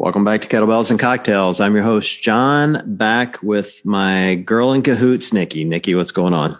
Welcome 0.00 0.24
back 0.24 0.40
to 0.40 0.48
Kettlebells 0.48 0.90
and 0.90 0.98
Cocktails. 0.98 1.60
I'm 1.60 1.74
your 1.74 1.84
host, 1.84 2.22
John, 2.22 2.82
back 2.86 3.42
with 3.42 3.84
my 3.84 4.36
girl 4.36 4.72
in 4.72 4.80
cahoots, 4.80 5.30
Nikki. 5.30 5.62
Nikki, 5.62 5.94
what's 5.94 6.10
going 6.10 6.32
on? 6.32 6.56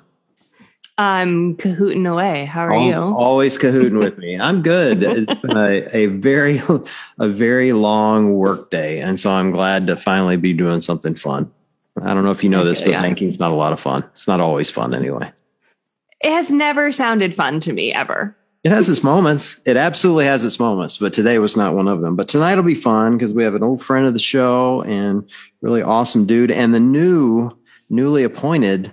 I'm 0.98 1.56
cahooting 1.56 2.06
away. 2.06 2.44
How 2.44 2.66
are 2.66 2.86
you? 2.86 2.92
Always 2.92 3.56
cahooting 3.56 3.96
with 3.96 4.18
me. 4.18 4.38
I'm 4.38 4.60
good. 4.60 5.02
It's 5.04 5.40
been 5.40 5.56
a, 5.56 5.88
a 5.96 6.06
very, 6.08 6.60
a 7.18 7.28
very 7.28 7.72
long 7.72 8.34
work 8.34 8.70
day. 8.70 9.00
And 9.00 9.18
so 9.18 9.32
I'm 9.32 9.52
glad 9.52 9.86
to 9.86 9.96
finally 9.96 10.36
be 10.36 10.52
doing 10.52 10.82
something 10.82 11.14
fun. 11.14 11.50
I 12.02 12.12
don't 12.12 12.24
know 12.24 12.32
if 12.32 12.44
you 12.44 12.50
know 12.50 12.62
this, 12.62 12.82
but 12.82 12.90
yeah. 12.90 13.00
banking's 13.00 13.38
not 13.38 13.52
a 13.52 13.54
lot 13.54 13.72
of 13.72 13.80
fun. 13.80 14.04
It's 14.12 14.28
not 14.28 14.40
always 14.40 14.70
fun 14.70 14.92
anyway. 14.92 15.32
It 16.20 16.30
has 16.30 16.50
never 16.50 16.92
sounded 16.92 17.34
fun 17.34 17.60
to 17.60 17.72
me 17.72 17.90
ever. 17.90 18.36
It 18.62 18.72
has 18.72 18.90
its 18.90 19.02
moments. 19.02 19.58
It 19.64 19.78
absolutely 19.78 20.26
has 20.26 20.44
its 20.44 20.60
moments, 20.60 20.98
but 20.98 21.14
today 21.14 21.38
was 21.38 21.56
not 21.56 21.74
one 21.74 21.88
of 21.88 22.02
them. 22.02 22.14
But 22.14 22.28
tonight 22.28 22.56
will 22.56 22.62
be 22.62 22.74
fun 22.74 23.16
because 23.16 23.32
we 23.32 23.42
have 23.42 23.54
an 23.54 23.62
old 23.62 23.82
friend 23.82 24.06
of 24.06 24.12
the 24.12 24.18
show 24.18 24.82
and 24.82 25.30
really 25.62 25.82
awesome 25.82 26.26
dude, 26.26 26.50
and 26.50 26.74
the 26.74 26.80
new, 26.80 27.50
newly 27.88 28.22
appointed 28.22 28.92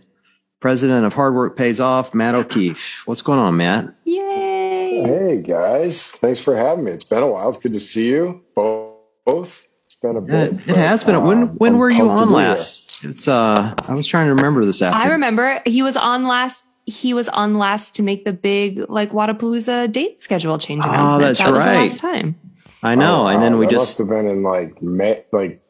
president 0.61 1.05
of 1.05 1.13
Hard 1.13 1.35
Work 1.35 1.57
Pays 1.57 1.81
Off, 1.81 2.13
Matt 2.13 2.33
O'Keefe. 2.33 3.03
What's 3.05 3.21
going 3.21 3.39
on, 3.39 3.57
Matt? 3.57 3.93
Yay! 4.05 5.03
Hey 5.03 5.41
guys, 5.41 6.11
thanks 6.11 6.41
for 6.41 6.55
having 6.55 6.85
me. 6.85 6.91
It's 6.91 7.03
been 7.03 7.21
a 7.23 7.27
while. 7.27 7.49
It's 7.49 7.57
good 7.57 7.73
to 7.73 7.79
see 7.81 8.07
you 8.07 8.43
both. 8.55 9.67
It's 9.83 9.95
been 10.01 10.15
a 10.15 10.21
bit. 10.21 10.53
It, 10.53 10.59
it 10.69 10.77
has 10.77 11.03
been. 11.03 11.21
When 11.25 11.43
uh, 11.43 11.45
when 11.47 11.73
I'm 11.73 11.79
were 11.79 11.89
you 11.89 12.09
on 12.09 12.31
last? 12.31 13.03
It's. 13.03 13.27
uh 13.27 13.75
I 13.85 13.93
was 13.93 14.07
trying 14.07 14.27
to 14.27 14.33
remember 14.33 14.63
this 14.63 14.81
afternoon. 14.81 15.07
I 15.07 15.11
remember 15.11 15.61
he 15.65 15.83
was 15.83 15.97
on 15.97 16.25
last 16.25 16.63
he 16.87 17.13
was 17.13 17.27
on 17.29 17.57
last 17.57 17.95
to 17.95 18.01
make 18.01 18.23
the 18.23 18.33
big 18.33 18.89
like 18.89 19.11
Wodapalooza 19.11 19.91
date 19.91 20.21
schedule 20.21 20.57
change 20.57 20.83
oh, 20.85 20.89
announcement. 20.89 21.23
Oh, 21.23 21.27
that's 21.27 21.39
that 21.39 21.51
right. 21.51 21.75
last 21.75 21.99
time. 21.99 22.35
I 22.81 22.95
know, 22.95 23.23
oh, 23.23 23.27
and 23.27 23.43
then 23.43 23.57
we 23.57 23.65
that 23.65 23.73
just 23.73 23.81
must 23.81 23.97
have 23.99 24.09
been 24.09 24.27
in 24.27 24.41
like 24.41 24.81
May, 24.81 25.21
like 25.31 25.61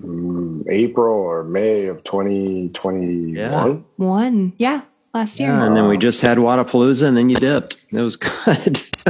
mm, 0.00 0.64
April 0.68 1.14
or 1.14 1.42
May 1.42 1.86
of 1.86 2.04
twenty 2.04 2.68
twenty 2.70 3.36
one. 3.36 3.84
One, 3.96 4.52
yeah, 4.56 4.82
last 5.12 5.40
year. 5.40 5.48
Yeah, 5.48 5.66
and 5.66 5.76
then 5.76 5.88
we 5.88 5.98
just 5.98 6.20
had 6.20 6.38
Wodapalooza, 6.38 7.08
and 7.08 7.16
then 7.16 7.28
you 7.28 7.36
dipped. 7.36 7.82
It 7.90 8.00
was 8.00 8.16
good. 8.16 8.80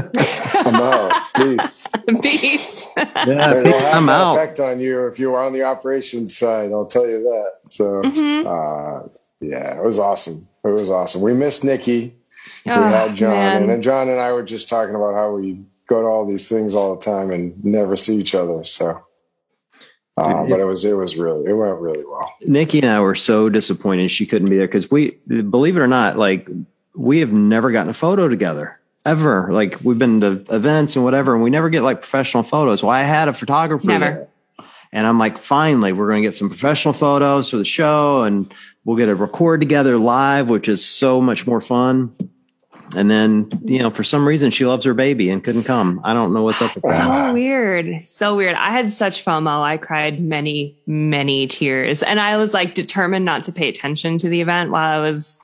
I'm 0.64 0.76
out. 0.76 1.12
Peace. 1.34 1.86
Peace. 2.22 2.88
Yeah, 2.96 3.90
I'm 3.92 4.08
out. 4.08 4.36
Effect 4.36 4.60
on 4.60 4.80
you 4.80 5.06
if 5.06 5.18
you 5.18 5.30
were 5.30 5.42
on 5.42 5.52
the 5.52 5.64
operations 5.64 6.34
side. 6.34 6.72
I'll 6.72 6.86
tell 6.86 7.06
you 7.06 7.22
that. 7.22 7.70
So, 7.70 8.00
mm-hmm. 8.00 8.46
uh, 8.46 9.08
yeah, 9.42 9.76
it 9.76 9.84
was 9.84 9.98
awesome. 9.98 10.48
It 10.64 10.68
was 10.68 10.90
awesome. 10.90 11.20
We 11.20 11.34
missed 11.34 11.64
Nikki. 11.64 12.14
Oh, 12.66 12.86
we 12.86 12.92
had 12.92 13.16
John, 13.16 13.30
man. 13.30 13.62
and 13.62 13.70
then 13.70 13.82
John 13.82 14.08
and 14.08 14.20
I 14.20 14.32
were 14.32 14.42
just 14.42 14.68
talking 14.68 14.94
about 14.94 15.14
how 15.14 15.32
we 15.32 15.64
go 15.88 16.00
to 16.00 16.06
all 16.06 16.26
these 16.26 16.48
things 16.48 16.74
all 16.74 16.94
the 16.94 17.00
time 17.00 17.30
and 17.30 17.62
never 17.64 17.96
see 17.96 18.16
each 18.16 18.34
other. 18.34 18.64
So, 18.64 19.04
uh, 20.16 20.44
but 20.46 20.60
it 20.60 20.64
was 20.64 20.84
it 20.84 20.96
was 20.96 21.16
really 21.16 21.50
it 21.50 21.54
went 21.54 21.78
really 21.80 22.04
well. 22.04 22.32
Nikki 22.42 22.80
and 22.80 22.90
I 22.90 23.00
were 23.00 23.14
so 23.14 23.48
disappointed 23.48 24.10
she 24.10 24.26
couldn't 24.26 24.48
be 24.48 24.56
there 24.56 24.66
because 24.66 24.90
we 24.90 25.12
believe 25.26 25.76
it 25.76 25.80
or 25.80 25.88
not, 25.88 26.16
like 26.16 26.48
we 26.94 27.18
have 27.18 27.32
never 27.32 27.70
gotten 27.70 27.90
a 27.90 27.94
photo 27.94 28.28
together 28.28 28.80
ever. 29.04 29.48
Like 29.50 29.78
we've 29.82 29.98
been 29.98 30.20
to 30.20 30.44
events 30.50 30.96
and 30.96 31.04
whatever, 31.04 31.34
and 31.34 31.42
we 31.42 31.50
never 31.50 31.70
get 31.70 31.82
like 31.82 32.00
professional 32.00 32.42
photos. 32.42 32.82
Well, 32.82 32.92
I 32.92 33.02
had 33.02 33.28
a 33.28 33.32
photographer 33.32 33.86
never. 33.86 34.04
there. 34.04 34.28
And 34.94 35.06
I'm 35.06 35.18
like, 35.18 35.38
finally, 35.38 35.92
we're 35.94 36.08
going 36.08 36.22
to 36.22 36.26
get 36.26 36.34
some 36.34 36.50
professional 36.50 36.92
photos 36.92 37.48
for 37.48 37.56
the 37.56 37.64
show 37.64 38.24
and 38.24 38.52
we'll 38.84 38.96
get 38.96 39.08
a 39.08 39.14
record 39.14 39.60
together 39.60 39.96
live, 39.96 40.48
which 40.50 40.68
is 40.68 40.84
so 40.84 41.20
much 41.20 41.46
more 41.46 41.60
fun. 41.60 42.14
And 42.94 43.10
then, 43.10 43.48
you 43.64 43.78
know, 43.78 43.90
for 43.90 44.04
some 44.04 44.26
reason 44.28 44.50
she 44.50 44.66
loves 44.66 44.84
her 44.84 44.94
baby 44.94 45.30
and 45.30 45.42
couldn't 45.42 45.64
come. 45.64 46.00
I 46.04 46.12
don't 46.12 46.32
know 46.32 46.42
what's 46.42 46.60
up 46.60 46.74
with 46.74 46.84
that. 46.84 46.96
So 46.96 47.32
weird. 47.32 48.04
So 48.04 48.36
weird. 48.36 48.54
I 48.54 48.70
had 48.70 48.90
such 48.90 49.24
FOMO. 49.24 49.62
I 49.62 49.78
cried 49.78 50.20
many, 50.20 50.76
many 50.86 51.46
tears. 51.46 52.02
And 52.02 52.20
I 52.20 52.36
was 52.36 52.52
like 52.52 52.74
determined 52.74 53.24
not 53.24 53.44
to 53.44 53.52
pay 53.52 53.68
attention 53.68 54.18
to 54.18 54.28
the 54.28 54.40
event 54.40 54.70
while 54.70 55.00
I 55.00 55.02
was 55.02 55.42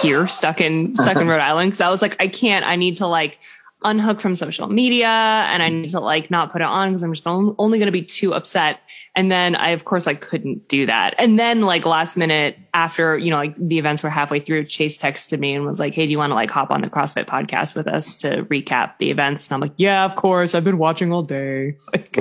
here 0.00 0.26
stuck 0.26 0.60
in 0.60 0.96
stuck 0.96 1.16
in 1.16 1.28
Rhode 1.28 1.40
Island. 1.40 1.72
Cause 1.72 1.80
I 1.80 1.90
was 1.90 2.00
like, 2.00 2.16
I 2.20 2.28
can't, 2.28 2.64
I 2.66 2.76
need 2.76 2.96
to 2.96 3.06
like 3.06 3.38
unhook 3.84 4.20
from 4.20 4.34
social 4.34 4.68
media 4.68 5.06
and 5.06 5.62
I 5.62 5.68
need 5.68 5.90
to 5.90 6.00
like 6.00 6.30
not 6.30 6.50
put 6.50 6.62
it 6.62 6.66
on 6.66 6.88
because 6.88 7.02
I'm 7.02 7.12
just 7.12 7.26
only 7.26 7.78
going 7.78 7.86
to 7.86 7.92
be 7.92 8.02
too 8.02 8.34
upset. 8.34 8.80
And 9.14 9.30
then 9.30 9.54
I, 9.54 9.70
of 9.70 9.84
course, 9.84 10.06
I 10.06 10.14
couldn't 10.14 10.68
do 10.68 10.86
that. 10.86 11.14
And 11.18 11.38
then 11.38 11.62
like 11.62 11.86
last 11.86 12.16
minute 12.16 12.58
after, 12.74 13.16
you 13.16 13.30
know, 13.30 13.36
like 13.36 13.54
the 13.56 13.78
events 13.78 14.02
were 14.02 14.10
halfway 14.10 14.40
through, 14.40 14.64
Chase 14.64 14.98
texted 14.98 15.38
me 15.38 15.54
and 15.54 15.64
was 15.64 15.80
like, 15.80 15.94
Hey, 15.94 16.06
do 16.06 16.12
you 16.12 16.18
want 16.18 16.30
to 16.30 16.34
like 16.34 16.50
hop 16.50 16.70
on 16.70 16.80
the 16.80 16.90
CrossFit 16.90 17.26
podcast 17.26 17.74
with 17.74 17.86
us 17.86 18.16
to 18.16 18.44
recap 18.44 18.98
the 18.98 19.10
events? 19.10 19.48
And 19.48 19.54
I'm 19.54 19.60
like, 19.60 19.74
yeah, 19.76 20.04
of 20.04 20.16
course. 20.16 20.54
I've 20.54 20.64
been 20.64 20.78
watching 20.78 21.12
all 21.12 21.22
day. 21.22 21.76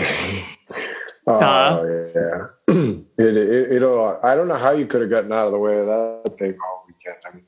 oh 1.27 1.33
uh, 1.33 1.83
yeah. 2.15 2.47
it, 2.67 3.37
it, 3.37 3.71
it, 3.71 3.83
I 4.23 4.35
don't 4.35 4.47
know 4.47 4.55
how 4.55 4.71
you 4.71 4.85
could 4.87 5.01
have 5.01 5.09
gotten 5.09 5.31
out 5.31 5.45
of 5.45 5.51
the 5.51 5.59
way 5.59 5.77
of 5.77 5.85
that 5.85 6.35
thing 6.37 6.57
all 6.65 6.85
weekend. 6.87 7.17
I 7.25 7.35
mean, 7.35 7.45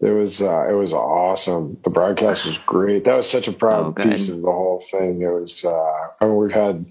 it 0.00 0.12
was 0.12 0.42
uh, 0.42 0.66
it 0.70 0.74
was 0.74 0.94
awesome. 0.94 1.78
The 1.84 1.90
broadcast 1.90 2.46
was 2.46 2.56
great. 2.58 3.04
That 3.04 3.16
was 3.16 3.30
such 3.30 3.48
a 3.48 3.52
proud 3.52 3.98
oh, 3.98 4.02
piece 4.02 4.30
of 4.30 4.40
the 4.40 4.50
whole 4.50 4.80
thing. 4.80 5.20
It 5.20 5.28
was. 5.28 5.64
Uh, 5.64 6.08
I 6.20 6.26
mean, 6.26 6.36
we've 6.36 6.52
had 6.52 6.86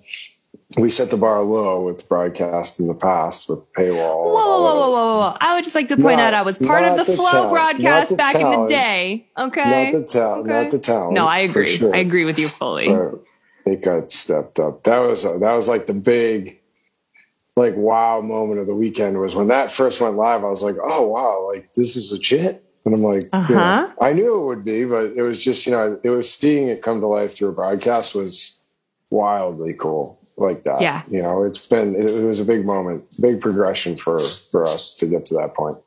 we 0.78 0.90
set 0.90 1.10
the 1.10 1.18
bar 1.18 1.42
low 1.42 1.82
with 1.82 2.08
broadcast 2.08 2.80
in 2.80 2.88
the 2.88 2.94
past 2.94 3.50
with 3.50 3.72
paywall. 3.74 4.26
Whoa, 4.26 4.34
whoa, 4.34 4.62
whoa, 4.62 4.76
whoa, 4.76 4.92
whoa, 4.92 5.20
whoa! 5.20 5.38
I 5.42 5.56
would 5.56 5.64
just 5.64 5.76
like 5.76 5.88
to 5.88 5.96
point 5.96 6.18
not, 6.18 6.34
out 6.34 6.34
I 6.36 6.44
was 6.44 6.60
part 6.60 6.84
of 6.84 6.98
the, 6.98 7.06
the 7.06 7.16
Flow 7.16 7.32
talent, 7.32 7.52
broadcast 7.52 8.12
the 8.12 8.16
back 8.18 8.34
talent, 8.34 8.54
in 8.54 8.62
the 8.62 8.68
day. 8.68 9.28
Okay, 9.38 9.92
not 9.92 10.00
the 10.00 10.06
talent, 10.06 10.42
okay. 10.42 10.62
not 10.62 10.72
the 10.72 10.80
talent. 10.80 11.14
No, 11.14 11.26
I 11.26 11.40
agree. 11.40 11.68
Sure. 11.68 11.96
I 11.96 12.00
agree 12.00 12.26
with 12.26 12.38
you 12.38 12.48
fully. 12.48 12.94
But 12.94 13.24
it 13.66 13.82
got 13.82 14.12
stepped 14.12 14.60
up. 14.60 14.84
That 14.84 15.00
was 15.00 15.26
uh, 15.26 15.40
that 15.40 15.54
was 15.54 15.68
like 15.68 15.88
the 15.88 15.96
big, 15.96 16.60
like 17.56 17.76
wow 17.76 18.22
moment 18.22 18.60
of 18.60 18.68
the 18.68 18.76
weekend 18.76 19.20
was 19.20 19.34
when 19.34 19.48
that 19.48 19.72
first 19.72 20.00
went 20.00 20.16
live. 20.16 20.44
I 20.44 20.50
was 20.50 20.62
like, 20.62 20.76
oh 20.84 21.08
wow, 21.08 21.48
like 21.52 21.74
this 21.74 21.96
is 21.96 22.12
legit. 22.12 22.64
And 22.94 23.06
I'm 23.06 23.14
like, 23.14 23.30
uh-huh. 23.32 23.54
you 23.54 23.56
know, 23.56 23.94
I 24.02 24.14
knew 24.14 24.42
it 24.42 24.46
would 24.48 24.64
be, 24.66 24.84
but 24.84 25.12
it 25.16 25.22
was 25.22 25.44
just, 25.44 25.68
you 25.68 25.72
know, 25.72 26.00
it 26.04 26.10
was 26.10 26.34
seeing 26.34 26.70
it 26.70 26.82
come 26.82 27.00
to 27.02 27.08
life 27.08 27.36
through 27.36 27.50
a 27.50 27.54
broadcast 27.54 28.16
was 28.16 28.60
wildly 29.12 29.76
cool 29.76 30.20
like 30.38 30.64
that. 30.64 30.82
Yeah. 30.82 31.04
You 31.08 31.22
know, 31.22 31.44
it's 31.44 31.68
been, 31.68 31.94
it, 31.96 32.06
it 32.06 32.24
was 32.24 32.40
a 32.40 32.46
big 32.46 32.66
moment, 32.66 33.04
big 33.22 33.42
progression 33.42 33.96
for, 33.96 34.20
for 34.20 34.64
us 34.64 34.96
to 34.96 35.08
get 35.08 35.26
to 35.26 35.36
that 35.36 35.54
point. 35.54 35.78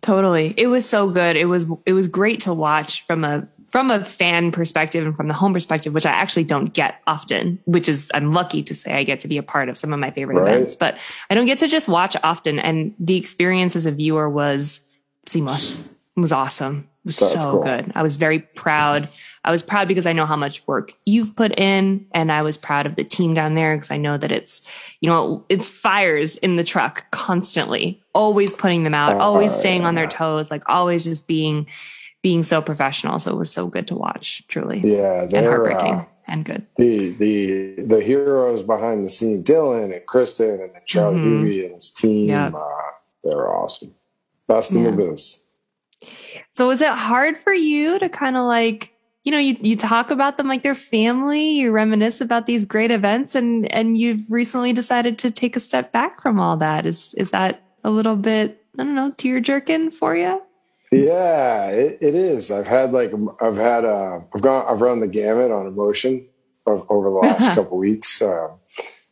Totally. 0.00 0.54
It 0.56 0.68
was 0.68 0.88
so 0.88 1.10
good. 1.10 1.36
It 1.36 1.46
was, 1.46 1.66
it 1.84 1.92
was 1.92 2.06
great 2.06 2.40
to 2.42 2.54
watch 2.54 3.04
from 3.06 3.24
a, 3.24 3.46
from 3.66 3.90
a 3.90 4.02
fan 4.02 4.50
perspective 4.50 5.04
and 5.04 5.14
from 5.14 5.28
the 5.28 5.34
home 5.34 5.52
perspective, 5.52 5.92
which 5.92 6.06
I 6.06 6.12
actually 6.12 6.44
don't 6.44 6.72
get 6.72 7.02
often, 7.06 7.58
which 7.66 7.88
is, 7.90 8.10
I'm 8.14 8.32
lucky 8.32 8.62
to 8.62 8.74
say 8.74 8.92
I 8.92 9.04
get 9.04 9.20
to 9.20 9.28
be 9.28 9.36
a 9.36 9.42
part 9.42 9.68
of 9.68 9.76
some 9.76 9.92
of 9.92 10.00
my 10.00 10.10
favorite 10.10 10.40
right. 10.40 10.54
events, 10.54 10.76
but 10.76 10.96
I 11.28 11.34
don't 11.34 11.44
get 11.44 11.58
to 11.58 11.68
just 11.68 11.88
watch 11.88 12.16
often. 12.22 12.58
And 12.58 12.94
the 12.98 13.18
experience 13.18 13.76
as 13.76 13.84
a 13.84 13.92
viewer 13.92 14.30
was 14.30 14.86
seamless. 15.26 15.86
It 16.18 16.20
was 16.20 16.32
awesome. 16.32 16.88
It 17.04 17.06
was 17.06 17.18
That's 17.20 17.44
so 17.44 17.52
cool. 17.52 17.62
good. 17.62 17.92
I 17.94 18.02
was 18.02 18.16
very 18.16 18.40
proud. 18.40 19.08
I 19.44 19.52
was 19.52 19.62
proud 19.62 19.86
because 19.86 20.04
I 20.04 20.12
know 20.12 20.26
how 20.26 20.34
much 20.34 20.66
work 20.66 20.92
you've 21.06 21.36
put 21.36 21.56
in 21.60 22.06
and 22.10 22.32
I 22.32 22.42
was 22.42 22.56
proud 22.56 22.86
of 22.86 22.96
the 22.96 23.04
team 23.04 23.34
down 23.34 23.54
there 23.54 23.76
because 23.76 23.92
I 23.92 23.98
know 23.98 24.18
that 24.18 24.32
it's, 24.32 24.62
you 25.00 25.08
know, 25.08 25.46
it's 25.48 25.68
fires 25.68 26.34
in 26.38 26.56
the 26.56 26.64
truck 26.64 27.08
constantly, 27.12 28.02
always 28.14 28.52
putting 28.52 28.82
them 28.82 28.94
out, 28.94 29.16
always 29.18 29.54
staying 29.54 29.84
on 29.84 29.94
their 29.94 30.08
toes, 30.08 30.50
like 30.50 30.64
always 30.68 31.04
just 31.04 31.28
being, 31.28 31.68
being 32.20 32.42
so 32.42 32.60
professional. 32.60 33.20
So 33.20 33.30
it 33.30 33.36
was 33.36 33.52
so 33.52 33.68
good 33.68 33.86
to 33.88 33.94
watch, 33.94 34.42
truly. 34.48 34.80
Yeah. 34.80 35.28
And 35.32 35.46
heartbreaking 35.46 35.94
uh, 35.94 36.04
and 36.26 36.44
good. 36.44 36.66
The, 36.78 37.10
the, 37.10 37.82
the 37.82 38.00
heroes 38.00 38.64
behind 38.64 39.04
the 39.04 39.08
scene, 39.08 39.44
Dylan 39.44 39.94
and 39.94 40.04
Kristen 40.04 40.60
and 40.60 40.72
Charlie 40.84 41.16
mm 41.18 41.64
and 41.64 41.74
his 41.74 41.92
team, 41.92 42.30
yep. 42.30 42.54
uh, 42.54 42.66
they're 43.22 43.48
awesome. 43.48 43.94
Best 44.48 44.74
in 44.74 44.82
yeah. 44.82 44.90
the 44.90 44.96
business. 44.96 45.44
So 46.58 46.66
was 46.66 46.80
it 46.80 46.90
hard 46.90 47.38
for 47.38 47.54
you 47.54 48.00
to 48.00 48.08
kind 48.08 48.36
of 48.36 48.44
like, 48.44 48.92
you 49.22 49.30
know, 49.30 49.38
you, 49.38 49.56
you 49.60 49.76
talk 49.76 50.10
about 50.10 50.38
them 50.38 50.48
like 50.48 50.64
their 50.64 50.74
family, 50.74 51.50
you 51.50 51.70
reminisce 51.70 52.20
about 52.20 52.46
these 52.46 52.64
great 52.64 52.90
events 52.90 53.36
and, 53.36 53.70
and 53.72 53.96
you've 53.96 54.28
recently 54.28 54.72
decided 54.72 55.18
to 55.18 55.30
take 55.30 55.54
a 55.54 55.60
step 55.60 55.92
back 55.92 56.20
from 56.20 56.40
all 56.40 56.56
that. 56.56 56.84
Is, 56.84 57.14
is 57.16 57.30
that 57.30 57.62
a 57.84 57.90
little 57.90 58.16
bit, 58.16 58.60
I 58.76 58.82
don't 58.82 58.96
know, 58.96 59.12
tear 59.12 59.38
jerking 59.38 59.92
for 59.92 60.16
you? 60.16 60.42
Yeah, 60.90 61.68
it, 61.68 61.98
it 62.00 62.16
is. 62.16 62.50
I've 62.50 62.66
had 62.66 62.90
like, 62.90 63.12
I've 63.40 63.56
had, 63.56 63.84
uh, 63.84 64.18
I've 64.34 64.42
gone, 64.42 64.66
I've 64.68 64.80
run 64.80 64.98
the 64.98 65.06
gamut 65.06 65.52
on 65.52 65.68
emotion 65.68 66.26
over 66.66 67.08
the 67.08 67.14
last 67.14 67.54
couple 67.54 67.78
weeks. 67.78 68.20
Uh, 68.20 68.48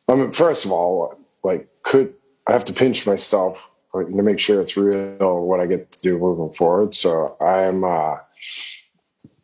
I 0.08 0.16
mean, 0.16 0.32
first 0.32 0.64
of 0.64 0.72
all, 0.72 1.16
like 1.44 1.68
could 1.84 2.12
I 2.48 2.52
have 2.54 2.64
to 2.64 2.72
pinch 2.72 3.06
myself 3.06 3.70
to 4.04 4.22
make 4.22 4.38
sure 4.38 4.60
it's 4.60 4.76
real 4.76 5.44
what 5.44 5.60
I 5.60 5.66
get 5.66 5.92
to 5.92 6.00
do 6.00 6.18
moving 6.18 6.54
forward. 6.54 6.94
So 6.94 7.36
I'm, 7.40 7.84
uh, 7.84 8.16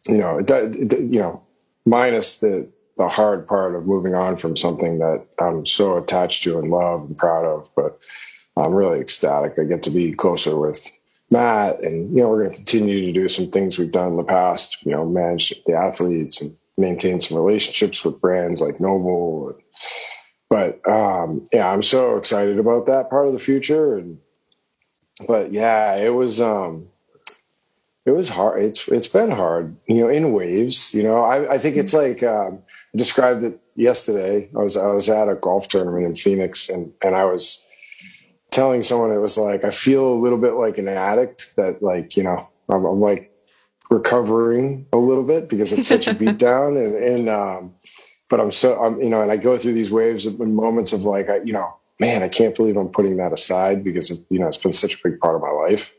you 0.08 0.18
know, 0.18 0.38
it, 0.38 0.50
it, 0.50 0.98
you 1.00 1.20
know, 1.20 1.42
minus 1.86 2.38
the 2.38 2.68
the 2.98 3.08
hard 3.08 3.46
part 3.46 3.74
of 3.74 3.86
moving 3.86 4.14
on 4.14 4.36
from 4.36 4.56
something 4.56 4.98
that 4.98 5.26
I'm 5.40 5.64
so 5.64 5.96
attached 5.96 6.44
to 6.44 6.58
and 6.58 6.70
love 6.70 7.00
and 7.02 7.16
proud 7.16 7.44
of, 7.44 7.70
but 7.74 7.98
I'm 8.56 8.74
really 8.74 9.00
ecstatic. 9.00 9.58
I 9.58 9.64
get 9.64 9.82
to 9.84 9.90
be 9.90 10.12
closer 10.12 10.58
with 10.58 10.90
Matt, 11.30 11.80
and 11.80 12.10
you 12.14 12.22
know, 12.22 12.28
we're 12.28 12.44
going 12.44 12.50
to 12.50 12.56
continue 12.56 13.06
to 13.06 13.12
do 13.12 13.28
some 13.28 13.50
things 13.50 13.78
we've 13.78 13.90
done 13.90 14.08
in 14.08 14.16
the 14.16 14.24
past. 14.24 14.84
You 14.84 14.92
know, 14.92 15.06
manage 15.06 15.62
the 15.64 15.72
athletes 15.72 16.42
and 16.42 16.54
maintain 16.76 17.20
some 17.20 17.38
relationships 17.38 18.04
with 18.04 18.20
brands 18.20 18.60
like 18.60 18.80
NOBULL. 18.80 19.58
but 20.50 20.86
um, 20.88 21.44
yeah, 21.52 21.70
I'm 21.70 21.82
so 21.82 22.16
excited 22.16 22.58
about 22.58 22.86
that 22.86 23.08
part 23.08 23.26
of 23.26 23.32
the 23.32 23.38
future. 23.38 23.96
And 23.96 24.18
but 25.26 25.52
yeah, 25.52 25.96
it 25.96 26.10
was 26.10 26.40
um, 26.40 26.88
it 28.04 28.12
was 28.12 28.28
hard. 28.28 28.62
It's 28.62 28.88
it's 28.88 29.08
been 29.08 29.30
hard, 29.30 29.76
you 29.86 29.96
know, 29.96 30.08
in 30.08 30.32
waves. 30.32 30.94
You 30.94 31.04
know, 31.04 31.22
I, 31.22 31.54
I 31.54 31.58
think 31.58 31.76
it's 31.76 31.94
like 31.94 32.22
um, 32.22 32.60
I 32.94 32.98
described 32.98 33.44
it 33.44 33.60
yesterday. 33.76 34.50
I 34.54 34.58
was 34.58 34.76
I 34.76 34.86
was 34.88 35.08
at 35.08 35.28
a 35.28 35.34
golf 35.34 35.68
tournament 35.68 36.06
in 36.06 36.16
Phoenix, 36.16 36.68
and 36.68 36.92
and 37.02 37.14
I 37.14 37.24
was 37.24 37.66
telling 38.50 38.82
someone 38.82 39.12
it 39.12 39.18
was 39.18 39.38
like 39.38 39.64
I 39.64 39.70
feel 39.70 40.12
a 40.12 40.20
little 40.20 40.38
bit 40.38 40.54
like 40.54 40.78
an 40.78 40.88
addict 40.88 41.56
that 41.56 41.82
like 41.82 42.16
you 42.16 42.22
know 42.22 42.48
I'm, 42.68 42.84
I'm 42.84 43.00
like 43.00 43.30
recovering 43.90 44.86
a 44.92 44.96
little 44.96 45.24
bit 45.24 45.48
because 45.48 45.72
it's 45.72 45.88
such 45.88 46.06
a 46.08 46.14
beatdown 46.14 46.76
and 46.76 46.96
and 46.96 47.28
um, 47.28 47.74
but 48.28 48.40
I'm 48.40 48.50
so 48.50 48.82
I'm 48.82 49.00
you 49.00 49.08
know 49.08 49.22
and 49.22 49.30
I 49.32 49.36
go 49.36 49.58
through 49.58 49.74
these 49.74 49.90
waves 49.90 50.26
of 50.26 50.38
moments 50.40 50.92
of 50.92 51.04
like 51.04 51.30
I 51.30 51.38
you 51.38 51.52
know 51.52 51.76
man 52.00 52.22
I 52.22 52.28
can't 52.28 52.54
believe 52.54 52.76
I'm 52.76 52.88
putting 52.88 53.16
that 53.18 53.32
aside 53.32 53.84
because 53.84 54.10
it, 54.10 54.20
you 54.30 54.38
know 54.38 54.48
it's 54.48 54.58
been 54.58 54.72
such 54.72 54.96
a 54.96 55.08
big 55.08 55.20
part 55.20 55.36
of 55.36 55.42
my 55.42 55.50
life 55.50 55.94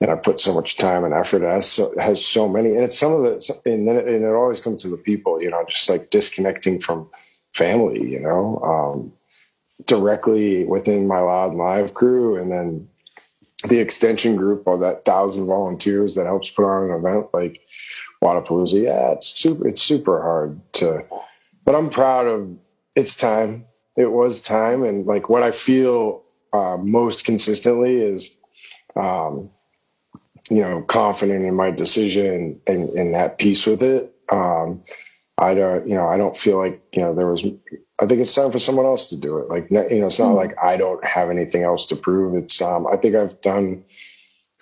and 0.00 0.10
I 0.10 0.16
put 0.16 0.40
so 0.40 0.54
much 0.54 0.76
time 0.76 1.04
and 1.04 1.14
effort. 1.14 1.42
It 1.42 1.50
has 1.50 1.70
so, 1.70 1.94
has 1.98 2.24
so 2.24 2.48
many, 2.48 2.70
and 2.70 2.80
it's 2.80 2.98
some 2.98 3.12
of 3.14 3.22
the, 3.22 3.60
and 3.64 3.88
then 3.88 3.96
it, 3.96 4.06
and 4.06 4.24
it 4.24 4.32
always 4.32 4.60
comes 4.60 4.82
to 4.82 4.88
the 4.88 4.96
people, 4.96 5.40
you 5.40 5.50
know, 5.50 5.64
just 5.68 5.88
like 5.88 6.10
disconnecting 6.10 6.80
from 6.80 7.08
family, 7.54 8.06
you 8.06 8.20
know, 8.20 8.58
um, 8.60 9.12
directly 9.86 10.64
within 10.64 11.08
my 11.08 11.20
Loud 11.20 11.54
Live 11.54 11.94
crew, 11.94 12.40
and 12.40 12.52
then 12.52 12.88
the 13.68 13.80
extension 13.80 14.36
group 14.36 14.66
of 14.66 14.80
that 14.80 15.04
thousand 15.04 15.46
volunteers 15.46 16.14
that 16.14 16.26
helps 16.26 16.50
put 16.50 16.66
on 16.66 16.90
an 16.90 16.96
event 16.96 17.28
like 17.32 17.62
Wodapalooza. 18.22 18.82
Yeah, 18.82 19.12
it's 19.12 19.28
super, 19.28 19.66
it's 19.66 19.82
super 19.82 20.20
hard 20.20 20.60
to, 20.74 21.04
but 21.64 21.74
I'm 21.74 21.90
proud 21.90 22.26
of. 22.26 22.56
It's 22.94 23.16
time. 23.16 23.66
It 23.96 24.12
was 24.12 24.40
time, 24.40 24.82
and 24.82 25.06
like 25.06 25.28
what 25.28 25.42
I 25.42 25.50
feel 25.50 26.22
uh, 26.52 26.76
most 26.78 27.24
consistently 27.24 27.96
is. 27.96 28.36
Um, 28.94 29.50
you 30.48 30.62
know, 30.62 30.80
confident 30.82 31.44
in 31.44 31.56
my 31.56 31.72
decision 31.72 32.60
and, 32.68 32.88
and 32.90 33.16
at 33.16 33.36
peace 33.36 33.66
with 33.66 33.82
it. 33.82 34.14
Um, 34.30 34.80
I 35.38 35.54
don't, 35.54 35.88
you 35.88 35.96
know, 35.96 36.06
I 36.06 36.16
don't 36.16 36.36
feel 36.36 36.56
like, 36.56 36.80
you 36.92 37.02
know, 37.02 37.14
there 37.16 37.26
was, 37.26 37.44
I 38.00 38.06
think 38.06 38.20
it's 38.20 38.32
time 38.32 38.52
for 38.52 38.60
someone 38.60 38.86
else 38.86 39.10
to 39.10 39.20
do 39.20 39.38
it. 39.38 39.48
Like, 39.48 39.68
you 39.70 39.76
know, 39.76 40.06
it's 40.06 40.20
not 40.20 40.28
mm-hmm. 40.28 40.36
like 40.36 40.54
I 40.62 40.76
don't 40.76 41.04
have 41.04 41.30
anything 41.30 41.64
else 41.64 41.84
to 41.86 41.96
prove. 41.96 42.36
It's, 42.36 42.62
um, 42.62 42.86
I 42.86 42.96
think 42.96 43.16
I've 43.16 43.40
done, 43.40 43.84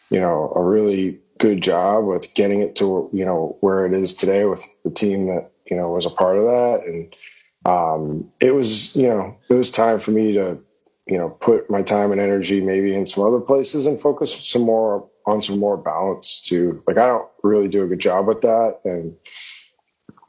you 0.08 0.20
know, 0.20 0.54
a 0.56 0.64
really 0.64 1.20
good 1.38 1.62
job 1.62 2.06
with 2.06 2.32
getting 2.34 2.62
it 2.62 2.76
to, 2.76 3.10
you 3.12 3.26
know, 3.26 3.58
where 3.60 3.84
it 3.84 3.92
is 3.92 4.14
today 4.14 4.46
with 4.46 4.64
the 4.84 4.90
team 4.90 5.26
that, 5.26 5.50
you 5.70 5.76
know, 5.76 5.90
was 5.90 6.06
a 6.06 6.10
part 6.10 6.38
of 6.38 6.44
that. 6.44 6.84
And, 6.86 7.14
um, 7.64 8.30
it 8.40 8.54
was, 8.54 8.94
you 8.94 9.08
know, 9.08 9.36
it 9.48 9.54
was 9.54 9.70
time 9.70 9.98
for 9.98 10.10
me 10.10 10.32
to, 10.34 10.58
you 11.06 11.18
know, 11.18 11.30
put 11.30 11.70
my 11.70 11.82
time 11.82 12.12
and 12.12 12.20
energy 12.20 12.60
maybe 12.60 12.94
in 12.94 13.06
some 13.06 13.26
other 13.26 13.40
places 13.40 13.86
and 13.86 14.00
focus 14.00 14.48
some 14.48 14.62
more 14.62 15.08
on 15.26 15.42
some 15.42 15.58
more 15.58 15.76
balance 15.76 16.40
too. 16.40 16.82
Like 16.86 16.98
I 16.98 17.06
don't 17.06 17.28
really 17.42 17.68
do 17.68 17.82
a 17.82 17.86
good 17.86 18.00
job 18.00 18.26
with 18.26 18.42
that, 18.42 18.80
and 18.84 19.16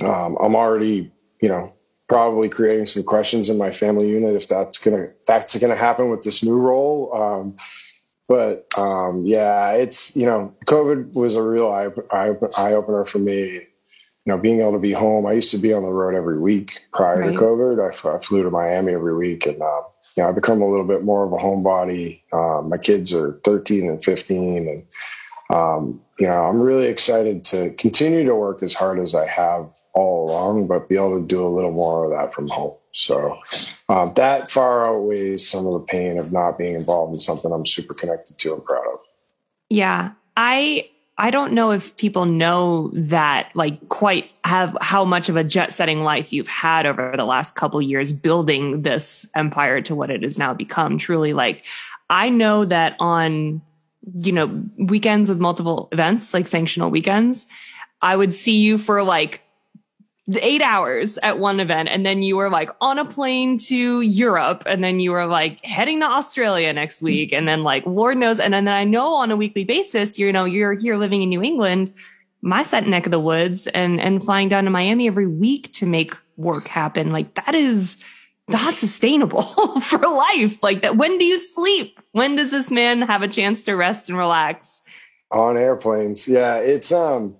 um, 0.02 0.38
I'm 0.40 0.56
already, 0.56 1.12
you 1.42 1.50
know, 1.50 1.74
probably 2.08 2.50
creating 2.50 2.86
some 2.86 3.04
questions 3.04 3.50
in 3.50 3.58
my 3.58 3.72
family 3.72 4.10
unit 4.10 4.36
if 4.36 4.48
that's 4.48 4.78
gonna 4.78 5.10
that's 5.28 5.58
gonna 5.60 5.76
happen 5.76 6.10
with 6.10 6.24
this 6.24 6.44
new 6.44 6.58
role. 6.58 7.14
Um, 7.14 7.58
but 8.28 8.68
um, 8.78 9.26
yeah, 9.26 9.74
it's 9.74 10.16
you 10.16 10.26
know, 10.26 10.54
COVID 10.66 11.14
was 11.14 11.36
a 11.36 11.42
real 11.44 11.72
eye, 11.72 11.90
eye, 12.12 12.36
eye 12.58 12.74
opener 12.74 13.06
for 13.06 13.20
me. 13.20 13.62
You 14.25 14.33
know, 14.33 14.38
being 14.38 14.62
able 14.62 14.74
to 14.74 14.80
be 14.80 14.92
home. 14.92 15.25
I 15.25 15.33
used 15.33 15.51
to 15.51 15.57
be 15.57 15.72
on 15.72 15.83
the 15.83 15.89
road 15.89 16.16
every 16.16 16.39
week 16.39 16.80
prior 16.92 17.19
right. 17.19 17.33
to 17.33 17.38
COVID. 17.38 17.80
I, 17.80 18.16
I, 18.16 18.19
flew 18.19 18.42
to 18.44 18.50
Miami 18.50 18.94
every 18.94 19.16
week, 19.16 19.45
and 19.45 19.62
uh, 19.62 19.81
you 20.18 20.24
know, 20.24 20.30
I've 20.30 20.36
become 20.36 20.62
a 20.62 20.68
little 20.68 20.86
bit 20.86 21.04
more 21.04 21.25
of 21.25 21.33
a 21.33 21.38
homebody. 21.38 22.22
Um, 22.33 22.69
my 22.69 22.77
kids 22.77 23.13
are 23.13 23.39
13 23.44 23.88
and 23.88 24.04
15, 24.04 24.68
and 24.68 24.83
um, 25.56 26.01
you 26.19 26.27
know, 26.27 26.42
I'm 26.42 26.60
really 26.60 26.88
excited 26.88 27.45
to 27.45 27.69
continue 27.72 28.25
to 28.25 28.36
work 28.36 28.63
as 28.63 28.74
hard 28.74 29.00
as 29.00 29.13
I 29.13 29.27
have 29.27 29.69
all 29.94 30.30
along, 30.30 30.68
but 30.68 30.89
be 30.89 30.95
able 30.95 31.19
to 31.19 31.25
do 31.25 31.45
a 31.45 31.50
little 31.50 31.72
more 31.72 32.06
of 32.06 32.12
that 32.12 32.33
from 32.33 32.48
home. 32.48 32.74
So 32.92 33.39
um, 33.89 34.13
that 34.16 34.51
far 34.51 34.88
outweighs 34.88 35.50
some 35.50 35.66
of 35.66 35.74
the 35.74 35.86
pain 35.88 36.18
of 36.18 36.31
not 36.31 36.57
being 36.57 36.75
involved 36.75 37.13
in 37.13 37.19
something 37.19 37.51
I'm 37.51 37.66
super 37.66 37.94
connected 37.94 38.38
to 38.39 38.54
and 38.54 38.63
proud 38.63 38.86
of. 38.94 39.00
Yeah, 39.69 40.12
I 40.38 40.89
I 41.17 41.31
don't 41.31 41.53
know 41.53 41.71
if 41.71 41.95
people 41.95 42.25
know 42.25 42.91
that, 42.94 43.50
like, 43.56 43.88
quite 43.88 44.29
have 44.44 44.77
how 44.81 45.06
much 45.06 45.29
of 45.29 45.38
a 45.38 45.45
jet 45.45 45.73
setting 45.73 46.01
life 46.01 46.33
you've 46.33 46.47
had 46.47 46.85
over 46.85 47.13
the 47.15 47.23
last 47.23 47.56
couple 47.56 47.81
years 47.81 48.12
building 48.12 48.81
this 48.81 49.29
empire 49.33 49.81
to 49.83 49.95
what 49.95 50.12
it 50.12 50.23
has 50.23 50.38
now 50.38 50.53
become. 50.53 50.97
Truly, 50.97 51.31
like, 51.31 51.65
I 52.09 52.29
know 52.29 52.65
that 52.65 52.97
on, 53.00 53.62
you 54.19 54.33
know, 54.33 54.62
weekends 54.77 55.29
with 55.29 55.39
multiple 55.39 55.88
events, 55.94 56.33
like 56.33 56.47
sanctional 56.47 56.91
weekends, 56.91 57.47
I 58.01 58.15
would 58.17 58.33
see 58.33 58.57
you 58.57 58.77
for 58.77 59.01
like 59.01 59.41
eight 60.42 60.62
hours 60.62 61.19
at 61.19 61.38
one 61.38 61.60
event 61.60 61.88
and 61.88 62.04
then 62.04 62.24
you 62.24 62.36
were 62.36 62.50
like 62.50 62.69
on 62.81 62.98
a 62.98 63.06
plane 63.06 63.60
to 63.60 64.01
Europe 64.01 64.63
and 64.66 64.83
then 64.83 65.00
you 65.00 65.12
were 65.12 65.27
like 65.27 65.63
heading 65.63 66.00
to 66.00 66.06
Australia 66.07 66.74
next 66.74 67.01
week 67.04 67.31
and 67.31 67.48
then 67.48 67.62
like 67.62 67.86
Lord 67.86 68.18
knows 68.18 68.39
and 68.39 68.51
then 68.51 68.68
I 68.68 68.86
know 68.86 69.13
on 69.13 69.30
a 69.30 69.36
weekly 69.36 69.63
basis 69.63 70.18
you 70.18 70.33
know 70.33 70.45
you're 70.45 70.74
here 70.74 70.98
living 70.98 71.22
in 71.22 71.30
New 71.30 71.44
England 71.44 71.92
my 72.45 72.62
set 72.62 72.86
neck 72.88 73.07
of 73.07 73.12
the 73.12 73.19
woods 73.19 73.66
and 73.68 74.00
and 74.00 74.24
flying 74.24 74.48
down 74.48 74.63
to 74.66 74.69
Miami 74.69 75.07
every 75.07 75.27
week 75.27 75.74
to 75.74 75.86
make 75.86 76.16
work 76.38 76.68
happen. 76.68 77.12
Like 77.12 77.33
that 77.33 77.56
is 77.56 77.98
not 78.48 78.75
sustainable 78.75 79.42
for 79.81 79.98
life. 79.98 80.62
Like 80.62 80.83
that 80.83 80.95
when 80.95 81.18
do 81.18 81.25
you 81.25 81.39
sleep? 81.39 82.00
When 82.12 82.36
does 82.36 82.51
this 82.51 82.69
man 82.72 83.01
have 83.01 83.24
a 83.24 83.27
chance 83.27 83.63
to 83.63 83.75
rest 83.75 84.10
and 84.10 84.18
relax? 84.18 84.81
On 85.31 85.57
airplanes. 85.57 86.27
Yeah 86.27 86.57
it's 86.57 86.92
um 86.92 87.36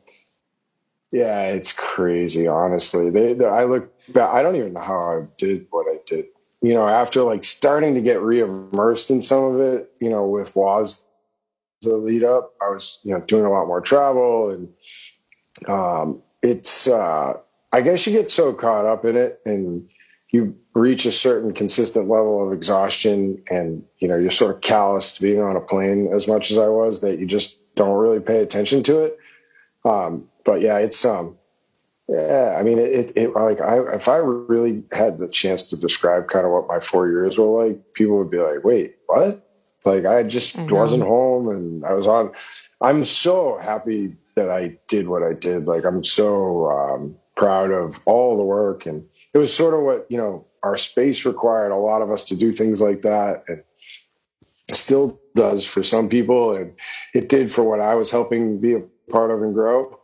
yeah, 1.16 1.44
it's 1.46 1.72
crazy. 1.72 2.46
Honestly, 2.46 3.10
they, 3.10 3.32
they, 3.32 3.46
I 3.46 3.64
look 3.64 3.90
back. 4.10 4.32
I 4.32 4.44
don't 4.44 4.58
even 4.58 4.74
know 4.74 4.82
how 4.82 5.00
I 5.00 5.28
did 5.38 5.66
what 5.70 5.88
I 5.88 6.00
did. 6.06 6.26
You 6.62 6.74
know, 6.74 6.86
after 6.86 7.22
like 7.22 7.46
starting 7.46 7.96
to 7.96 8.02
get 8.02 8.22
re-immersed 8.22 9.10
in 9.12 9.22
some 9.22 9.44
of 9.46 9.62
it, 9.62 9.90
you 10.02 10.10
know, 10.10 10.28
with 10.28 10.54
Waz 10.58 11.06
the 11.82 11.96
lead 11.96 12.26
up, 12.26 12.54
I 12.62 12.70
was 12.70 13.00
you 13.04 13.14
know 13.14 13.22
doing 13.22 13.46
a 13.46 13.50
lot 13.50 13.66
more 13.66 13.80
travel, 13.80 14.50
and 14.50 15.70
um, 15.70 16.22
it's 16.42 16.90
uh, 16.90 17.40
I 17.72 17.80
guess 17.80 18.06
you 18.06 18.12
get 18.12 18.30
so 18.30 18.52
caught 18.52 18.86
up 18.86 19.06
in 19.06 19.16
it, 19.16 19.40
and 19.46 19.88
you 20.32 20.58
reach 20.74 21.06
a 21.06 21.14
certain 21.14 21.54
consistent 21.54 22.10
level 22.10 22.46
of 22.46 22.52
exhaustion, 22.52 23.42
and 23.50 23.86
you 24.00 24.10
know 24.10 24.18
you're 24.18 24.32
sort 24.32 24.54
of 24.54 24.62
callous 24.62 25.14
to 25.14 25.22
being 25.22 25.40
on 25.40 25.56
a 25.56 25.62
plane 25.62 26.10
as 26.12 26.28
much 26.28 26.52
as 26.52 26.58
I 26.58 26.68
was 26.68 27.00
that 27.02 27.20
you 27.20 27.26
just 27.26 27.74
don't 27.76 27.96
really 27.96 28.20
pay 28.20 28.40
attention 28.40 28.84
to 28.84 29.06
it. 29.06 29.18
Um, 29.86 30.28
but 30.46 30.62
yeah, 30.62 30.78
it's 30.78 31.04
um, 31.04 31.36
yeah. 32.08 32.56
I 32.58 32.64
mean, 32.64 32.80
it, 32.80 33.12
it 33.16 33.34
like 33.36 33.60
I 33.60 33.80
if 33.96 34.08
I 34.08 34.18
really 34.18 34.84
had 34.92 35.18
the 35.18 35.28
chance 35.28 35.66
to 35.66 35.78
describe 35.78 36.28
kind 36.28 36.46
of 36.46 36.52
what 36.52 36.68
my 36.68 36.80
four 36.80 37.10
years 37.10 37.38
were 37.38 37.66
like, 37.66 37.80
people 37.94 38.18
would 38.20 38.32
be 38.32 38.38
like, 38.38 38.64
"Wait, 38.64 38.94
what?" 39.08 39.42
Like 39.84 40.06
I 40.06 40.24
just 40.24 40.58
I 40.58 40.64
wasn't 40.64 41.04
home, 41.04 41.50
and 41.50 41.86
I 41.86 41.94
was 41.94 42.08
on. 42.08 42.32
I'm 42.82 43.04
so 43.04 43.58
happy 43.58 44.16
that 44.36 44.50
I 44.50 44.78
did 44.88 45.08
what 45.08 45.24
I 45.24 45.34
did. 45.34 45.66
Like 45.66 45.86
I'm 45.86 46.04
so 46.04 46.70
um, 46.70 47.16
proud 47.36 47.72
of 47.72 48.00
all 48.06 48.38
the 48.38 48.44
work, 48.44 48.86
and 48.86 49.04
it 49.34 49.38
was 49.38 49.56
sort 49.56 49.74
of 49.74 49.82
what 49.82 50.06
you 50.10 50.18
know 50.18 50.46
our 50.64 50.78
space 50.78 51.26
required 51.26 51.72
a 51.72 51.76
lot 51.76 52.02
of 52.02 52.12
us 52.12 52.24
to 52.26 52.36
do 52.36 52.52
things 52.52 52.82
like 52.82 53.02
that, 53.04 53.44
and 53.48 53.62
still 54.72 55.20
does 55.36 55.66
for 55.66 55.84
some 55.84 56.10
people, 56.10 56.56
and 56.56 56.74
it 57.14 57.30
did 57.30 57.52
for 57.52 57.64
what 57.64 57.82
I 57.82 57.96
was 57.96 58.12
helping 58.12 58.60
be 58.60 58.74
a 58.74 58.84
part 59.10 59.32
of 59.32 59.42
and 59.42 59.54
grow. 59.54 60.00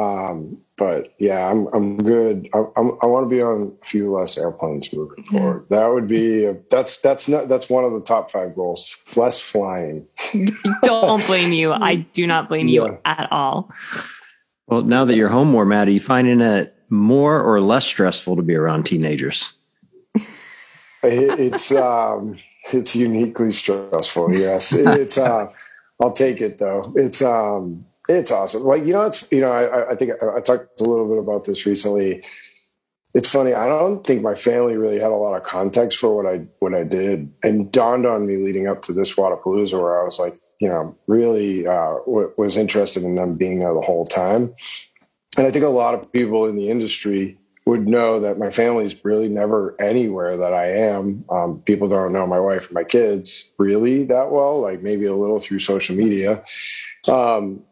Um, 0.00 0.58
but 0.76 1.14
yeah, 1.18 1.50
I'm 1.50 1.66
I'm 1.74 1.98
good. 1.98 2.48
I, 2.54 2.64
I'm, 2.76 2.92
i 3.02 3.06
want 3.06 3.26
to 3.26 3.30
be 3.30 3.42
on 3.42 3.76
a 3.82 3.84
few 3.84 4.12
less 4.12 4.38
airplanes 4.38 4.92
moving 4.94 5.24
forward. 5.24 5.66
That 5.68 5.86
would 5.88 6.08
be 6.08 6.44
a, 6.44 6.56
that's 6.70 7.00
that's 7.00 7.28
not 7.28 7.48
that's 7.48 7.68
one 7.68 7.84
of 7.84 7.92
the 7.92 8.00
top 8.00 8.30
five 8.30 8.54
goals. 8.54 9.02
Less 9.14 9.42
flying. 9.42 10.06
Don't 10.82 11.26
blame 11.26 11.52
you. 11.52 11.72
I 11.72 11.96
do 11.96 12.26
not 12.26 12.48
blame 12.48 12.68
yeah. 12.68 12.82
you 12.82 12.98
at 13.04 13.28
all. 13.30 13.70
Well, 14.66 14.82
now 14.82 15.04
that 15.04 15.16
you're 15.16 15.28
home 15.28 15.50
more, 15.50 15.66
Matt, 15.66 15.88
are 15.88 15.92
you 15.92 16.00
finding 16.00 16.40
it 16.40 16.74
more 16.88 17.42
or 17.42 17.60
less 17.60 17.84
stressful 17.84 18.36
to 18.36 18.42
be 18.42 18.54
around 18.54 18.84
teenagers? 18.84 19.52
it's 21.02 21.72
um, 21.72 22.38
it's 22.72 22.96
uniquely 22.96 23.52
stressful. 23.52 24.34
Yes, 24.34 24.72
it's. 24.72 25.18
Uh, 25.18 25.52
I'll 26.00 26.12
take 26.12 26.40
it 26.40 26.56
though. 26.56 26.92
It's 26.96 27.20
um, 27.22 27.84
it's 28.10 28.32
awesome. 28.32 28.64
Like 28.64 28.84
you 28.84 28.92
know, 28.92 29.02
it's 29.02 29.30
you 29.30 29.40
know, 29.40 29.50
I, 29.50 29.90
I 29.90 29.94
think 29.94 30.12
I, 30.22 30.38
I 30.38 30.40
talked 30.40 30.80
a 30.80 30.84
little 30.84 31.08
bit 31.08 31.18
about 31.18 31.44
this 31.44 31.66
recently. 31.66 32.24
It's 33.12 33.30
funny. 33.30 33.54
I 33.54 33.68
don't 33.68 34.06
think 34.06 34.22
my 34.22 34.36
family 34.36 34.76
really 34.76 35.00
had 35.00 35.10
a 35.10 35.16
lot 35.16 35.36
of 35.36 35.42
context 35.42 35.98
for 35.98 36.14
what 36.14 36.32
I 36.32 36.46
what 36.58 36.74
I 36.74 36.84
did, 36.84 37.32
and 37.42 37.70
dawned 37.70 38.06
on 38.06 38.26
me 38.26 38.36
leading 38.36 38.66
up 38.66 38.82
to 38.82 38.92
this 38.92 39.14
Wodapalooza, 39.14 39.80
where 39.80 40.00
I 40.00 40.04
was 40.04 40.18
like, 40.18 40.38
you 40.60 40.68
know, 40.68 40.96
really 41.06 41.66
uh, 41.66 41.98
w- 42.06 42.32
was 42.36 42.56
interested 42.56 43.02
in 43.02 43.14
them 43.14 43.36
being 43.36 43.60
there 43.60 43.74
the 43.74 43.80
whole 43.80 44.06
time. 44.06 44.54
And 45.38 45.46
I 45.46 45.50
think 45.50 45.64
a 45.64 45.68
lot 45.68 45.94
of 45.94 46.12
people 46.12 46.46
in 46.46 46.56
the 46.56 46.68
industry 46.70 47.38
would 47.66 47.86
know 47.86 48.20
that 48.20 48.38
my 48.38 48.50
family's 48.50 49.04
really 49.04 49.28
never 49.28 49.80
anywhere 49.80 50.36
that 50.38 50.52
I 50.52 50.72
am. 50.72 51.24
Um, 51.30 51.62
people 51.62 51.88
don't 51.88 52.12
know 52.12 52.26
my 52.26 52.40
wife 52.40 52.66
and 52.66 52.74
my 52.74 52.84
kids 52.84 53.52
really 53.58 54.04
that 54.04 54.30
well, 54.30 54.60
like 54.60 54.82
maybe 54.82 55.06
a 55.06 55.14
little 55.14 55.38
through 55.38 55.60
social 55.60 55.94
media. 55.96 56.42
Um, 57.08 57.62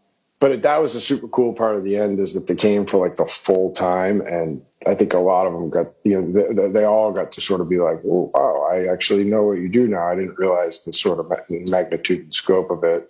but 0.41 0.63
that 0.63 0.81
was 0.81 0.95
a 0.95 1.01
super 1.01 1.27
cool 1.29 1.53
part 1.53 1.77
of 1.77 1.85
the 1.85 1.97
end 1.97 2.21
is 2.21 2.35
that 2.35 2.47
they 2.47 2.55
came 2.55 2.87
for 2.87 3.05
like 3.07 3.17
the 3.17 3.27
full 3.27 3.73
time. 3.73 4.21
And 4.21 4.63
I 4.87 4.95
think 4.95 5.13
a 5.13 5.19
lot 5.19 5.47
of 5.47 5.53
them 5.53 5.69
got, 5.69 5.87
you 6.05 6.21
know, 6.21 6.53
they, 6.55 6.69
they 6.69 6.85
all 6.85 7.11
got 7.13 7.33
to 7.33 7.41
sort 7.41 7.61
of 7.61 7.69
be 7.69 7.79
like, 7.79 8.01
oh, 8.07 8.31
wow, 8.33 8.69
I 8.71 8.87
actually 8.87 9.25
know 9.25 9.43
what 9.43 9.59
you 9.59 9.69
do 9.69 9.89
now. 9.89 10.07
I 10.07 10.15
didn't 10.15 10.39
realize 10.39 10.85
the 10.85 10.93
sort 10.93 11.19
of 11.19 11.33
magnitude 11.51 12.21
and 12.21 12.35
scope 12.35 12.71
of 12.71 12.85
it. 12.85 13.09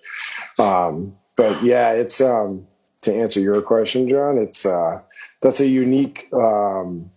Um, 0.59 1.15
but 1.37 1.63
yeah, 1.63 1.93
it's, 1.93 2.21
um, 2.21 2.67
to 3.03 3.15
answer 3.15 3.41
your 3.41 3.61
question, 3.61 4.09
John, 4.09 4.39
it's, 4.39 4.65
uh, 4.65 5.03
that's 5.43 5.61
a 5.61 5.69
unique, 5.69 6.29
um, 6.33 7.11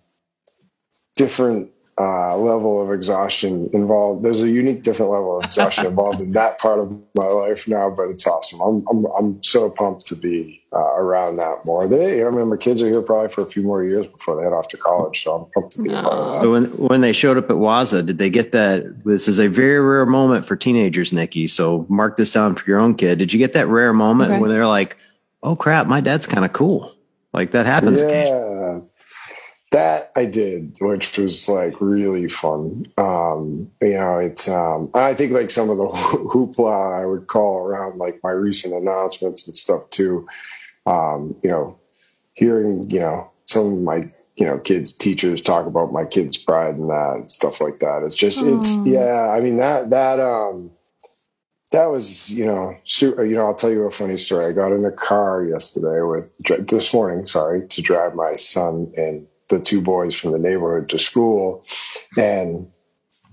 different 1.16 1.72
uh, 2.02 2.36
level 2.36 2.82
of 2.82 2.92
exhaustion 2.92 3.70
involved. 3.74 4.24
There's 4.24 4.42
a 4.42 4.50
unique, 4.50 4.82
different 4.82 5.12
level 5.12 5.38
of 5.38 5.46
exhaustion 5.46 5.86
involved 5.86 6.20
in 6.20 6.32
that 6.32 6.58
part 6.58 6.80
of 6.80 7.00
my 7.14 7.28
life 7.28 7.68
now, 7.68 7.92
but 7.92 8.10
it's 8.10 8.26
awesome. 8.26 8.60
I'm 8.60 8.84
I'm, 8.90 9.06
I'm 9.18 9.44
so 9.44 9.70
pumped 9.70 10.08
to 10.08 10.16
be 10.16 10.64
uh, 10.74 10.80
around 10.80 11.36
that 11.36 11.58
more. 11.64 11.88
They, 11.88 12.26
I 12.26 12.30
mean, 12.32 12.48
my 12.48 12.58
kids 12.58 12.82
are 12.82 12.88
here 12.88 13.04
probably 13.04 13.30
for 13.30 13.42
a 13.42 13.46
few 13.46 13.62
more 13.62 13.84
years 13.84 14.08
before 14.08 14.36
they 14.36 14.44
head 14.44 14.52
off 14.52 14.70
to 14.70 14.78
college, 14.78 15.24
so 15.24 15.36
I'm 15.36 15.52
pumped 15.52 15.74
to 15.74 15.84
be 15.84 15.90
no. 15.90 16.00
a 16.00 16.02
part 16.02 16.18
of 16.18 16.42
that. 16.42 16.50
when 16.50 16.88
when 16.88 17.02
they 17.02 17.14
showed 17.14 17.38
up 17.38 17.52
at 17.52 17.58
Waza, 17.58 18.04
did 18.04 18.18
they 18.18 18.32
get 18.32 18.52
that? 18.54 19.04
This 19.06 19.28
is 19.28 19.38
a 19.38 19.48
very 19.48 19.80
rare 19.80 20.08
moment 20.08 20.48
for 20.48 20.56
teenagers, 20.56 21.14
Nikki. 21.14 21.48
So 21.48 21.86
mark 21.88 22.18
this 22.18 22.32
down 22.32 22.56
for 22.56 22.68
your 22.68 22.80
own 22.80 22.96
kid. 22.96 23.20
Did 23.20 23.32
you 23.32 23.38
get 23.38 23.54
that 23.54 23.68
rare 23.68 23.94
moment 23.94 24.32
okay. 24.32 24.40
where 24.40 24.50
they're 24.50 24.66
like, 24.66 24.98
"Oh 25.44 25.56
crap, 25.56 25.86
my 25.86 26.02
dad's 26.02 26.26
kind 26.26 26.46
of 26.46 26.52
cool." 26.52 26.92
Like 27.32 27.52
that 27.52 27.68
happens. 27.68 28.02
Yeah. 28.02 28.80
That 29.72 30.12
I 30.18 30.26
did, 30.26 30.76
which 30.82 31.18
was 31.18 31.48
like 31.48 31.80
really 31.80 32.28
fun. 32.28 32.86
Um, 32.98 33.72
you 33.82 33.94
know, 33.94 34.18
it's 34.18 34.50
um, 34.50 34.92
I 34.94 35.14
think 35.14 35.32
like 35.32 35.50
some 35.50 35.70
of 35.70 35.78
the 35.78 35.88
hoopla 35.88 37.02
I 37.02 37.06
would 37.06 37.28
call 37.28 37.60
around 37.60 37.98
like 37.98 38.20
my 38.22 38.32
recent 38.32 38.74
announcements 38.74 39.48
and 39.48 39.56
stuff 39.56 39.90
too. 39.90 40.28
Um, 40.86 41.36
you 41.42 41.50
know, 41.50 41.78
hearing 42.34 42.90
you 42.90 43.00
know 43.00 43.32
some 43.46 43.74
of 43.74 43.80
my 43.80 44.12
you 44.36 44.46
know 44.46 44.58
kids 44.58 44.92
teachers 44.92 45.42
talk 45.42 45.66
about 45.66 45.94
my 45.94 46.04
kids' 46.04 46.38
pride 46.38 46.76
and 46.76 46.90
that 46.90 47.14
and 47.16 47.32
stuff 47.32 47.62
like 47.62 47.80
that. 47.80 48.04
It's 48.04 48.16
just 48.16 48.44
Aww. 48.44 48.58
it's 48.58 48.86
yeah. 48.86 49.30
I 49.30 49.40
mean 49.40 49.58
that 49.58 49.90
that 49.92 50.20
um 50.20 50.72
that 51.72 51.86
was 51.86 52.32
you 52.32 52.46
know 52.46 52.76
super, 52.84 53.26
you 53.26 53.36
know 53.36 53.46
I'll 53.46 53.56
tell 53.56 53.72
you 53.72 53.84
a 53.84 53.92
funny 53.92 54.18
story. 54.18 54.46
I 54.46 54.52
got 54.52 54.74
in 54.74 54.84
a 54.84 54.92
car 54.92 55.46
yesterday 55.46 56.02
with 56.02 56.30
this 56.68 56.94
morning, 56.94 57.26
sorry, 57.26 57.68
to 57.68 57.82
drive 57.82 58.16
my 58.16 58.36
son 58.36 58.92
and 58.98 59.28
the 59.52 59.60
two 59.60 59.82
boys 59.82 60.20
from 60.20 60.32
the 60.32 60.40
neighborhood 60.40 60.90
to 60.90 60.98
school. 60.98 61.64
And 62.18 62.72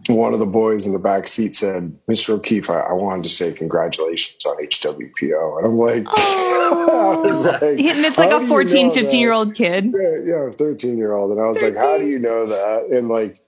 one 0.09 0.33
of 0.33 0.39
the 0.39 0.47
boys 0.47 0.87
in 0.87 0.93
the 0.93 0.99
back 0.99 1.29
seat 1.29 1.57
said, 1.57 1.97
Mr. 2.09 2.31
O'Keefe, 2.31 2.69
I, 2.69 2.81
I 2.81 2.93
wanted 2.93 3.23
to 3.23 3.29
say 3.29 3.53
congratulations 3.53 4.45
on 4.45 4.57
HWPO. 4.63 5.59
And 5.59 5.67
I'm 5.67 5.77
like, 5.79 6.05
oh. 6.09 7.23
like 7.25 7.63
and 7.63 8.05
it's 8.05 8.19
like 8.19 8.31
a 8.31 8.47
14, 8.47 8.93
15 8.93 9.21
year 9.21 9.33
old 9.33 9.55
kid. 9.55 9.95
Yeah, 9.95 10.45
yeah, 10.47 10.51
13 10.51 10.99
year 10.99 11.13
old. 11.13 11.31
And 11.31 11.41
I 11.41 11.47
was 11.47 11.61
13. 11.61 11.75
like, 11.75 11.83
how 11.83 11.99
do 11.99 12.07
you 12.07 12.19
know 12.19 12.47
that? 12.47 12.87
And 12.87 13.09
like, 13.09 13.41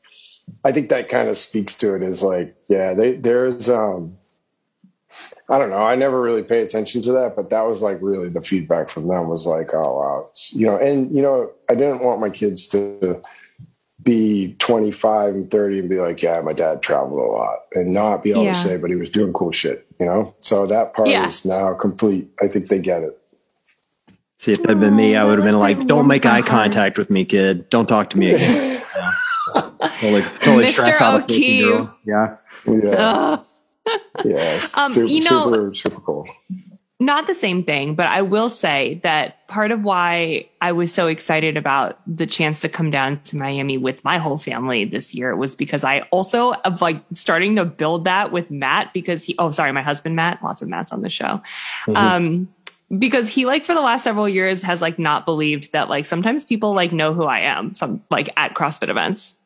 I 0.64 0.72
think 0.72 0.88
that 0.90 1.08
kind 1.08 1.28
of 1.28 1.36
speaks 1.36 1.74
to 1.76 1.94
it 1.94 2.02
is 2.02 2.22
like, 2.22 2.54
yeah, 2.68 2.94
they, 2.94 3.12
there's, 3.12 3.70
um, 3.70 4.16
I 5.50 5.58
don't 5.58 5.70
know. 5.70 5.82
I 5.82 5.96
never 5.96 6.22
really 6.22 6.44
pay 6.44 6.62
attention 6.62 7.02
to 7.02 7.12
that, 7.12 7.34
but 7.34 7.50
that 7.50 7.66
was 7.66 7.82
like 7.82 7.98
really 8.00 8.28
the 8.28 8.40
feedback 8.40 8.88
from 8.88 9.08
them 9.08 9.28
was 9.28 9.48
like, 9.48 9.74
oh 9.74 9.98
wow, 9.98 10.30
you 10.54 10.66
know, 10.66 10.76
and 10.76 11.10
you 11.14 11.20
know, 11.20 11.50
I 11.68 11.74
didn't 11.74 12.04
want 12.04 12.20
my 12.20 12.30
kids 12.30 12.68
to 12.68 13.20
be 14.04 14.54
25 14.60 15.34
and 15.34 15.50
30 15.50 15.80
and 15.80 15.88
be 15.88 16.00
like, 16.00 16.22
yeah, 16.22 16.40
my 16.40 16.52
dad 16.52 16.82
traveled 16.82 17.20
a 17.20 17.24
lot 17.24 17.58
and 17.74 17.92
not 17.92 18.22
be 18.22 18.30
able 18.30 18.44
yeah. 18.44 18.52
to 18.52 18.58
say, 18.58 18.76
but 18.76 18.90
he 18.90 18.96
was 18.96 19.10
doing 19.10 19.32
cool 19.32 19.50
shit, 19.50 19.86
you 19.98 20.06
know? 20.06 20.34
So 20.40 20.66
that 20.66 20.94
part 20.94 21.08
yeah. 21.08 21.26
is 21.26 21.44
now 21.44 21.74
complete. 21.74 22.30
I 22.40 22.46
think 22.46 22.68
they 22.68 22.78
get 22.78 23.02
it. 23.02 23.18
See, 24.38 24.52
if 24.52 24.62
that'd 24.62 24.80
been 24.80 24.96
me, 24.96 25.16
I 25.16 25.24
would 25.24 25.38
have 25.38 25.44
been 25.44 25.58
like, 25.58 25.86
don't 25.86 26.06
make 26.06 26.24
eye 26.24 26.40
contact 26.40 26.96
with 26.96 27.10
me, 27.10 27.26
kid. 27.26 27.68
Don't 27.68 27.86
talk 27.86 28.10
to 28.10 28.18
me 28.18 28.30
again. 28.30 28.80
yeah. 28.96 29.12
Totally, 30.00 30.22
totally 30.22 30.66
stress 30.68 31.00
out 31.00 31.24
O'Keefe. 31.24 31.88
Yeah. 32.06 32.36
Yeah 32.66 33.42
yeah, 34.24 34.60
um, 34.76 34.92
super, 34.92 35.06
you 35.06 35.20
know, 35.20 35.52
super, 35.52 35.74
super 35.74 36.00
cool. 36.00 36.28
Not 37.02 37.26
the 37.26 37.34
same 37.34 37.64
thing, 37.64 37.94
but 37.94 38.08
I 38.08 38.20
will 38.20 38.50
say 38.50 39.00
that 39.02 39.48
part 39.48 39.70
of 39.70 39.84
why 39.84 40.48
I 40.60 40.72
was 40.72 40.92
so 40.92 41.06
excited 41.06 41.56
about 41.56 41.98
the 42.06 42.26
chance 42.26 42.60
to 42.60 42.68
come 42.68 42.90
down 42.90 43.20
to 43.22 43.38
Miami 43.38 43.78
with 43.78 44.04
my 44.04 44.18
whole 44.18 44.36
family 44.36 44.84
this 44.84 45.14
year 45.14 45.34
was 45.34 45.56
because 45.56 45.82
I 45.82 46.00
also 46.10 46.52
of 46.52 46.82
like 46.82 46.98
starting 47.10 47.56
to 47.56 47.64
build 47.64 48.04
that 48.04 48.32
with 48.32 48.50
Matt 48.50 48.92
because 48.92 49.24
he, 49.24 49.34
oh, 49.38 49.50
sorry, 49.50 49.72
my 49.72 49.80
husband, 49.80 50.14
Matt, 50.14 50.42
lots 50.42 50.60
of 50.60 50.68
Matts 50.68 50.92
on 50.92 51.00
the 51.00 51.08
show. 51.08 51.40
Mm-hmm. 51.86 51.96
Um, 51.96 52.48
because 52.98 53.28
he 53.28 53.46
like 53.46 53.64
for 53.64 53.74
the 53.74 53.80
last 53.80 54.04
several 54.04 54.28
years 54.28 54.62
has 54.62 54.82
like 54.82 54.98
not 54.98 55.24
believed 55.24 55.72
that 55.72 55.88
like 55.88 56.04
sometimes 56.04 56.44
people 56.44 56.74
like 56.74 56.92
know 56.92 57.14
who 57.14 57.24
I 57.24 57.40
am 57.40 57.74
some 57.74 58.02
like 58.10 58.28
at 58.36 58.54
CrossFit 58.54 58.88
events 58.88 59.40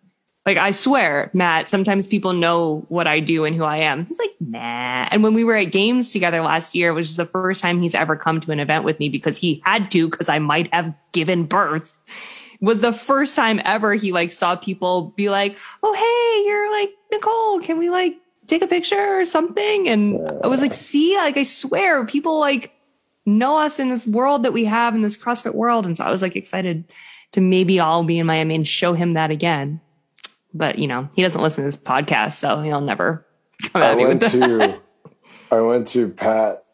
like, 0.46 0.58
I 0.58 0.72
swear, 0.72 1.30
Matt, 1.32 1.70
sometimes 1.70 2.06
people 2.06 2.34
know 2.34 2.84
what 2.88 3.06
I 3.06 3.20
do 3.20 3.46
and 3.46 3.56
who 3.56 3.64
I 3.64 3.78
am. 3.78 4.04
He's 4.04 4.18
like, 4.18 4.34
nah. 4.40 5.08
And 5.10 5.22
when 5.22 5.32
we 5.32 5.42
were 5.42 5.56
at 5.56 5.72
games 5.72 6.12
together 6.12 6.42
last 6.42 6.74
year, 6.74 6.92
which 6.92 7.06
is 7.06 7.16
the 7.16 7.24
first 7.24 7.62
time 7.62 7.80
he's 7.80 7.94
ever 7.94 8.14
come 8.14 8.40
to 8.40 8.50
an 8.50 8.60
event 8.60 8.84
with 8.84 8.98
me 9.00 9.08
because 9.08 9.38
he 9.38 9.62
had 9.64 9.90
to, 9.92 10.08
because 10.08 10.28
I 10.28 10.38
might 10.38 10.72
have 10.74 10.94
given 11.12 11.44
birth, 11.44 11.98
was 12.60 12.82
the 12.82 12.92
first 12.92 13.34
time 13.34 13.60
ever 13.64 13.94
he 13.94 14.12
like 14.12 14.32
saw 14.32 14.54
people 14.54 15.14
be 15.16 15.30
like, 15.30 15.56
oh, 15.82 15.92
hey, 15.94 16.46
you're 16.46 16.70
like 16.70 16.90
Nicole. 17.10 17.60
Can 17.60 17.78
we 17.78 17.88
like 17.88 18.14
take 18.46 18.60
a 18.60 18.66
picture 18.66 19.18
or 19.18 19.24
something? 19.24 19.88
And 19.88 20.18
I 20.42 20.46
was 20.46 20.60
like, 20.60 20.74
see, 20.74 21.16
like, 21.16 21.38
I 21.38 21.44
swear 21.44 22.04
people 22.04 22.38
like 22.38 22.70
know 23.24 23.58
us 23.58 23.78
in 23.78 23.88
this 23.88 24.06
world 24.06 24.42
that 24.42 24.52
we 24.52 24.66
have 24.66 24.94
in 24.94 25.00
this 25.00 25.16
CrossFit 25.16 25.54
world. 25.54 25.86
And 25.86 25.96
so 25.96 26.04
I 26.04 26.10
was 26.10 26.20
like 26.20 26.36
excited 26.36 26.84
to 27.32 27.40
maybe 27.40 27.80
all 27.80 28.04
be 28.04 28.18
in 28.18 28.26
Miami 28.26 28.54
and 28.54 28.68
show 28.68 28.92
him 28.92 29.12
that 29.12 29.30
again 29.30 29.80
but 30.54 30.78
you 30.78 30.86
know, 30.86 31.08
he 31.14 31.22
doesn't 31.22 31.42
listen 31.42 31.64
to 31.64 31.68
this 31.68 31.76
podcast, 31.76 32.34
so 32.34 32.60
he'll 32.60 32.80
never 32.80 33.26
come 33.62 33.82
at 33.82 33.92
I 33.92 33.94
me 33.96 34.06
with 34.06 34.20
that. 34.20 34.30
To, 34.30 34.80
I 35.56 35.60
went 35.60 35.86
to 35.88 36.08
Pat 36.08 36.64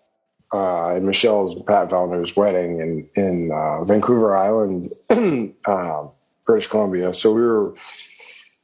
uh, 0.53 0.95
and 0.95 1.07
Michelle's 1.07 1.61
Pat 1.63 1.89
Vellner's 1.89 2.37
wedding 2.37 2.81
in 2.81 3.09
in 3.23 3.51
uh, 3.53 3.85
Vancouver 3.85 4.37
Island, 4.37 4.93
uh, 5.67 6.07
British 6.47 6.67
Columbia. 6.69 7.15
So 7.15 7.33
we 7.33 7.41
were 7.41 7.71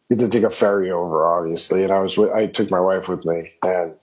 we 0.08 0.14
had 0.14 0.20
to 0.20 0.28
take 0.28 0.44
a 0.44 0.50
ferry 0.50 0.90
over, 0.90 1.26
obviously, 1.26 1.82
and 1.82 1.92
I 1.92 1.99
was 2.00 2.16
with, 2.16 2.30
I 2.30 2.46
took 2.46 2.70
my 2.70 2.80
wife 2.80 3.08
with 3.08 3.25
me, 3.25 3.52
and 3.64 3.94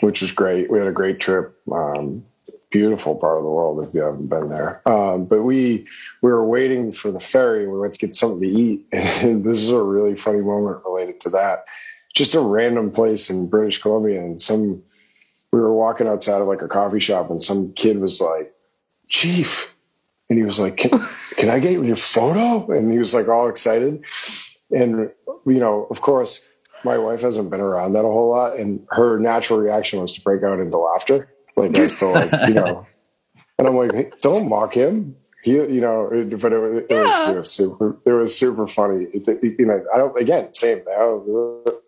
which 0.00 0.20
was 0.20 0.32
great. 0.32 0.70
We 0.70 0.78
had 0.78 0.88
a 0.88 0.92
great 0.92 1.20
trip. 1.20 1.56
Um, 1.70 2.24
beautiful 2.72 3.14
part 3.14 3.36
of 3.36 3.44
the 3.44 3.50
world 3.50 3.86
if 3.86 3.94
you 3.94 4.00
haven't 4.00 4.28
been 4.28 4.48
there. 4.48 4.86
Um, 4.88 5.26
but 5.26 5.42
we 5.42 5.86
we 6.22 6.32
were 6.32 6.44
waiting 6.44 6.90
for 6.90 7.12
the 7.12 7.20
ferry. 7.20 7.68
We 7.68 7.78
went 7.78 7.92
to 7.92 8.00
get 8.00 8.16
something 8.16 8.40
to 8.40 8.48
eat, 8.48 8.86
and 8.92 9.44
this 9.44 9.62
is 9.62 9.70
a 9.70 9.82
really 9.82 10.16
funny 10.16 10.40
moment 10.40 10.82
related 10.84 11.20
to 11.20 11.30
that. 11.30 11.66
Just 12.14 12.34
a 12.34 12.40
random 12.40 12.90
place 12.90 13.30
in 13.30 13.48
British 13.48 13.78
Columbia, 13.78 14.20
and 14.20 14.40
some 14.40 14.82
we 15.52 15.60
were 15.60 15.74
walking 15.74 16.08
outside 16.08 16.40
of 16.40 16.48
like 16.48 16.62
a 16.62 16.68
coffee 16.68 17.00
shop, 17.00 17.30
and 17.30 17.40
some 17.40 17.72
kid 17.74 18.00
was 18.00 18.20
like, 18.20 18.52
"Chief," 19.08 19.72
and 20.28 20.38
he 20.38 20.44
was 20.44 20.58
like, 20.58 20.78
"Can, 20.78 20.90
can 21.36 21.50
I 21.50 21.60
get 21.60 21.72
your 21.72 21.96
photo?" 21.96 22.72
And 22.72 22.90
he 22.90 22.98
was 22.98 23.14
like 23.14 23.28
all 23.28 23.48
excited, 23.48 24.02
and 24.70 25.12
you 25.46 25.60
know, 25.60 25.86
of 25.90 26.00
course. 26.00 26.48
My 26.84 26.98
wife 26.98 27.20
hasn't 27.20 27.48
been 27.48 27.60
around 27.60 27.92
that 27.92 28.00
a 28.00 28.08
whole 28.08 28.30
lot, 28.30 28.56
and 28.56 28.84
her 28.90 29.16
natural 29.16 29.60
reaction 29.60 30.00
was 30.00 30.14
to 30.14 30.20
break 30.20 30.42
out 30.42 30.58
into 30.58 30.76
laughter 30.78 31.31
like 31.56 31.78
I 31.78 31.86
still 31.86 32.12
like, 32.12 32.30
you 32.48 32.54
know, 32.54 32.86
and 33.58 33.68
I'm 33.68 33.74
like, 33.74 33.92
hey, 33.92 34.10
don't 34.20 34.48
mock 34.48 34.74
him. 34.74 35.16
He, 35.42 35.52
you 35.52 35.80
know, 35.80 36.08
it, 36.08 36.40
but 36.40 36.52
it, 36.52 36.56
it, 36.56 36.86
yeah. 36.88 37.02
was, 37.02 37.28
it, 37.28 37.38
was, 37.38 37.50
super. 37.50 37.96
It 38.04 38.12
was 38.12 38.38
super 38.38 38.66
funny. 38.68 39.08
you 39.12 39.66
know, 39.66 39.84
I 39.92 39.98
don't. 39.98 40.16
Again, 40.20 40.54
same. 40.54 40.78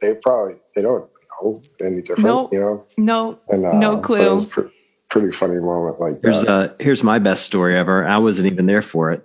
They 0.00 0.14
probably 0.22 0.56
they 0.74 0.82
don't 0.82 1.08
know 1.40 1.62
any 1.80 2.00
different. 2.00 2.22
Nope. 2.22 2.52
You 2.52 2.60
know, 2.60 2.86
no, 2.98 3.38
and, 3.48 3.64
uh, 3.64 3.78
no 3.78 3.98
clue. 3.98 4.44
Pre- 4.46 4.70
pretty 5.08 5.30
funny 5.30 5.60
moment 5.60 6.00
like 6.00 6.20
here's, 6.20 6.42
that. 6.42 6.48
Uh, 6.48 6.74
here's 6.80 7.04
my 7.04 7.20
best 7.20 7.44
story 7.44 7.76
ever. 7.76 8.04
I 8.04 8.18
wasn't 8.18 8.50
even 8.50 8.66
there 8.66 8.82
for 8.82 9.12
it. 9.12 9.24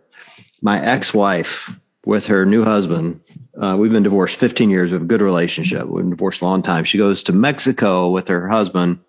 My 0.62 0.80
ex-wife 0.80 1.76
with 2.06 2.28
her 2.28 2.46
new 2.46 2.64
husband. 2.64 3.22
Uh, 3.60 3.76
we've 3.78 3.92
been 3.92 4.04
divorced 4.04 4.38
15 4.38 4.70
years. 4.70 4.92
We 4.92 4.94
have 4.94 5.02
a 5.02 5.06
good 5.06 5.22
relationship. 5.22 5.88
We've 5.88 6.04
been 6.04 6.12
divorced 6.12 6.42
a 6.42 6.46
long 6.46 6.62
time. 6.62 6.84
She 6.84 6.98
goes 6.98 7.24
to 7.24 7.34
Mexico 7.34 8.10
with 8.10 8.28
her 8.28 8.48
husband 8.48 9.00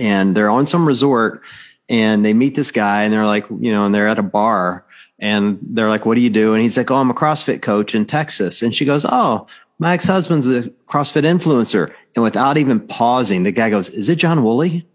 and 0.00 0.34
they're 0.34 0.50
on 0.50 0.66
some 0.66 0.86
resort 0.86 1.42
and 1.88 2.24
they 2.24 2.32
meet 2.32 2.54
this 2.54 2.72
guy 2.72 3.02
and 3.02 3.12
they're 3.12 3.26
like, 3.26 3.46
you 3.50 3.70
know, 3.70 3.84
and 3.84 3.94
they're 3.94 4.08
at 4.08 4.18
a 4.18 4.22
bar 4.22 4.84
and 5.20 5.58
they're 5.62 5.90
like, 5.90 6.06
what 6.06 6.14
do 6.14 6.22
you 6.22 6.30
do? 6.30 6.54
And 6.54 6.62
he's 6.62 6.76
like, 6.76 6.90
oh, 6.90 6.96
I'm 6.96 7.10
a 7.10 7.14
CrossFit 7.14 7.62
coach 7.62 7.94
in 7.94 8.06
Texas. 8.06 8.62
And 8.62 8.74
she 8.74 8.84
goes, 8.84 9.04
oh, 9.06 9.46
my 9.78 9.92
ex 9.92 10.06
husband's 10.06 10.48
a 10.48 10.62
CrossFit 10.88 11.24
influencer. 11.24 11.92
And 12.16 12.24
without 12.24 12.56
even 12.56 12.80
pausing, 12.80 13.44
the 13.44 13.52
guy 13.52 13.70
goes, 13.70 13.88
is 13.90 14.08
it 14.08 14.16
John 14.16 14.42
Woolley? 14.42 14.86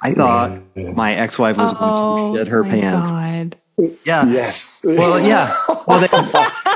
I 0.00 0.14
thought 0.14 0.60
my 0.76 1.14
ex 1.14 1.38
wife 1.38 1.58
was 1.58 1.72
oh, 1.72 1.76
going 1.76 2.34
to 2.34 2.40
oh 2.40 2.44
shit 2.44 2.48
her 2.48 2.62
pants. 2.62 3.10
God. 3.10 3.56
Yeah. 4.04 4.26
Yes. 4.26 4.84
Well, 4.84 5.20
yeah. 5.20 5.52
Well, 5.86 6.00
they, 6.00 6.08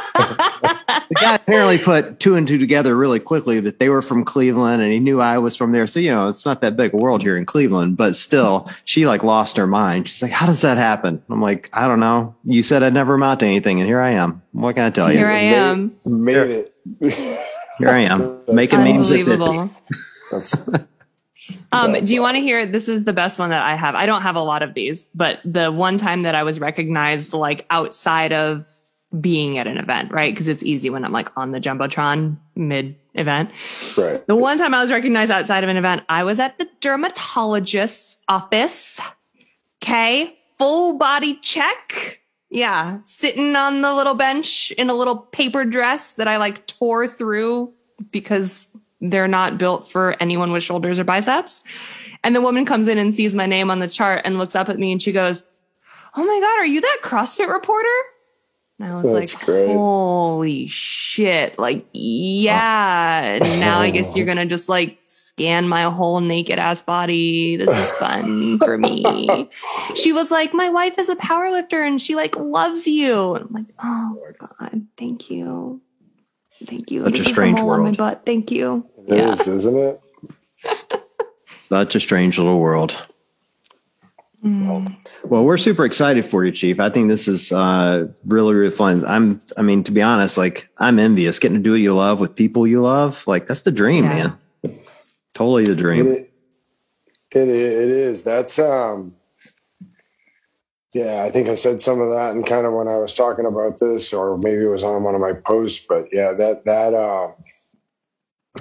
the 1.13 1.21
guy 1.21 1.35
apparently 1.35 1.77
put 1.79 2.21
two 2.21 2.37
and 2.37 2.49
two 2.49 2.57
together 2.57 2.97
really 2.97 3.21
quickly 3.21 3.61
that 3.61 3.79
they 3.79 3.91
were 3.91 4.01
from 4.01 4.25
Cleveland 4.25 4.83
and 4.83 4.91
he 4.91 4.99
knew 4.99 5.21
I 5.21 5.37
was 5.39 5.57
from 5.57 5.73
there. 5.73 5.87
So, 5.87 6.01
you 6.01 6.11
know, 6.11 6.29
it's 6.29 6.47
not 6.47 6.63
that 6.63 6.75
big 6.75 6.95
a 6.95 6.97
world 6.97 7.23
here 7.23 7.37
in 7.37 7.45
Cleveland, 7.45 7.99
but 7.99 8.17
still, 8.17 8.71
she 8.87 9.07
like 9.07 9.23
lost 9.23 9.59
her 9.59 9.67
mind. 9.67 10.09
She's 10.09 10.23
like, 10.23 10.31
How 10.31 10.47
does 10.47 10.63
that 10.63 10.79
happen? 10.79 11.23
I'm 11.29 11.43
like, 11.43 11.69
I 11.75 11.87
don't 11.87 12.01
know. 12.01 12.35
You 12.45 12.63
said 12.63 12.83
I'd 12.83 12.95
never 12.95 13.15
amount 13.15 13.41
to 13.41 13.47
anything, 13.47 13.81
and 13.81 13.87
here 13.87 14.01
I 14.01 14.13
am. 14.13 14.41
What 14.53 14.77
can 14.77 14.85
I 14.85 14.91
tell 14.91 15.13
you? 15.13 15.19
Here 15.19 15.29
I 15.29 15.41
am. 15.41 15.95
Made, 16.05 16.35
made 16.35 16.51
it. 16.51 16.75
Here 17.79 17.89
I 17.89 18.01
am 18.01 18.43
making 18.49 18.85
memes 18.85 19.11
Unbelievable. 19.11 19.71
Um, 21.73 21.95
do 21.95 22.15
you 22.15 22.23
want 22.23 22.37
to 22.37 22.41
hear? 22.41 22.67
This 22.67 22.89
is 22.89 23.05
the 23.05 23.13
best 23.13 23.39
one 23.39 23.51
that 23.51 23.63
I 23.63 23.75
have. 23.75 23.95
I 23.97 24.07
don't 24.07 24.23
have 24.23 24.37
a 24.37 24.43
lot 24.43 24.63
of 24.63 24.75
these, 24.75 25.09
but 25.15 25.41
the 25.45 25.73
one 25.73 25.99
time 25.99 26.23
that 26.23 26.37
I 26.37 26.45
was 26.45 26.61
recognized, 26.61 27.33
like 27.33 27.67
outside 27.69 28.33
of 28.33 28.65
being 29.21 29.59
at 29.59 29.67
an 29.67 29.79
event, 29.79 30.11
right? 30.11 30.33
Because 30.33 30.49
it's 30.49 30.63
easy 30.63 30.91
when 30.91 31.05
I'm 31.05 31.13
like 31.13 31.37
on 31.37 31.53
the 31.53 31.61
jumbotron 31.61 32.37
mid 32.55 32.97
event. 33.15 33.51
right. 33.99 34.27
The 34.27 34.37
one 34.37 34.59
time 34.59 34.75
I 34.75 34.81
was 34.81 34.91
recognized 34.91 35.31
outside 35.31 35.65
of 35.65 35.71
an 35.71 35.77
event, 35.77 36.03
I 36.09 36.25
was 36.25 36.39
at 36.39 36.59
the 36.59 36.69
dermatologist's 36.81 38.23
office. 38.29 38.99
Okay, 39.83 40.39
full 40.59 40.99
body 40.99 41.39
check. 41.43 42.21
Yeah, 42.49 42.99
sitting 43.05 43.57
on 43.57 43.81
the 43.81 43.95
little 43.95 44.15
bench 44.15 44.73
in 44.73 44.91
a 44.91 44.95
little 44.95 45.17
paper 45.17 45.65
dress 45.65 46.15
that 46.15 46.29
I 46.29 46.37
like 46.37 46.67
tore 46.67 47.09
through 47.09 47.73
because 48.11 48.69
they're 49.01 49.29
not 49.29 49.59
built 49.59 49.91
for 49.91 50.15
anyone 50.21 50.53
with 50.53 50.63
shoulders 50.63 50.99
or 50.99 51.05
biceps. 51.05 51.63
And 52.23 52.37
the 52.37 52.41
woman 52.41 52.65
comes 52.65 52.89
in 52.89 52.99
and 52.99 53.15
sees 53.15 53.35
my 53.35 53.47
name 53.47 53.71
on 53.71 53.81
the 53.81 53.89
chart 53.89 54.23
and 54.25 54.39
looks 54.39 54.55
up 54.55 54.69
at 54.69 54.79
me 54.79 54.93
and 54.93 55.03
she 55.03 55.13
goes, 55.13 55.51
Oh 56.15 56.25
my 56.25 56.41
God, 56.41 56.59
are 56.61 56.67
you 56.67 56.81
that 56.81 56.99
CrossFit 57.03 57.49
reporter? 57.49 57.89
And 58.83 58.91
I 58.91 58.97
was 58.97 59.13
That's 59.13 59.37
like, 59.37 59.45
great. 59.45 59.69
Holy 59.69 60.67
shit. 60.67 61.57
Like, 61.57 61.87
yeah. 61.93 63.39
And 63.41 63.61
now 63.61 63.79
I 63.79 63.91
guess 63.91 64.17
you're 64.17 64.25
oh. 64.25 64.35
going 64.35 64.39
to 64.39 64.47
just 64.47 64.69
like 64.69 64.99
scan 65.05 65.69
my 65.69 65.85
whole 65.85 66.19
naked 66.19 66.59
ass 66.59 66.83
body. 66.83 67.55
This 67.55 67.71
is 67.71 67.93
fun 67.93 68.59
for 68.59 68.79
me. 68.79 69.49
She 69.95 70.13
was 70.13 70.33
like, 70.33 70.53
My 70.53 70.69
wife 70.69 70.99
is 70.99 71.09
a 71.09 71.15
power 71.15 71.53
lifter 71.53 71.85
and 71.85 72.03
she 72.03 72.17
like 72.17 72.37
loves 72.37 72.89
you. 72.89 73.37
And 73.37 73.45
I'm 73.45 73.53
like, 73.53 73.73
Oh 73.81 74.17
God, 74.39 74.87
thank 74.97 75.31
you. 75.31 75.81
Thank 76.65 76.91
you. 76.91 77.05
Such 77.05 77.19
a 77.21 77.23
strange 77.23 77.59
is 77.59 77.63
a 77.63 77.65
mole 77.65 77.77
my 77.77 77.85
world. 77.85 77.97
butt. 77.97 78.27
Thank 78.27 78.51
you. 78.51 78.85
It 79.07 79.17
yeah. 79.17 79.33
is, 79.33 79.47
isn't 79.47 79.79
it? 79.79 80.01
Such 81.69 81.95
a 81.95 82.01
strange 82.01 82.37
little 82.37 82.59
world. 82.59 83.07
Mm. 84.45 84.97
Well, 85.25 85.45
we're 85.45 85.57
super 85.57 85.85
excited 85.85 86.25
for 86.25 86.45
you, 86.45 86.51
Chief. 86.51 86.81
I 86.81 86.91
think 86.91 87.09
this 87.09 87.29
is 87.29 87.53
uh, 87.53 88.09
really, 88.25 88.55
really 88.55 88.75
fun. 88.75 89.05
I'm, 89.07 89.41
I 89.57 89.63
mean, 89.63 89.85
to 89.85 89.93
be 89.93 90.03
honest, 90.03 90.37
like 90.37 90.69
I'm 90.79 90.99
envious 90.99 91.39
getting 91.39 91.59
to 91.59 91.63
do 91.63 91.73
what 91.73 91.81
you 91.81 91.95
love 91.95 92.19
with 92.19 92.35
people 92.35 92.67
you 92.67 92.81
love. 92.81 93.25
Like 93.27 93.47
that's 93.47 93.63
the 93.63 93.71
dream, 93.71 94.05
Yeah. 94.05 94.35
man. 94.65 94.81
Totally 95.35 95.65
the 95.65 95.77
dream. 95.77 96.09
It, 96.09 96.33
it, 97.31 97.49
it 97.49 97.91
is. 97.91 98.25
That's, 98.25 98.59
um, 98.59 99.15
yeah, 100.93 101.23
I 101.23 101.31
think 101.31 101.49
I 101.49 101.55
said 101.55 101.81
some 101.81 102.01
of 102.01 102.11
that 102.11 102.33
and 102.33 102.45
kind 102.47 102.67
of 102.67 102.75
when 102.75 102.89
I 102.89 102.97
was 102.97 103.15
talking 103.15 103.47
about 103.47 103.79
this, 103.79 104.13
or 104.13 104.37
maybe 104.37 104.65
it 104.65 104.69
was 104.69 104.85
on 104.85 105.05
one 105.05 105.15
of 105.15 105.21
my 105.23 105.33
posts, 105.33 105.87
but 105.89 106.09
yeah, 106.13 106.33
that, 106.33 106.65
that, 106.67 106.93
uh, 106.93 107.33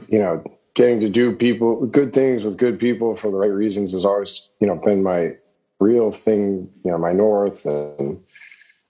you 0.08 0.20
know, 0.20 0.44
getting 0.76 1.02
to 1.02 1.10
do 1.10 1.36
people, 1.36 1.86
good 1.88 2.14
things 2.14 2.46
with 2.46 2.58
good 2.58 2.80
people 2.80 3.18
for 3.18 3.32
the 3.32 3.38
right 3.38 3.48
reasons 3.52 3.92
has 3.92 4.06
always, 4.06 4.50
you 4.62 4.68
know, 4.68 4.76
been 4.76 5.04
my 5.04 5.36
real 5.82 6.12
thing, 6.12 6.70
you 6.86 6.92
know, 6.92 6.98
my 6.98 7.12
North 7.12 7.66
and 7.66 8.22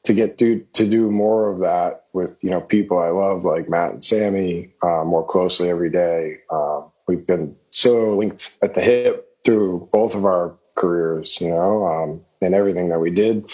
to 0.04 0.14
get 0.14 0.38
to, 0.40 0.66
to 0.74 0.88
do 0.88 1.10
more 1.10 1.52
of 1.52 1.60
that 1.60 2.06
with, 2.14 2.38
you 2.44 2.50
know, 2.50 2.60
people 2.60 3.00
I 3.00 3.10
love 3.10 3.44
like 3.44 3.70
Matt 3.70 3.92
and 3.92 4.04
Sammy, 4.04 4.74
uh, 4.82 5.04
more 5.06 5.26
closely 5.26 5.70
every 5.70 5.90
day. 5.90 6.40
Um, 6.52 6.92
we've 7.08 7.26
been 7.26 7.56
so 7.70 8.18
linked 8.18 8.58
at 8.62 8.74
the 8.76 8.82
hip 8.82 9.28
through 9.46 9.90
both 9.92 10.16
of 10.16 10.26
our 10.26 10.58
careers, 10.76 11.40
you 11.40 11.50
know, 11.50 11.86
um, 11.86 12.22
and 12.42 12.54
everything 12.54 12.90
that 12.90 13.00
we 13.00 13.12
did. 13.12 13.46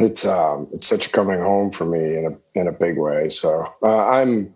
It's 0.00 0.26
um, 0.26 0.68
it's 0.72 0.86
such 0.86 1.06
a 1.06 1.10
coming 1.10 1.40
home 1.40 1.70
for 1.70 1.84
me 1.84 2.16
in 2.16 2.26
a 2.26 2.58
in 2.58 2.66
a 2.66 2.72
big 2.72 2.98
way. 2.98 3.28
So 3.28 3.66
uh, 3.82 4.08
I'm, 4.08 4.54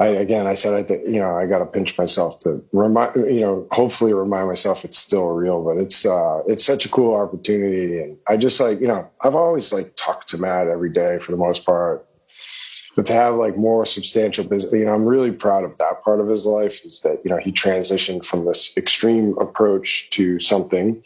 I 0.00 0.08
again, 0.08 0.46
I 0.46 0.54
said 0.54 0.74
I 0.74 0.84
think 0.84 1.04
you 1.06 1.18
know 1.18 1.36
I 1.36 1.46
got 1.46 1.58
to 1.58 1.66
pinch 1.66 1.98
myself 1.98 2.38
to 2.40 2.62
remind 2.72 3.16
you 3.16 3.40
know 3.40 3.66
hopefully 3.72 4.12
remind 4.12 4.46
myself 4.46 4.84
it's 4.84 4.98
still 4.98 5.26
real, 5.28 5.64
but 5.64 5.76
it's 5.76 6.06
uh, 6.06 6.42
it's 6.46 6.64
such 6.64 6.86
a 6.86 6.88
cool 6.88 7.14
opportunity, 7.14 8.00
and 8.00 8.16
I 8.28 8.36
just 8.36 8.60
like 8.60 8.80
you 8.80 8.86
know 8.86 9.10
I've 9.22 9.34
always 9.34 9.72
like 9.72 9.96
talked 9.96 10.30
to 10.30 10.38
Matt 10.38 10.68
every 10.68 10.92
day 10.92 11.18
for 11.18 11.32
the 11.32 11.36
most 11.36 11.66
part, 11.66 12.06
but 12.94 13.06
to 13.06 13.12
have 13.12 13.34
like 13.34 13.56
more 13.56 13.84
substantial 13.84 14.48
business, 14.48 14.72
you 14.72 14.84
know, 14.86 14.94
I'm 14.94 15.04
really 15.04 15.32
proud 15.32 15.64
of 15.64 15.76
that 15.78 16.02
part 16.04 16.20
of 16.20 16.28
his 16.28 16.46
life 16.46 16.84
is 16.84 17.00
that 17.00 17.18
you 17.24 17.30
know 17.30 17.38
he 17.38 17.50
transitioned 17.50 18.24
from 18.24 18.44
this 18.44 18.76
extreme 18.76 19.36
approach 19.38 20.10
to 20.10 20.38
something 20.38 21.02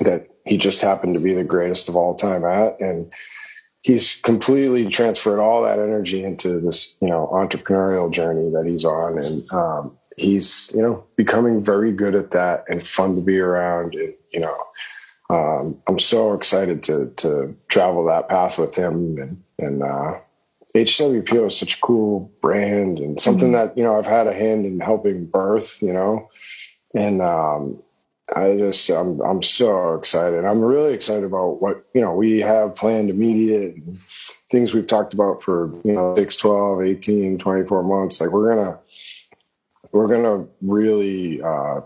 that 0.00 0.28
he 0.44 0.58
just 0.58 0.82
happened 0.82 1.14
to 1.14 1.20
be 1.20 1.32
the 1.32 1.44
greatest 1.44 1.88
of 1.88 1.96
all 1.96 2.14
time 2.14 2.44
at, 2.44 2.78
and 2.78 3.10
he's 3.86 4.16
completely 4.16 4.88
transferred 4.88 5.38
all 5.38 5.62
that 5.62 5.78
energy 5.78 6.24
into 6.24 6.58
this 6.58 6.96
you 7.00 7.08
know 7.08 7.28
entrepreneurial 7.32 8.10
journey 8.12 8.50
that 8.50 8.66
he's 8.66 8.84
on. 8.84 9.18
And 9.18 9.52
um, 9.52 9.98
he's 10.16 10.72
you 10.74 10.82
know 10.82 11.04
becoming 11.14 11.62
very 11.62 11.92
good 11.92 12.16
at 12.16 12.32
that 12.32 12.64
and 12.68 12.82
fun 12.82 13.14
to 13.14 13.20
be 13.22 13.38
around. 13.38 13.94
And 13.94 14.14
you 14.32 14.40
know 14.40 14.58
um, 15.28 15.82
i'm 15.88 15.98
so 15.98 16.34
excited 16.34 16.84
to 16.84 17.12
to 17.16 17.56
travel 17.68 18.06
that 18.06 18.28
path 18.28 18.58
with 18.58 18.74
him. 18.74 19.18
And 19.18 19.42
and 19.58 19.82
uh 19.82 20.18
HWPO 20.74 21.46
is 21.46 21.58
such 21.58 21.76
a 21.78 21.80
cool 21.80 22.30
brand 22.42 22.98
and 22.98 23.18
something 23.18 23.52
that 23.52 23.78
you 23.78 23.84
know 23.84 23.96
I've 23.96 24.06
had 24.06 24.26
a 24.26 24.34
hand 24.34 24.66
in 24.66 24.78
helping 24.78 25.24
birth, 25.24 25.80
you 25.80 25.94
know, 25.94 26.28
and 26.94 27.22
um, 27.22 27.82
I 28.34 28.56
just 28.56 28.90
I'm 28.90 29.20
I'm 29.20 29.42
so 29.42 29.94
excited. 29.94 30.44
I'm 30.44 30.60
really 30.60 30.94
excited 30.94 31.24
about 31.24 31.62
what 31.62 31.84
you 31.94 32.00
know 32.00 32.12
we 32.12 32.40
have 32.40 32.74
planned 32.74 33.08
immediate 33.08 33.76
things 34.50 34.74
we've 34.74 34.86
talked 34.86 35.14
about 35.14 35.42
for 35.42 35.70
you 35.84 35.92
know 35.92 36.16
6 36.16 36.36
12 36.36 36.82
18 36.82 37.38
24 37.38 37.82
months 37.84 38.20
like 38.20 38.30
we're 38.30 38.54
going 38.54 38.66
to 38.66 38.78
we're 39.92 40.08
going 40.08 40.24
to 40.24 40.50
really 40.60 41.40
uh 41.40 41.80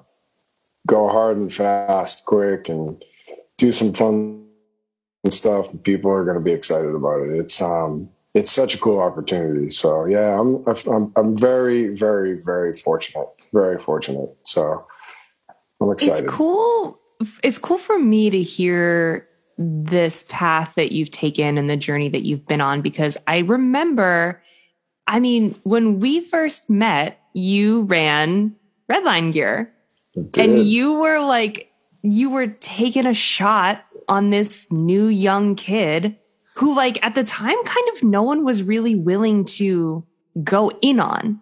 go 0.87 1.09
hard 1.09 1.37
and 1.37 1.53
fast 1.53 2.25
quick 2.25 2.69
and 2.71 3.03
do 3.59 3.71
some 3.71 3.93
fun 3.93 4.47
stuff 5.29 5.69
people 5.83 6.11
are 6.11 6.25
going 6.25 6.39
to 6.39 6.43
be 6.43 6.53
excited 6.53 6.95
about 6.95 7.21
it. 7.21 7.39
It's 7.39 7.61
um 7.61 8.09
it's 8.35 8.51
such 8.51 8.75
a 8.75 8.79
cool 8.79 9.01
opportunity. 9.01 9.71
So 9.71 10.07
yeah, 10.07 10.41
I'm 10.41 10.65
I'm 10.87 11.13
I'm 11.17 11.37
very 11.37 11.89
very 11.89 12.41
very 12.41 12.73
fortunate. 12.75 13.29
Very 13.53 13.79
fortunate. 13.79 14.31
So 14.45 14.87
I'm 15.81 15.91
excited. 15.91 16.25
It's 16.25 16.33
cool. 16.33 16.99
It's 17.43 17.59
cool 17.59 17.79
for 17.79 17.99
me 17.99 18.31
to 18.31 18.43
hear 18.43 19.27
this 19.59 20.25
path 20.29 20.75
that 20.77 20.93
you've 20.93 21.11
taken 21.11 21.59
and 21.59 21.69
the 21.69 21.77
journey 21.77 22.09
that 22.09 22.23
you've 22.23 22.47
been 22.47 22.63
on 22.63 22.81
because 22.81 23.19
I 23.27 23.41
remember, 23.41 24.43
I 25.07 25.21
mean, 25.21 25.55
when 25.65 26.01
we 26.01 26.23
first 26.23 26.71
met, 26.71 27.21
you 27.35 27.83
ran 27.83 28.57
Redline 28.91 29.33
Gear 29.33 29.73
and 30.39 30.63
you 30.63 31.01
were 31.01 31.21
like, 31.21 31.71
you 32.03 32.31
were 32.31 32.47
taking 32.47 33.07
a 33.07 33.15
shot 33.15 33.85
on 34.09 34.31
this 34.31 34.71
new 34.73 35.07
young 35.09 35.55
kid 35.55 36.17
who, 36.55 36.75
like, 36.75 37.05
at 37.05 37.15
the 37.15 37.25
time, 37.25 37.57
kind 37.65 37.89
of 37.95 38.03
no 38.03 38.23
one 38.23 38.45
was 38.45 38.63
really 38.63 38.95
willing 38.95 39.45
to 39.45 40.05
go 40.43 40.71
in 40.83 40.99
on. 40.99 41.41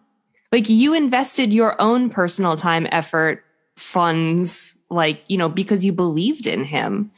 Like, 0.53 0.69
you 0.69 0.95
invested 0.95 1.53
your 1.53 1.81
own 1.81 2.11
personal 2.11 2.57
time, 2.57 2.87
effort, 2.91 3.45
funds, 3.79 4.79
like, 4.91 5.23
you 5.29 5.39
know, 5.39 5.49
because 5.49 5.85
you 5.85 5.93
believed 5.93 6.47
in 6.47 6.65
him. 6.65 7.11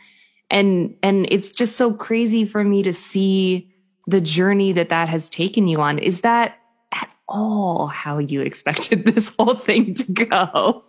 And, 0.50 0.96
and 1.02 1.26
it's 1.30 1.50
just 1.50 1.76
so 1.76 1.92
crazy 1.92 2.44
for 2.44 2.64
me 2.64 2.82
to 2.82 2.92
see 2.92 3.72
the 4.06 4.20
journey 4.20 4.72
that 4.72 4.88
that 4.88 5.08
has 5.08 5.30
taken 5.30 5.68
you 5.68 5.80
on. 5.80 5.98
Is 5.98 6.22
that 6.22 6.58
at 6.92 7.14
all 7.28 7.86
how 7.86 8.18
you 8.18 8.42
expected 8.42 9.04
this 9.14 9.34
whole 9.38 9.54
thing 9.54 9.94
to 9.94 10.12
go? 10.12 10.84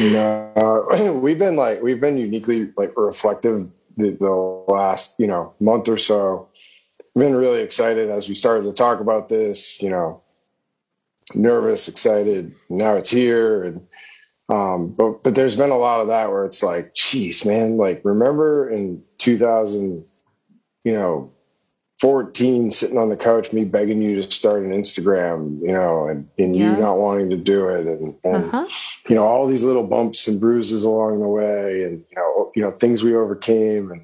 no, 0.00 1.18
we've 1.22 1.38
been 1.38 1.56
like 1.56 1.82
we've 1.82 2.00
been 2.00 2.16
uniquely 2.16 2.72
like 2.76 2.92
reflective 2.96 3.70
the, 3.96 4.10
the 4.10 4.30
last 4.72 5.18
you 5.20 5.26
know 5.26 5.54
month 5.60 5.88
or 5.88 5.98
so. 5.98 6.48
I've 7.00 7.20
been 7.20 7.36
really 7.36 7.62
excited 7.62 8.10
as 8.10 8.28
we 8.28 8.34
started 8.34 8.64
to 8.64 8.72
talk 8.72 9.00
about 9.00 9.28
this. 9.28 9.82
You 9.82 9.90
know, 9.90 10.22
nervous, 11.34 11.88
excited. 11.88 12.54
Now 12.68 12.94
it's 12.94 13.10
here, 13.10 13.64
and 13.64 13.86
um, 14.48 14.94
but 14.96 15.22
but 15.22 15.34
there's 15.34 15.56
been 15.56 15.70
a 15.70 15.76
lot 15.78 16.00
of 16.00 16.08
that 16.08 16.30
where 16.30 16.44
it's 16.44 16.62
like, 16.62 16.94
geez, 16.94 17.44
man, 17.44 17.76
like 17.76 18.00
remember 18.04 18.68
in 18.70 19.02
2000, 19.18 20.04
you 20.84 20.92
know, 20.92 21.30
14 22.00 22.70
sitting 22.70 22.98
on 22.98 23.08
the 23.08 23.16
couch, 23.16 23.52
me 23.52 23.64
begging 23.64 24.02
you 24.02 24.16
to 24.22 24.30
start 24.30 24.62
an 24.62 24.70
Instagram, 24.72 25.60
you 25.62 25.72
know, 25.72 26.08
and, 26.08 26.28
and 26.38 26.54
Yeah. 26.54 26.76
you 26.76 26.82
not 26.82 26.98
wanting 26.98 27.30
to 27.30 27.36
do 27.36 27.68
it. 27.68 27.86
And, 27.86 28.14
and 28.22 28.44
Uh-huh. 28.44 28.66
you 29.08 29.14
know, 29.14 29.24
all 29.24 29.46
these 29.46 29.64
little 29.64 29.82
bumps 29.82 30.28
and 30.28 30.40
bruises 30.40 30.84
along 30.84 31.20
the 31.20 31.28
way 31.28 31.84
and, 31.84 32.04
you 32.10 32.16
know, 32.16 32.50
you 32.54 32.62
know, 32.62 32.70
things 32.70 33.02
we 33.02 33.14
overcame 33.16 33.90
and, 33.92 34.02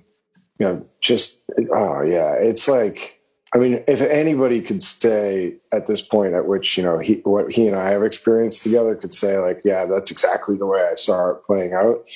you 0.59 0.67
know, 0.67 0.87
just 1.01 1.39
oh 1.73 2.03
yeah, 2.03 2.35
it's 2.35 2.69
like 2.69 3.19
I 3.55 3.59
mean, 3.59 3.85
if 3.87 4.01
anybody 4.01 4.63
could 4.63 4.83
say 4.83 5.57
at 5.73 5.87
this 5.87 6.01
point 6.01 6.35
at 6.35 6.47
which 6.47 6.79
you 6.79 6.83
know 6.83 6.99
he 6.99 7.15
what 7.25 7.53
he 7.53 7.67
and 7.67 7.77
I 7.77 7.91
have 7.91 8.03
experienced 8.03 8.63
together 8.65 8.95
could 8.95 9.13
say 9.13 9.39
like, 9.39 9.61
yeah, 9.65 9.85
that's 9.85 10.11
exactly 10.11 10.57
the 10.57 10.67
way 10.67 10.89
I 10.91 10.95
saw 10.95 11.31
it 11.31 11.45
playing 11.45 11.75
out, 11.75 12.09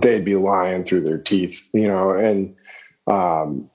they'd 0.00 0.24
be 0.24 0.36
lying 0.36 0.84
through 0.84 1.02
their 1.02 1.18
teeth, 1.18 1.68
you 1.72 1.88
know. 1.88 2.10
And 2.10 2.54
um, 3.06 3.70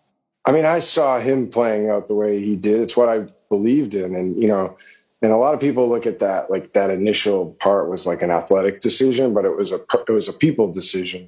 I 0.46 0.52
mean, 0.52 0.66
I 0.66 0.80
saw 0.80 1.20
him 1.20 1.50
playing 1.50 1.90
out 1.90 2.08
the 2.08 2.16
way 2.16 2.40
he 2.44 2.56
did. 2.56 2.82
It's 2.82 2.98
what 2.98 3.10
I 3.10 3.26
believed 3.50 3.96
in, 3.96 4.14
and 4.16 4.40
you 4.40 4.48
know, 4.48 4.78
and 5.24 5.32
a 5.32 5.38
lot 5.38 5.56
of 5.56 5.60
people 5.60 5.90
look 5.90 6.06
at 6.06 6.20
that 6.20 6.52
like 6.52 6.74
that 6.74 6.92
initial 6.92 7.54
part 7.60 7.90
was 7.90 8.06
like 8.06 8.22
an 8.22 8.30
athletic 8.30 8.82
decision, 8.82 9.34
but 9.34 9.46
it 9.46 9.58
was 9.58 9.72
a 9.72 9.80
it 10.08 10.12
was 10.12 10.30
a 10.30 10.34
people 10.34 10.72
decision. 10.72 11.28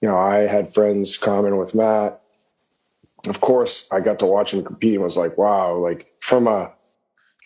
You 0.00 0.08
know, 0.08 0.16
I 0.16 0.46
had 0.46 0.72
friends 0.72 1.18
comment 1.18 1.56
with 1.56 1.74
Matt 1.74 2.22
of 3.30 3.40
course, 3.40 3.88
I 3.90 4.00
got 4.00 4.20
to 4.20 4.26
watch 4.26 4.54
him 4.54 4.64
compete 4.64 4.94
and 4.94 5.04
was 5.04 5.16
like, 5.16 5.38
wow, 5.38 5.76
like 5.76 6.06
from 6.20 6.46
a 6.46 6.72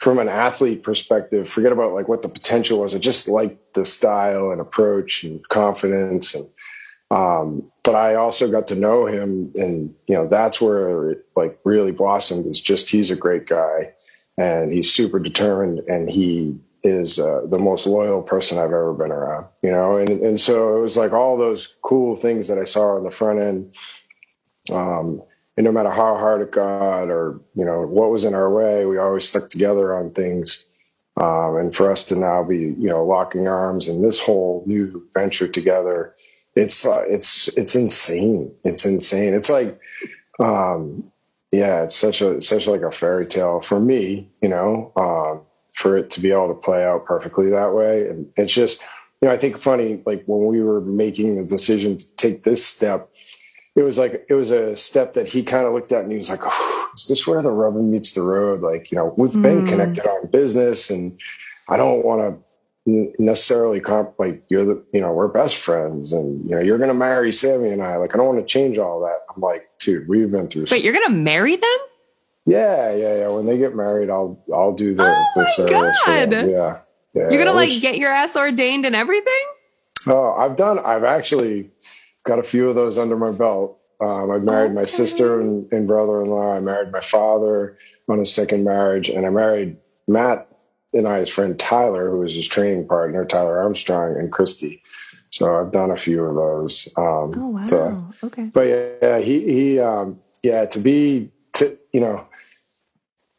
from 0.00 0.18
an 0.18 0.28
athlete 0.28 0.82
perspective, 0.82 1.48
forget 1.48 1.70
about 1.70 1.92
like 1.92 2.08
what 2.08 2.22
the 2.22 2.28
potential 2.28 2.80
was. 2.80 2.94
I 2.94 2.98
just 2.98 3.28
liked 3.28 3.74
the 3.74 3.84
style 3.84 4.50
and 4.50 4.60
approach 4.60 5.22
and 5.22 5.46
confidence 5.48 6.34
and 6.34 6.48
um, 7.12 7.70
but 7.84 7.94
I 7.94 8.14
also 8.14 8.50
got 8.50 8.68
to 8.68 8.74
know 8.74 9.06
him 9.06 9.52
and 9.54 9.94
you 10.06 10.14
know 10.14 10.26
that's 10.26 10.60
where 10.62 11.10
it 11.10 11.26
like 11.36 11.58
really 11.62 11.92
blossomed 11.92 12.46
is 12.46 12.60
just 12.60 12.90
he's 12.90 13.10
a 13.10 13.16
great 13.16 13.46
guy 13.46 13.92
and 14.38 14.72
he's 14.72 14.90
super 14.90 15.18
determined 15.18 15.80
and 15.88 16.08
he 16.08 16.58
is 16.82 17.20
uh, 17.20 17.42
the 17.48 17.58
most 17.58 17.86
loyal 17.86 18.22
person 18.22 18.58
I've 18.58 18.64
ever 18.64 18.94
been 18.94 19.12
around, 19.12 19.46
you 19.62 19.70
know, 19.70 19.98
and 19.98 20.08
and 20.08 20.40
so 20.40 20.78
it 20.78 20.80
was 20.80 20.96
like 20.96 21.12
all 21.12 21.36
those 21.36 21.76
cool 21.82 22.16
things 22.16 22.48
that 22.48 22.58
I 22.58 22.64
saw 22.64 22.96
on 22.96 23.04
the 23.04 23.10
front 23.10 23.40
end. 23.40 23.74
Um, 24.70 25.22
and 25.56 25.64
no 25.64 25.72
matter 25.72 25.90
how 25.90 26.16
hard 26.16 26.40
it 26.40 26.52
got 26.52 27.10
or 27.10 27.38
you 27.54 27.64
know 27.64 27.82
what 27.82 28.10
was 28.10 28.24
in 28.24 28.34
our 28.34 28.50
way 28.50 28.86
we 28.86 28.98
always 28.98 29.28
stuck 29.28 29.50
together 29.50 29.94
on 29.94 30.10
things. 30.10 30.66
Um, 31.18 31.56
and 31.56 31.76
for 31.76 31.92
us 31.92 32.04
to 32.04 32.16
now 32.16 32.42
be 32.42 32.58
you 32.58 32.88
know 32.88 33.04
locking 33.04 33.46
arms 33.46 33.88
in 33.88 34.00
this 34.02 34.20
whole 34.20 34.64
new 34.66 35.06
venture 35.14 35.46
together 35.46 36.14
it's 36.54 36.86
uh, 36.86 37.04
it's 37.08 37.48
it's 37.56 37.74
insane. 37.74 38.54
It's 38.64 38.84
insane. 38.84 39.34
It's 39.34 39.50
like 39.50 39.78
um, 40.38 41.10
yeah 41.50 41.84
it's 41.84 41.94
such 41.94 42.20
a 42.20 42.40
such 42.42 42.66
like 42.66 42.82
a 42.82 42.90
fairy 42.90 43.26
tale 43.26 43.60
for 43.60 43.80
me 43.80 44.28
you 44.42 44.48
know 44.48 44.92
um, 44.96 45.42
for 45.74 45.96
it 45.96 46.10
to 46.10 46.20
be 46.20 46.30
able 46.30 46.48
to 46.48 46.54
play 46.54 46.84
out 46.84 47.06
perfectly 47.06 47.50
that 47.50 47.74
way. 47.74 48.08
And 48.08 48.30
it's 48.36 48.54
just 48.54 48.82
you 49.20 49.28
know 49.28 49.34
i 49.34 49.36
think 49.36 49.56
funny 49.56 50.02
like 50.04 50.24
when 50.26 50.46
we 50.46 50.62
were 50.62 50.80
making 50.80 51.36
the 51.36 51.44
decision 51.44 51.96
to 51.96 52.16
take 52.16 52.42
this 52.42 52.66
step 52.66 53.08
it 53.74 53.82
was 53.82 53.98
like 53.98 54.26
it 54.28 54.34
was 54.34 54.50
a 54.50 54.76
step 54.76 55.14
that 55.14 55.26
he 55.26 55.42
kind 55.42 55.66
of 55.66 55.72
looked 55.72 55.92
at 55.92 56.02
and 56.02 56.10
he 56.10 56.16
was 56.16 56.30
like, 56.30 56.42
oh, 56.44 56.90
"Is 56.96 57.06
this 57.08 57.26
where 57.26 57.40
the 57.40 57.50
rubber 57.50 57.82
meets 57.82 58.12
the 58.12 58.22
road?" 58.22 58.60
Like, 58.60 58.90
you 58.90 58.98
know, 58.98 59.14
we've 59.16 59.30
mm. 59.30 59.42
been 59.42 59.66
connected 59.66 60.06
on 60.06 60.26
business, 60.26 60.90
and 60.90 61.18
I 61.68 61.76
don't 61.78 62.04
want 62.04 62.20
to 62.20 62.42
necessarily 63.18 63.80
comp 63.80 64.18
like 64.18 64.42
you're 64.48 64.64
the 64.64 64.84
you 64.92 65.00
know 65.00 65.12
we're 65.12 65.28
best 65.28 65.58
friends, 65.58 66.12
and 66.12 66.44
you 66.44 66.50
know 66.50 66.60
you're 66.60 66.78
gonna 66.78 66.92
marry 66.92 67.32
Sammy 67.32 67.70
and 67.70 67.82
I. 67.82 67.96
Like, 67.96 68.14
I 68.14 68.18
don't 68.18 68.26
want 68.26 68.40
to 68.40 68.46
change 68.46 68.76
all 68.76 69.00
that. 69.00 69.20
I'm 69.34 69.40
like, 69.40 69.70
dude, 69.78 70.06
we've 70.06 70.30
been 70.30 70.48
through. 70.48 70.66
But 70.66 70.82
you're 70.82 70.92
gonna 70.92 71.10
marry 71.10 71.56
them? 71.56 71.78
Yeah, 72.44 72.94
yeah, 72.94 73.18
yeah. 73.20 73.28
When 73.28 73.46
they 73.46 73.56
get 73.56 73.74
married, 73.74 74.10
I'll 74.10 74.38
I'll 74.52 74.74
do 74.74 74.94
the 74.94 75.04
oh 75.04 75.24
the 75.34 75.46
service. 75.46 76.02
God. 76.04 76.32
Yeah, 76.32 76.78
yeah. 77.14 77.30
You're 77.30 77.42
gonna 77.42 77.56
like 77.56 77.70
get 77.80 77.96
your 77.96 78.12
ass 78.12 78.36
ordained 78.36 78.84
and 78.84 78.94
everything. 78.94 79.44
Oh, 80.06 80.32
I've 80.32 80.56
done. 80.56 80.78
I've 80.78 81.04
actually 81.04 81.70
got 82.24 82.38
a 82.38 82.42
few 82.42 82.68
of 82.68 82.74
those 82.74 82.98
under 82.98 83.16
my 83.16 83.32
belt. 83.32 83.78
Um, 84.00 84.30
I 84.30 84.38
married 84.38 84.66
okay. 84.66 84.74
my 84.74 84.84
sister 84.84 85.40
and, 85.40 85.70
and 85.72 85.86
brother-in-law. 85.86 86.54
I 86.56 86.60
married 86.60 86.90
my 86.90 87.00
father 87.00 87.76
on 88.08 88.18
his 88.18 88.34
second 88.34 88.64
marriage, 88.64 89.08
and 89.08 89.24
I 89.26 89.30
married 89.30 89.76
Matt 90.08 90.48
and 90.92 91.06
I, 91.06 91.18
his 91.18 91.30
friend 91.30 91.58
Tyler, 91.58 92.10
who 92.10 92.18
was 92.18 92.34
his 92.34 92.48
training 92.48 92.86
partner, 92.86 93.24
Tyler 93.24 93.58
Armstrong 93.58 94.16
and 94.16 94.30
Christy. 94.30 94.82
So 95.30 95.58
I've 95.58 95.72
done 95.72 95.90
a 95.90 95.96
few 95.96 96.24
of 96.24 96.34
those. 96.34 96.92
Um, 96.96 97.34
oh 97.36 97.48
wow! 97.48 97.64
So, 97.64 98.06
okay. 98.24 98.44
But 98.44 99.00
yeah, 99.02 99.18
he 99.20 99.40
he 99.40 99.80
um, 99.80 100.20
yeah 100.42 100.66
to 100.66 100.78
be 100.78 101.30
to 101.54 101.78
you 101.92 102.00
know 102.00 102.26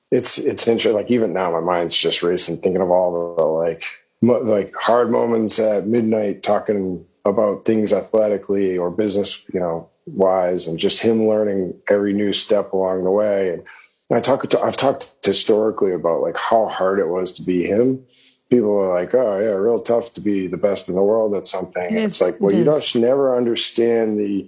it's 0.09 0.39
it's 0.39 0.67
interesting. 0.67 0.93
Like 0.93 1.11
even 1.11 1.33
now, 1.33 1.51
my 1.51 1.59
mind's 1.59 1.95
just 1.95 2.23
racing, 2.23 2.57
thinking 2.57 2.81
of 2.81 2.89
all 2.89 3.35
the 3.37 3.43
like 3.43 3.83
mo- 4.23 4.41
like 4.41 4.73
hard 4.73 5.11
moments 5.11 5.59
at 5.59 5.85
midnight, 5.85 6.41
talking 6.41 7.05
about 7.25 7.65
things 7.65 7.93
athletically 7.93 8.77
or 8.77 8.91
business, 8.91 9.45
you 9.53 9.59
know, 9.59 9.89
wise, 10.05 10.67
and 10.67 10.77
just 10.77 11.01
him 11.01 11.27
learning 11.27 11.79
every 11.89 12.13
new 12.13 12.33
step 12.33 12.73
along 12.73 13.03
the 13.03 13.11
way. 13.11 13.51
And 13.51 13.63
I 14.11 14.19
talk 14.19 14.47
to, 14.49 14.61
I've 14.61 14.77
talked 14.77 15.13
historically 15.23 15.93
about 15.93 16.21
like 16.21 16.37
how 16.37 16.67
hard 16.67 16.99
it 16.99 17.07
was 17.07 17.33
to 17.33 17.43
be 17.43 17.65
him. 17.65 18.05
People 18.49 18.77
are 18.77 18.93
like, 18.93 19.15
"Oh 19.15 19.39
yeah, 19.39 19.53
real 19.53 19.79
tough 19.79 20.13
to 20.13 20.21
be 20.21 20.47
the 20.47 20.57
best 20.57 20.89
in 20.89 20.95
the 20.95 21.01
world 21.01 21.33
at 21.33 21.47
something." 21.47 21.95
It 21.95 22.03
it's 22.03 22.21
like, 22.21 22.39
well, 22.39 22.53
it 22.53 22.57
you 22.57 22.63
don't 22.63 22.95
never 22.95 23.35
understand 23.35 24.19
the, 24.19 24.47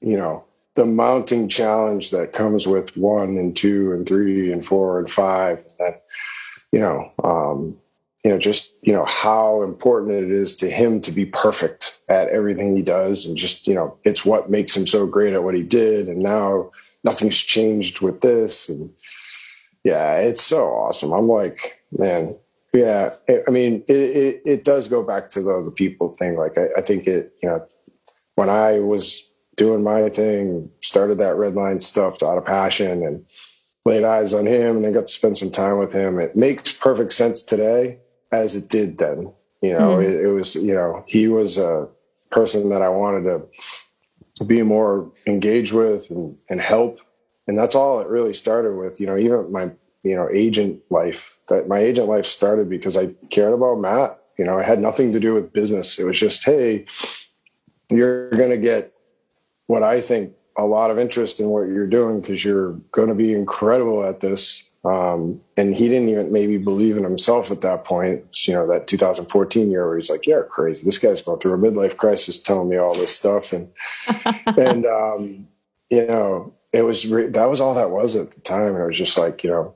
you 0.00 0.16
know, 0.16 0.44
the 0.76 0.86
mounting 0.86 1.48
challenge 1.48 2.10
that 2.12 2.32
comes 2.32 2.66
with 2.66 2.96
one 2.96 3.36
and 3.36 3.54
two 3.54 3.92
and 3.92 4.06
three 4.06 4.50
and 4.52 4.64
four 4.64 4.98
and 4.98 5.10
five. 5.10 5.62
That, 5.78 6.00
you 6.72 6.78
know, 6.78 7.10
um, 7.22 7.76
you 8.24 8.30
know, 8.30 8.38
just, 8.38 8.74
you 8.82 8.92
know, 8.92 9.04
how 9.06 9.62
important 9.62 10.12
it 10.12 10.30
is 10.30 10.56
to 10.56 10.70
him 10.70 11.00
to 11.00 11.12
be 11.12 11.24
perfect 11.24 12.00
at 12.08 12.28
everything 12.28 12.76
he 12.76 12.82
does. 12.82 13.26
And 13.26 13.36
just, 13.36 13.66
you 13.66 13.74
know, 13.74 13.96
it's 14.04 14.24
what 14.24 14.50
makes 14.50 14.76
him 14.76 14.86
so 14.86 15.06
great 15.06 15.32
at 15.32 15.42
what 15.42 15.54
he 15.54 15.62
did. 15.62 16.08
And 16.08 16.20
now 16.20 16.70
nothing's 17.02 17.42
changed 17.42 18.00
with 18.00 18.20
this. 18.20 18.68
And 18.68 18.92
yeah, 19.84 20.16
it's 20.16 20.42
so 20.42 20.66
awesome. 20.66 21.12
I'm 21.12 21.28
like, 21.28 21.80
man, 21.96 22.36
yeah. 22.74 23.14
I 23.28 23.50
mean, 23.50 23.84
it, 23.88 23.96
it, 23.96 24.42
it 24.44 24.64
does 24.64 24.88
go 24.88 25.02
back 25.02 25.30
to 25.30 25.40
the, 25.40 25.62
the 25.64 25.70
people 25.70 26.10
thing. 26.14 26.36
Like, 26.36 26.58
I, 26.58 26.66
I 26.76 26.80
think 26.82 27.06
it, 27.06 27.32
you 27.42 27.48
know, 27.48 27.66
when 28.34 28.50
I 28.50 28.80
was 28.80 29.30
doing 29.56 29.82
my 29.82 30.10
thing, 30.10 30.70
started 30.80 31.18
that 31.18 31.36
red 31.36 31.54
line 31.54 31.80
stuff 31.80 32.22
out 32.22 32.36
of 32.36 32.44
passion 32.44 33.02
and 33.02 33.24
laid 33.86 34.04
eyes 34.04 34.34
on 34.34 34.46
him 34.46 34.76
and 34.76 34.84
then 34.84 34.92
got 34.92 35.06
to 35.06 35.12
spend 35.12 35.38
some 35.38 35.50
time 35.50 35.78
with 35.78 35.94
him. 35.94 36.18
It 36.18 36.36
makes 36.36 36.70
perfect 36.70 37.14
sense 37.14 37.42
today 37.42 37.98
as 38.32 38.56
it 38.56 38.68
did 38.68 38.98
then. 38.98 39.32
You 39.62 39.74
know, 39.74 39.96
mm. 39.96 40.04
it, 40.04 40.24
it, 40.24 40.28
was, 40.28 40.56
you 40.56 40.74
know, 40.74 41.04
he 41.06 41.28
was 41.28 41.58
a 41.58 41.88
person 42.30 42.70
that 42.70 42.82
I 42.82 42.88
wanted 42.88 43.24
to 43.24 44.44
be 44.44 44.62
more 44.62 45.12
engaged 45.26 45.72
with 45.72 46.10
and, 46.10 46.36
and 46.48 46.60
help. 46.60 47.00
And 47.46 47.58
that's 47.58 47.74
all 47.74 48.00
it 48.00 48.08
really 48.08 48.32
started 48.32 48.76
with, 48.76 49.00
you 49.00 49.06
know, 49.06 49.18
even 49.18 49.52
my, 49.52 49.70
you 50.02 50.14
know, 50.14 50.28
agent 50.32 50.80
life 50.88 51.36
that 51.48 51.68
my 51.68 51.78
agent 51.78 52.08
life 52.08 52.24
started 52.24 52.70
because 52.70 52.96
I 52.96 53.08
cared 53.30 53.52
about 53.52 53.80
Matt. 53.80 54.18
You 54.38 54.44
know, 54.46 54.58
it 54.58 54.66
had 54.66 54.80
nothing 54.80 55.12
to 55.12 55.20
do 55.20 55.34
with 55.34 55.52
business. 55.52 55.98
It 55.98 56.04
was 56.04 56.18
just, 56.18 56.44
Hey, 56.44 56.86
you're 57.90 58.30
going 58.30 58.50
to 58.50 58.56
get 58.56 58.94
what 59.66 59.82
I 59.82 60.00
think 60.00 60.32
a 60.56 60.64
lot 60.64 60.90
of 60.90 60.98
interest 60.98 61.40
in 61.40 61.48
what 61.48 61.68
you're 61.68 61.86
doing 61.86 62.20
because 62.20 62.44
you're 62.44 62.72
going 62.92 63.08
to 63.08 63.14
be 63.14 63.34
incredible 63.34 64.04
at 64.04 64.20
this 64.20 64.69
um, 64.84 65.42
and 65.56 65.74
he 65.74 65.88
didn't 65.88 66.08
even 66.08 66.32
maybe 66.32 66.56
believe 66.56 66.96
in 66.96 67.02
himself 67.02 67.50
at 67.50 67.60
that 67.62 67.84
point. 67.84 68.46
You 68.48 68.54
know, 68.54 68.66
that 68.68 68.86
2014 68.86 69.70
year 69.70 69.86
where 69.86 69.96
he's 69.96 70.10
like, 70.10 70.26
"Yeah, 70.26 70.40
crazy. 70.48 70.84
This 70.84 70.98
guy's 70.98 71.22
going 71.22 71.38
through 71.38 71.54
a 71.54 71.58
midlife 71.58 71.96
crisis, 71.96 72.40
telling 72.40 72.68
me 72.68 72.76
all 72.78 72.94
this 72.94 73.14
stuff." 73.14 73.52
And 73.52 73.70
and 74.46 74.86
um, 74.86 75.48
you 75.90 76.06
know, 76.06 76.54
it 76.72 76.82
was 76.82 77.06
re- 77.06 77.28
that 77.28 77.50
was 77.50 77.60
all 77.60 77.74
that 77.74 77.90
was 77.90 78.16
at 78.16 78.30
the 78.30 78.40
time. 78.40 78.74
It 78.74 78.86
was 78.86 78.96
just 78.96 79.18
like, 79.18 79.44
you 79.44 79.50
know, 79.50 79.74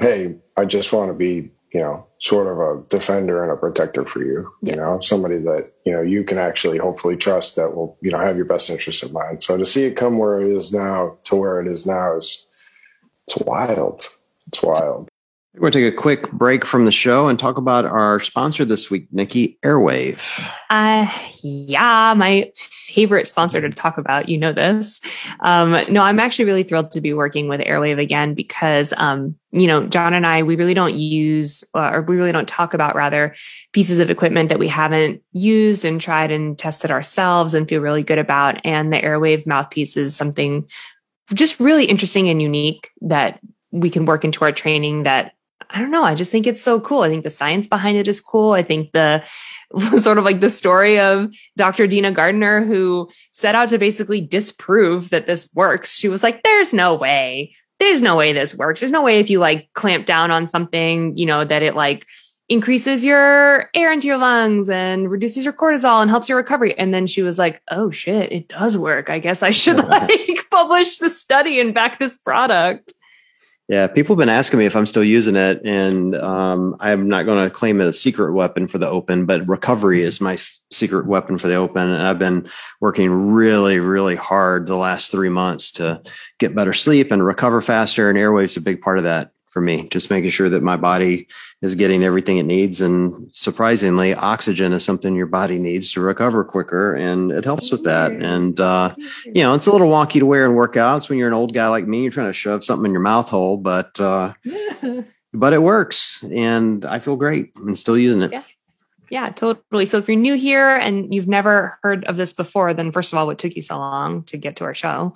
hey, 0.00 0.36
I 0.56 0.64
just 0.64 0.92
want 0.92 1.10
to 1.10 1.14
be, 1.14 1.50
you 1.72 1.80
know, 1.80 2.06
sort 2.18 2.48
of 2.48 2.58
a 2.58 2.88
defender 2.88 3.44
and 3.44 3.52
a 3.52 3.56
protector 3.56 4.04
for 4.04 4.24
you. 4.24 4.52
Yeah. 4.60 4.74
You 4.74 4.80
know, 4.80 5.00
somebody 5.00 5.38
that 5.38 5.70
you 5.84 5.92
know 5.92 6.02
you 6.02 6.24
can 6.24 6.38
actually 6.38 6.78
hopefully 6.78 7.16
trust 7.16 7.56
that 7.56 7.76
will, 7.76 7.96
you 8.00 8.10
know, 8.10 8.18
have 8.18 8.36
your 8.36 8.46
best 8.46 8.70
interest 8.70 9.04
in 9.04 9.12
mind. 9.12 9.44
So 9.44 9.56
to 9.56 9.64
see 9.64 9.84
it 9.84 9.96
come 9.96 10.18
where 10.18 10.40
it 10.40 10.48
is 10.48 10.72
now 10.72 11.18
to 11.24 11.36
where 11.36 11.60
it 11.60 11.68
is 11.68 11.86
now 11.86 12.16
is 12.16 12.44
it's 13.30 13.46
wild. 13.46 14.08
It's 14.48 14.62
wild. 14.62 15.08
We're 15.54 15.70
going 15.70 15.72
to 15.72 15.90
take 15.90 15.94
a 15.94 15.96
quick 15.96 16.30
break 16.32 16.64
from 16.64 16.84
the 16.84 16.92
show 16.92 17.28
and 17.28 17.38
talk 17.38 17.58
about 17.58 17.84
our 17.84 18.20
sponsor 18.20 18.64
this 18.64 18.90
week, 18.90 19.08
Nikki 19.10 19.58
Airwaav. 19.64 20.48
Uh, 20.68 21.12
yeah, 21.42 22.14
my 22.16 22.52
favorite 22.56 23.26
sponsor 23.26 23.60
to 23.60 23.70
talk 23.70 23.98
about. 23.98 24.28
You 24.28 24.38
know 24.38 24.52
this. 24.52 25.00
Um, 25.40 25.72
no, 25.88 26.02
I'm 26.02 26.20
actually 26.20 26.44
really 26.44 26.62
thrilled 26.62 26.92
to 26.92 27.00
be 27.00 27.12
working 27.12 27.48
with 27.48 27.60
Airwaav 27.60 28.00
again 28.00 28.34
because, 28.34 28.94
um, 28.96 29.36
you 29.50 29.66
know, 29.66 29.86
John 29.86 30.14
and 30.14 30.24
I, 30.26 30.44
we 30.44 30.56
really 30.56 30.74
don't 30.74 30.94
use, 30.94 31.64
uh, 31.74 31.90
or 31.92 32.02
we 32.02 32.16
really 32.16 32.32
don't 32.32 32.48
talk 32.48 32.74
about 32.74 32.94
rather 32.94 33.34
pieces 33.72 33.98
of 33.98 34.10
equipment 34.10 34.48
that 34.48 34.58
we 34.60 34.68
haven't 34.68 35.20
used 35.32 35.84
and 35.84 36.00
tried 36.00 36.30
and 36.30 36.58
tested 36.58 36.92
ourselves 36.92 37.54
and 37.54 37.68
feel 37.68 37.80
really 37.80 38.04
good 38.04 38.18
about. 38.18 38.60
And 38.64 38.92
the 38.92 39.00
Airwaav 39.00 39.46
mouthpiece 39.46 39.96
is 39.96 40.16
something 40.16 40.68
just 41.34 41.60
really 41.60 41.84
interesting 41.84 42.28
and 42.28 42.40
unique 42.40 42.90
that 43.02 43.40
we 43.70 43.90
can 43.90 44.04
work 44.04 44.24
into 44.24 44.44
our 44.44 44.52
training 44.52 45.04
that 45.04 45.32
I 45.72 45.78
don't 45.80 45.92
know. 45.92 46.02
I 46.02 46.16
just 46.16 46.32
think 46.32 46.46
it's 46.46 46.62
so 46.62 46.80
cool. 46.80 47.02
I 47.02 47.08
think 47.08 47.22
the 47.22 47.30
science 47.30 47.68
behind 47.68 47.96
it 47.96 48.08
is 48.08 48.20
cool. 48.20 48.52
I 48.52 48.62
think 48.62 48.90
the 48.92 49.22
sort 49.98 50.18
of 50.18 50.24
like 50.24 50.40
the 50.40 50.50
story 50.50 50.98
of 50.98 51.32
Dr. 51.56 51.86
Dina 51.86 52.10
Gardner, 52.10 52.64
who 52.64 53.08
set 53.30 53.54
out 53.54 53.68
to 53.68 53.78
basically 53.78 54.20
disprove 54.20 55.10
that 55.10 55.26
this 55.26 55.48
works. 55.54 55.94
She 55.94 56.08
was 56.08 56.22
like, 56.22 56.42
there's 56.42 56.74
no 56.74 56.94
way. 56.94 57.54
There's 57.78 58.02
no 58.02 58.16
way 58.16 58.32
this 58.32 58.54
works. 58.54 58.80
There's 58.80 58.92
no 58.92 59.02
way 59.02 59.20
if 59.20 59.30
you 59.30 59.38
like 59.38 59.70
clamp 59.74 60.06
down 60.06 60.30
on 60.30 60.48
something, 60.48 61.16
you 61.16 61.24
know, 61.24 61.44
that 61.44 61.62
it 61.62 61.76
like 61.76 62.04
increases 62.50 63.04
your 63.04 63.70
air 63.74 63.92
into 63.92 64.08
your 64.08 64.18
lungs 64.18 64.68
and 64.68 65.08
reduces 65.08 65.44
your 65.44 65.52
cortisol 65.54 66.02
and 66.02 66.10
helps 66.10 66.28
your 66.28 66.36
recovery. 66.36 66.76
And 66.76 66.92
then 66.92 67.06
she 67.06 67.22
was 67.22 67.38
like, 67.38 67.62
oh 67.70 67.90
shit, 67.90 68.32
it 68.32 68.48
does 68.48 68.76
work. 68.76 69.08
I 69.08 69.20
guess 69.20 69.42
I 69.42 69.50
should 69.50 69.78
like 69.78 70.46
publish 70.50 70.98
the 70.98 71.08
study 71.08 71.60
and 71.60 71.72
back 71.72 71.98
this 71.98 72.18
product. 72.18 72.92
Yeah, 73.68 73.86
people 73.86 74.16
have 74.16 74.18
been 74.18 74.28
asking 74.28 74.58
me 74.58 74.66
if 74.66 74.74
I'm 74.74 74.84
still 74.84 75.04
using 75.04 75.36
it, 75.36 75.60
and 75.64 76.16
um, 76.16 76.74
I'm 76.80 77.08
not 77.08 77.24
going 77.24 77.44
to 77.44 77.54
claim 77.54 77.80
it 77.80 77.86
a 77.86 77.92
secret 77.92 78.32
weapon 78.32 78.66
for 78.66 78.78
the 78.78 78.88
open, 78.88 79.26
but 79.26 79.46
recovery 79.46 80.02
is 80.02 80.20
my 80.20 80.32
s- 80.32 80.60
secret 80.72 81.06
weapon 81.06 81.38
for 81.38 81.46
the 81.46 81.54
open. 81.54 81.88
And 81.88 82.02
I've 82.02 82.18
been 82.18 82.50
working 82.80 83.12
really, 83.12 83.78
really 83.78 84.16
hard 84.16 84.66
the 84.66 84.74
last 84.74 85.12
three 85.12 85.28
months 85.28 85.70
to 85.72 86.02
get 86.40 86.52
better 86.52 86.72
sleep 86.72 87.12
and 87.12 87.24
recover 87.24 87.60
faster. 87.60 88.10
And 88.10 88.18
Airwaav's 88.18 88.56
a 88.56 88.60
big 88.60 88.80
part 88.80 88.98
of 88.98 89.04
that 89.04 89.30
for 89.50 89.60
me, 89.60 89.88
just 89.88 90.10
making 90.10 90.30
sure 90.30 90.48
that 90.48 90.62
my 90.62 90.76
body 90.76 91.26
is 91.60 91.74
getting 91.74 92.02
everything 92.02 92.38
it 92.38 92.44
needs. 92.44 92.80
And 92.80 93.28
surprisingly, 93.34 94.14
oxygen 94.14 94.72
is 94.72 94.84
something 94.84 95.14
your 95.14 95.26
body 95.26 95.58
needs 95.58 95.92
to 95.92 96.00
recover 96.00 96.44
quicker, 96.44 96.94
and 96.94 97.32
it 97.32 97.44
helps 97.44 97.70
with 97.70 97.84
that. 97.84 98.12
And 98.12 98.58
uh, 98.58 98.94
you 99.24 99.42
know, 99.42 99.54
it's 99.54 99.66
a 99.66 99.72
little 99.72 99.90
wonky 99.90 100.20
to 100.20 100.26
wear 100.26 100.46
in 100.46 100.52
workouts 100.52 101.08
when 101.08 101.18
you're 101.18 101.28
an 101.28 101.34
old 101.34 101.52
guy 101.52 101.68
like 101.68 101.86
me. 101.86 102.02
You're 102.02 102.12
trying 102.12 102.28
to 102.28 102.32
shove 102.32 102.64
something 102.64 102.86
in 102.86 102.92
your 102.92 103.02
mouth 103.02 103.28
hole, 103.28 103.56
but 103.56 103.98
uh, 104.00 104.32
but 105.34 105.52
it 105.52 105.62
works, 105.62 106.22
and 106.32 106.84
I 106.84 107.00
feel 107.00 107.16
great 107.16 107.50
and 107.56 107.78
still 107.78 107.98
using 107.98 108.22
it. 108.22 108.32
Yeah. 108.32 108.42
Yeah, 109.10 109.30
totally. 109.30 109.86
So 109.86 109.98
if 109.98 110.08
you're 110.08 110.16
new 110.16 110.36
here 110.36 110.76
and 110.76 111.12
you've 111.12 111.26
never 111.26 111.76
heard 111.82 112.04
of 112.04 112.16
this 112.16 112.32
before, 112.32 112.72
then 112.72 112.92
first 112.92 113.12
of 113.12 113.18
all, 113.18 113.26
what 113.26 113.38
took 113.38 113.56
you 113.56 113.62
so 113.62 113.76
long 113.76 114.22
to 114.24 114.36
get 114.36 114.54
to 114.56 114.64
our 114.64 114.74
show? 114.74 115.14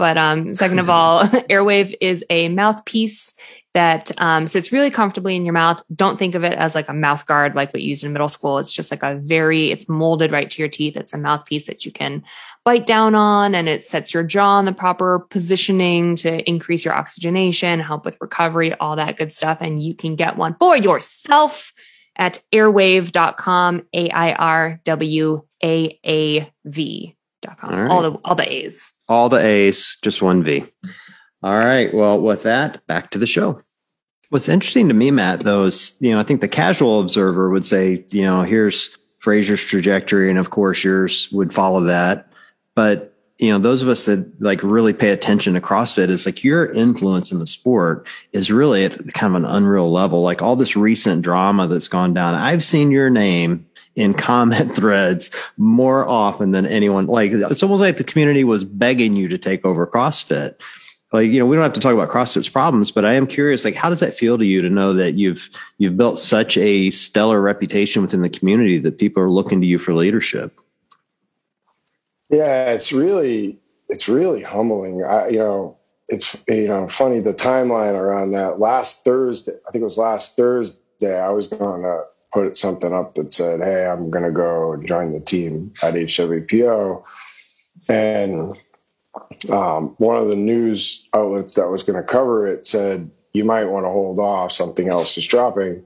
But 0.00 0.16
um, 0.16 0.54
second 0.54 0.78
of 0.78 0.88
all, 0.88 1.24
Airwaav 1.24 1.94
is 2.00 2.24
a 2.30 2.48
mouthpiece 2.48 3.34
that 3.74 4.10
um, 4.16 4.46
sits 4.46 4.72
really 4.72 4.90
comfortably 4.90 5.36
in 5.36 5.44
your 5.44 5.52
mouth. 5.52 5.82
Don't 5.94 6.18
think 6.18 6.34
of 6.34 6.42
it 6.42 6.54
as 6.54 6.74
like 6.74 6.88
a 6.88 6.94
mouth 6.94 7.26
guard 7.26 7.54
like 7.54 7.70
what 7.74 7.82
you 7.82 7.90
used 7.90 8.02
in 8.02 8.14
middle 8.14 8.30
school. 8.30 8.56
It's 8.56 8.72
just 8.72 8.90
like 8.90 9.02
a 9.02 9.16
very, 9.16 9.70
it's 9.70 9.90
molded 9.90 10.32
right 10.32 10.50
to 10.50 10.62
your 10.62 10.70
teeth. 10.70 10.96
It's 10.96 11.12
a 11.12 11.18
mouthpiece 11.18 11.66
that 11.66 11.84
you 11.84 11.92
can 11.92 12.24
bite 12.64 12.86
down 12.86 13.14
on 13.14 13.54
and 13.54 13.68
it 13.68 13.84
sets 13.84 14.14
your 14.14 14.22
jaw 14.22 14.58
in 14.58 14.64
the 14.64 14.72
proper 14.72 15.18
positioning 15.18 16.16
to 16.16 16.48
increase 16.48 16.82
your 16.82 16.94
oxygenation, 16.94 17.78
help 17.78 18.06
with 18.06 18.16
recovery, 18.22 18.72
all 18.76 18.96
that 18.96 19.18
good 19.18 19.34
stuff. 19.34 19.58
And 19.60 19.82
you 19.82 19.94
can 19.94 20.16
get 20.16 20.38
one 20.38 20.56
for 20.58 20.78
yourself 20.78 21.74
at 22.16 22.42
airwaav.com, 22.54 23.82
A 23.92 24.08
I 24.08 24.32
R 24.32 24.80
W 24.82 25.42
A 25.62 26.00
A 26.06 26.52
V 26.64 27.16
com. 27.42 27.70
All 27.70 27.80
right. 27.80 27.90
All 27.90 28.02
the 28.02 28.10
all 28.24 28.34
the 28.34 28.52
A's. 28.52 28.94
All 29.08 29.28
the 29.28 29.44
A's, 29.44 29.96
just 30.02 30.22
one 30.22 30.42
V. 30.42 30.64
All 31.42 31.58
right. 31.58 31.92
Well, 31.94 32.20
with 32.20 32.42
that, 32.42 32.86
back 32.86 33.10
to 33.10 33.18
the 33.18 33.26
show. 33.26 33.60
What's 34.28 34.48
interesting 34.48 34.86
to 34.88 34.94
me, 34.94 35.10
Matt, 35.10 35.40
though, 35.40 35.64
is, 35.64 35.94
you 35.98 36.10
know, 36.10 36.20
I 36.20 36.22
think 36.22 36.40
the 36.40 36.48
casual 36.48 37.00
observer 37.00 37.50
would 37.50 37.66
say, 37.66 38.04
you 38.12 38.22
know, 38.22 38.42
here's 38.42 38.96
Fraser's 39.18 39.64
trajectory, 39.64 40.30
and 40.30 40.38
of 40.38 40.50
course 40.50 40.84
yours 40.84 41.28
would 41.32 41.52
follow 41.52 41.80
that. 41.80 42.30
But, 42.76 43.16
you 43.38 43.50
know, 43.50 43.58
those 43.58 43.82
of 43.82 43.88
us 43.88 44.04
that 44.04 44.40
like 44.40 44.62
really 44.62 44.92
pay 44.92 45.10
attention 45.10 45.54
to 45.54 45.60
CrossFit 45.60 46.10
is 46.10 46.26
like 46.26 46.44
your 46.44 46.70
influence 46.72 47.32
in 47.32 47.38
the 47.38 47.46
sport 47.46 48.06
is 48.32 48.52
really 48.52 48.84
at 48.84 49.14
kind 49.14 49.34
of 49.34 49.42
an 49.42 49.48
unreal 49.48 49.90
level. 49.90 50.22
Like 50.22 50.42
all 50.42 50.56
this 50.56 50.76
recent 50.76 51.22
drama 51.22 51.66
that's 51.66 51.88
gone 51.88 52.14
down. 52.14 52.34
I've 52.34 52.62
seen 52.62 52.90
your 52.90 53.10
name 53.10 53.66
in 54.00 54.14
comment 54.14 54.74
threads 54.76 55.30
more 55.56 56.08
often 56.08 56.52
than 56.52 56.66
anyone. 56.66 57.06
Like 57.06 57.32
it's 57.32 57.62
almost 57.62 57.80
like 57.80 57.98
the 57.98 58.04
community 58.04 58.44
was 58.44 58.64
begging 58.64 59.14
you 59.14 59.28
to 59.28 59.38
take 59.38 59.64
over 59.64 59.86
CrossFit 59.86 60.54
like 61.12 61.28
you 61.30 61.40
know 61.40 61.46
we 61.46 61.56
don't 61.56 61.64
have 61.64 61.72
to 61.72 61.80
talk 61.80 61.92
about 61.92 62.08
crossfit's 62.08 62.48
problems 62.48 62.92
but 62.92 63.04
i 63.04 63.14
am 63.14 63.26
curious 63.26 63.64
like 63.64 63.74
how 63.74 63.88
does 63.88 63.98
that 63.98 64.14
feel 64.14 64.38
to 64.38 64.46
you 64.46 64.62
to 64.62 64.70
know 64.70 64.92
that 64.92 65.14
you've 65.14 65.50
you've 65.78 65.96
built 65.96 66.20
such 66.20 66.56
a 66.56 66.92
stellar 66.92 67.40
reputation 67.40 68.00
within 68.00 68.22
the 68.22 68.30
community 68.30 68.78
that 68.78 68.96
people 68.96 69.20
are 69.20 69.28
looking 69.28 69.60
to 69.60 69.66
you 69.66 69.76
for 69.76 69.92
leadership 69.92 70.60
Yeah, 72.30 72.70
it's 72.70 72.92
really 72.92 73.58
it's 73.88 74.08
really 74.08 74.42
humbling. 74.42 75.04
I, 75.04 75.28
you 75.28 75.38
know, 75.38 75.76
it's 76.08 76.42
you 76.48 76.68
know 76.68 76.88
funny 76.88 77.20
the 77.20 77.34
timeline 77.34 77.94
around 77.94 78.32
that. 78.32 78.60
Last 78.60 79.04
Thursday, 79.04 79.52
I 79.66 79.70
think 79.70 79.82
it 79.82 79.84
was 79.84 79.98
last 79.98 80.36
Thursday, 80.36 81.18
I 81.18 81.30
was 81.30 81.48
going 81.48 81.82
to 81.82 82.04
put 82.32 82.56
something 82.56 82.92
up 82.92 83.14
that 83.14 83.32
said, 83.32 83.60
"Hey, 83.60 83.86
I'm 83.86 84.10
going 84.10 84.24
to 84.24 84.32
go 84.32 84.80
join 84.84 85.12
the 85.12 85.20
team 85.20 85.72
at 85.82 85.94
HWPO," 85.94 87.02
and 87.88 88.56
um, 89.50 89.94
one 89.98 90.16
of 90.16 90.28
the 90.28 90.36
news 90.36 91.08
outlets 91.14 91.54
that 91.54 91.68
was 91.68 91.82
going 91.82 91.96
to 91.96 92.02
cover 92.02 92.46
it 92.46 92.66
said, 92.66 93.10
"You 93.32 93.44
might 93.44 93.64
want 93.64 93.84
to 93.84 93.90
hold 93.90 94.18
off. 94.18 94.52
Something 94.52 94.88
else 94.88 95.16
is 95.18 95.26
dropping." 95.26 95.84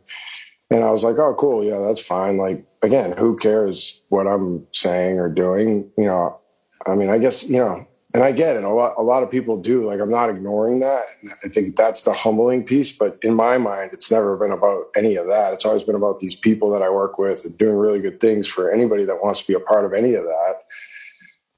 And 0.70 0.82
I 0.82 0.90
was 0.90 1.04
like, 1.04 1.18
"Oh, 1.18 1.34
cool. 1.34 1.64
Yeah, 1.64 1.80
that's 1.86 2.02
fine." 2.02 2.36
Like 2.36 2.64
again, 2.82 3.12
who 3.16 3.36
cares 3.36 4.02
what 4.08 4.26
I'm 4.26 4.66
saying 4.72 5.18
or 5.18 5.28
doing? 5.28 5.90
You 5.96 6.06
know, 6.06 6.38
I 6.86 6.94
mean, 6.94 7.10
I 7.10 7.18
guess 7.18 7.48
you 7.48 7.58
know, 7.58 7.86
and 8.14 8.22
I 8.22 8.30
get 8.30 8.56
it. 8.56 8.62
A 8.62 8.72
lot, 8.72 8.94
a 8.96 9.02
lot 9.02 9.24
of 9.24 9.30
people 9.30 9.56
do. 9.56 9.86
Like, 9.86 10.00
I'm 10.00 10.08
not 10.08 10.30
ignoring 10.30 10.78
that. 10.80 11.02
I 11.44 11.48
think 11.48 11.74
that's 11.74 12.02
the 12.02 12.12
humbling 12.12 12.64
piece. 12.64 12.96
But 12.96 13.16
in 13.22 13.34
my 13.34 13.58
mind, 13.58 13.90
it's 13.92 14.10
never 14.10 14.36
been 14.36 14.52
about 14.52 14.84
any 14.96 15.16
of 15.16 15.26
that. 15.26 15.52
It's 15.52 15.64
always 15.64 15.82
been 15.82 15.96
about 15.96 16.20
these 16.20 16.36
people 16.36 16.70
that 16.70 16.82
I 16.82 16.90
work 16.90 17.18
with 17.18 17.44
and 17.44 17.58
doing 17.58 17.74
really 17.74 18.00
good 18.00 18.20
things 18.20 18.48
for 18.48 18.70
anybody 18.70 19.04
that 19.04 19.22
wants 19.22 19.40
to 19.40 19.46
be 19.48 19.54
a 19.54 19.60
part 19.60 19.84
of 19.84 19.92
any 19.92 20.14
of 20.14 20.24
that. 20.24 20.54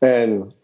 And 0.01 0.55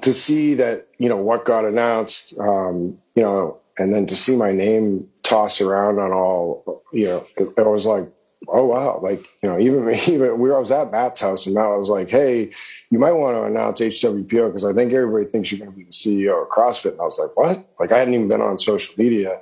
to 0.00 0.12
see 0.14 0.54
that, 0.54 0.86
you 0.98 1.10
know, 1.10 1.18
what 1.18 1.44
got 1.44 1.66
announced, 1.66 2.38
um, 2.40 2.98
you 3.14 3.22
know, 3.22 3.58
and 3.78 3.94
then 3.94 4.06
to 4.06 4.16
see 4.16 4.34
my 4.34 4.52
name 4.52 5.08
toss 5.22 5.60
around 5.60 5.98
on 5.98 6.10
all, 6.10 6.82
you 6.90 7.04
know, 7.04 7.26
it, 7.36 7.48
it 7.56 7.66
was 7.66 7.86
like, 7.86 8.08
oh 8.50 8.66
wow, 8.66 9.00
like 9.02 9.26
you 9.42 9.48
know, 9.48 9.58
even 9.58 9.88
even 10.08 10.38
we 10.38 10.52
I 10.52 10.58
was 10.58 10.72
at 10.72 10.90
Matt's 10.90 11.20
house 11.20 11.46
and 11.46 11.54
Matt 11.54 11.78
was 11.78 11.90
like, 11.90 12.10
hey, 12.10 12.50
you 12.90 12.98
might 12.98 13.12
want 13.12 13.36
to 13.36 13.44
announce 13.44 13.80
HWPO 13.80 14.48
because 14.48 14.64
I 14.64 14.72
think 14.72 14.92
everybody 14.92 15.26
thinks 15.26 15.52
you're 15.52 15.60
going 15.60 15.72
to 15.72 15.76
be 15.76 15.84
the 15.84 15.90
CEO 15.90 16.42
of 16.42 16.48
CrossFit. 16.48 16.92
And 16.92 17.00
I 17.00 17.04
was 17.04 17.18
like, 17.18 17.36
what? 17.36 17.68
Like 17.78 17.92
I 17.92 17.98
hadn't 17.98 18.14
even 18.14 18.28
been 18.28 18.40
on 18.40 18.58
social 18.58 18.94
media. 18.98 19.40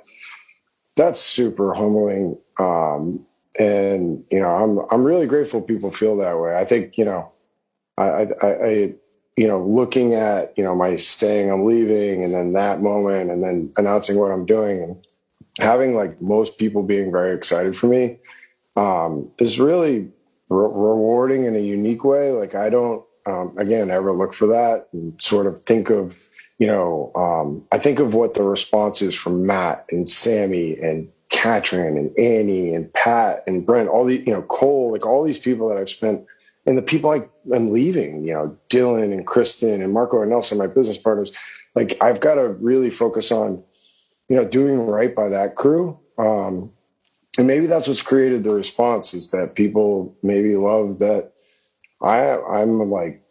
That's 0.95 1.19
super 1.19 1.73
humbling. 1.73 2.37
Um, 2.59 3.25
and 3.59 4.23
you 4.31 4.39
know, 4.39 4.49
I'm 4.49 4.87
I'm 4.91 5.03
really 5.03 5.27
grateful 5.27 5.61
people 5.61 5.91
feel 5.91 6.17
that 6.17 6.39
way. 6.39 6.55
I 6.55 6.65
think 6.65 6.97
you 6.97 7.05
know, 7.05 7.31
I, 7.97 8.27
I, 8.41 8.47
I 8.47 8.93
you 9.35 9.47
know, 9.47 9.63
looking 9.63 10.15
at 10.15 10.57
you 10.57 10.63
know 10.63 10.75
my 10.75 10.95
saying 10.95 11.51
I'm 11.51 11.65
leaving 11.65 12.23
and 12.23 12.33
then 12.33 12.53
that 12.53 12.81
moment 12.81 13.31
and 13.31 13.43
then 13.43 13.71
announcing 13.77 14.17
what 14.17 14.31
I'm 14.31 14.45
doing 14.45 14.81
and 14.83 15.07
having 15.59 15.95
like 15.95 16.21
most 16.21 16.59
people 16.59 16.83
being 16.83 17.11
very 17.11 17.35
excited 17.35 17.75
for 17.75 17.87
me 17.87 18.17
um, 18.77 19.29
is 19.39 19.59
really 19.59 20.01
re- 20.49 20.71
rewarding 20.71 21.43
in 21.45 21.55
a 21.55 21.59
unique 21.59 22.03
way. 22.03 22.31
Like 22.31 22.55
I 22.55 22.69
don't, 22.69 23.03
um, 23.25 23.53
again, 23.57 23.91
ever 23.91 24.13
look 24.13 24.33
for 24.33 24.47
that 24.47 24.87
and 24.93 25.21
sort 25.21 25.47
of 25.47 25.61
think 25.63 25.89
of, 25.89 26.17
you 26.59 26.67
know, 26.67 27.11
um, 27.15 27.65
I 27.71 27.77
think 27.79 27.99
of 27.99 28.13
what 28.13 28.35
the 28.35 28.43
response 28.43 29.01
is 29.01 29.15
from 29.15 29.45
Matt 29.45 29.85
and 29.91 30.09
Sammy 30.09 30.77
and 30.79 31.09
Katrin 31.29 31.97
and 31.97 32.17
Annie 32.17 32.73
and 32.73 32.91
Pat 32.93 33.39
and 33.47 33.65
Brent, 33.65 33.89
all 33.89 34.05
the, 34.05 34.19
you 34.19 34.31
know, 34.31 34.43
Cole, 34.43 34.93
like 34.93 35.05
all 35.05 35.23
these 35.23 35.39
people 35.39 35.67
that 35.67 35.77
I've 35.77 35.89
spent 35.89 36.25
and 36.65 36.77
the 36.77 36.81
people 36.83 37.09
I 37.09 37.21
am 37.55 37.71
leaving, 37.71 38.23
you 38.23 38.33
know, 38.33 38.57
Dylan 38.69 39.11
and 39.11 39.25
Kristen 39.25 39.81
and 39.81 39.93
Marco 39.93 40.21
and 40.21 40.29
Nelson, 40.29 40.57
my 40.57 40.67
business 40.67 40.97
partners, 40.97 41.31
like 41.75 41.97
I've 42.01 42.19
got 42.19 42.35
to 42.35 42.49
really 42.49 42.89
focus 42.89 43.31
on, 43.31 43.63
you 44.29 44.35
know, 44.35 44.45
doing 44.45 44.85
right 44.85 45.15
by 45.15 45.29
that 45.29 45.55
crew. 45.55 45.97
Um, 46.17 46.71
and 47.37 47.47
maybe 47.47 47.67
that's 47.67 47.87
what's 47.87 48.01
created 48.01 48.43
the 48.43 48.55
response 48.55 49.13
is 49.13 49.31
that 49.31 49.55
people 49.55 50.15
maybe 50.23 50.55
love 50.55 50.99
that 50.99 51.31
I 52.01 52.37
I'm 52.37 52.89
like 52.89 53.21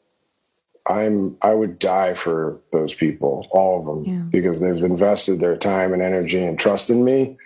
I'm 0.89 1.37
I 1.43 1.53
would 1.53 1.79
die 1.79 2.15
for 2.15 2.61
those 2.73 2.95
people, 2.95 3.47
all 3.51 3.81
of 3.81 3.87
them, 3.87 4.05
Yeah. 4.05 4.23
because 4.31 4.61
they've 4.61 4.85
invested 4.85 5.41
their 5.41 5.57
time 5.57 5.93
and 5.93 6.03
energy 6.03 6.43
and 6.45 6.59
trust 6.59 6.91
in 6.91 7.05
me. 7.05 7.37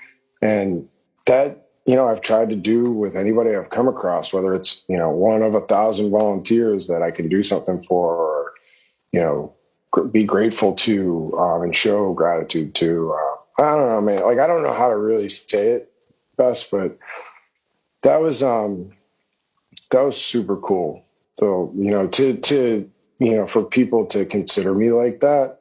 And 0.43 0.87
that, 1.27 1.69
you 1.87 1.97
know, 1.97 2.07
I've 2.07 2.21
tried 2.21 2.51
to 2.51 2.57
do 2.57 2.85
with 2.85 3.17
anybody 3.17 3.55
I've 3.57 3.71
come 3.71 3.89
across, 3.89 4.33
whether 4.33 4.53
it's, 4.53 4.85
you 4.89 4.97
know, 4.97 5.11
one 5.11 5.43
of 5.43 5.55
a 5.55 5.61
thousand 5.63 6.11
volunteers 6.11 6.87
that 6.89 7.03
I 7.03 7.11
can 7.11 7.29
do 7.29 7.43
something 7.43 7.81
for 7.83 8.15
or, 8.15 8.53
you 9.13 9.21
know, 9.21 9.55
be 10.11 10.25
grateful 10.25 10.75
to 10.75 11.33
um, 11.39 11.63
and 11.63 11.75
show 11.77 12.13
gratitude 12.13 12.75
to. 12.77 13.13
Uh, 13.13 13.63
I 13.63 13.77
don't 13.77 13.89
know, 13.89 14.01
man. 14.01 14.23
Like 14.23 14.39
I 14.39 14.47
don't 14.47 14.63
know 14.63 14.73
how 14.73 14.89
to 14.89 14.97
really 14.97 15.29
say 15.29 15.69
it 15.69 15.93
best, 16.41 16.71
but 16.71 16.99
that 18.03 18.21
was 18.21 18.43
um 18.43 18.93
that 19.91 20.03
was 20.03 20.23
super 20.23 20.57
cool. 20.57 21.05
So, 21.39 21.73
you 21.77 21.91
know, 21.91 22.07
to 22.09 22.37
to 22.37 22.91
you 23.19 23.35
know, 23.37 23.47
for 23.47 23.65
people 23.65 24.07
to 24.07 24.25
consider 24.25 24.75
me 24.75 24.93
like 24.93 25.21
that, 25.21 25.59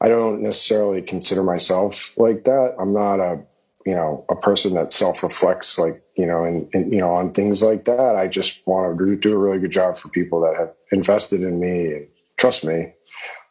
I 0.00 0.08
don't 0.08 0.42
necessarily 0.42 1.02
consider 1.02 1.42
myself 1.42 2.12
like 2.16 2.44
that. 2.44 2.76
I'm 2.78 2.92
not 2.92 3.20
a 3.20 3.44
you 3.86 3.94
know, 3.94 4.24
a 4.28 4.36
person 4.36 4.74
that 4.74 4.92
self 4.92 5.22
reflects, 5.22 5.78
like, 5.78 6.02
you 6.16 6.26
know, 6.26 6.44
and, 6.44 6.68
and, 6.74 6.92
you 6.92 6.98
know, 6.98 7.14
on 7.14 7.32
things 7.32 7.62
like 7.62 7.86
that. 7.86 8.16
I 8.16 8.28
just 8.28 8.66
want 8.66 8.98
to 8.98 9.16
do 9.16 9.34
a 9.34 9.38
really 9.38 9.58
good 9.58 9.72
job 9.72 9.96
for 9.96 10.08
people 10.08 10.40
that 10.42 10.56
have 10.56 10.72
invested 10.92 11.42
in 11.42 11.58
me 11.58 11.92
and 11.94 12.06
trust 12.36 12.64
me. 12.64 12.92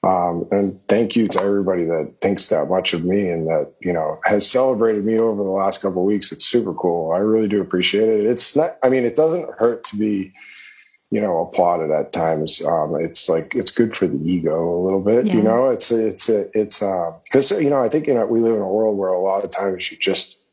Um, 0.01 0.47
and 0.51 0.79
thank 0.87 1.15
you 1.15 1.27
to 1.27 1.41
everybody 1.41 1.83
that 1.85 2.15
thinks 2.21 2.47
that 2.49 2.69
much 2.69 2.93
of 2.93 3.03
me 3.03 3.29
and 3.29 3.47
that, 3.47 3.73
you 3.81 3.91
know, 3.91 4.19
has 4.23 4.49
celebrated 4.49 5.03
me 5.03 5.19
over 5.19 5.43
the 5.43 5.49
last 5.49 5.81
couple 5.81 6.05
weeks. 6.05 6.31
It's 6.31 6.45
super 6.45 6.73
cool. 6.73 7.11
I 7.11 7.17
really 7.17 7.49
do 7.49 7.59
appreciate 7.59 8.07
it. 8.07 8.25
It's 8.25 8.55
not, 8.55 8.77
I 8.81 8.89
mean, 8.89 9.03
it 9.03 9.17
doesn't 9.17 9.49
hurt 9.57 9.83
to 9.85 9.97
be, 9.97 10.31
you 11.11 11.19
know, 11.19 11.41
applauded 11.41 11.91
at 11.91 12.13
times. 12.13 12.63
Um, 12.65 12.95
it's 12.95 13.27
like 13.27 13.55
it's 13.55 13.71
good 13.71 13.93
for 13.93 14.07
the 14.07 14.17
ego 14.17 14.73
a 14.73 14.79
little 14.79 15.01
bit. 15.01 15.25
Yeah. 15.25 15.33
You 15.33 15.41
know, 15.41 15.69
it's 15.69 15.91
it's 15.91 16.29
it's 16.29 16.79
because 16.79 17.51
uh, 17.51 17.57
you 17.57 17.69
know 17.69 17.81
I 17.81 17.89
think 17.89 18.05
you 18.05 18.13
know 18.13 18.27
we 18.27 18.41
live 18.41 18.55
in 18.55 18.61
a 18.61 18.67
world 18.67 18.95
where 18.95 19.09
a 19.09 19.19
lot 19.19 19.43
of 19.43 19.49
times 19.49 19.91
you 19.91 19.97
just 19.97 20.45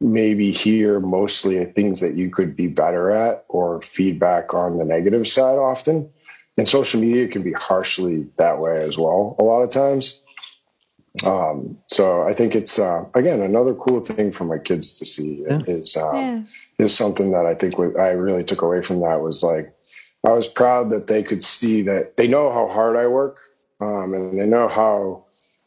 maybe 0.00 0.52
hear 0.52 1.00
mostly 1.00 1.64
things 1.64 2.00
that 2.00 2.14
you 2.14 2.30
could 2.30 2.54
be 2.54 2.68
better 2.68 3.10
at 3.10 3.44
or 3.48 3.80
feedback 3.80 4.52
on 4.52 4.76
the 4.76 4.84
negative 4.84 5.26
side 5.26 5.56
often. 5.56 6.10
And 6.56 6.68
social 6.68 7.00
media 7.00 7.26
can 7.28 7.42
be 7.42 7.52
harshly 7.52 8.28
that 8.36 8.60
way 8.60 8.82
as 8.82 8.96
well 8.96 9.34
a 9.38 9.42
lot 9.42 9.62
of 9.62 9.70
times. 9.70 10.22
Um, 11.24 11.78
so 11.88 12.22
I 12.22 12.32
think 12.32 12.54
it's 12.54 12.78
uh, 12.78 13.04
again 13.14 13.40
another 13.40 13.74
cool 13.74 14.00
thing 14.00 14.32
for 14.32 14.44
my 14.44 14.58
kids 14.58 14.98
to 14.98 15.06
see 15.06 15.44
yeah. 15.46 15.60
is 15.66 15.96
um, 15.96 16.16
yeah. 16.16 16.40
is 16.78 16.96
something 16.96 17.30
that 17.32 17.46
I 17.46 17.54
think 17.54 17.78
I 17.78 18.10
really 18.10 18.42
took 18.44 18.62
away 18.62 18.82
from 18.82 19.00
that 19.00 19.20
was 19.20 19.42
like 19.42 19.72
I 20.24 20.32
was 20.32 20.48
proud 20.48 20.90
that 20.90 21.06
they 21.06 21.22
could 21.22 21.42
see 21.42 21.82
that 21.82 22.16
they 22.16 22.26
know 22.26 22.50
how 22.50 22.68
hard 22.68 22.96
I 22.96 23.06
work 23.06 23.38
um, 23.80 24.14
and 24.14 24.40
they 24.40 24.46
know 24.46 24.68
how 24.68 25.24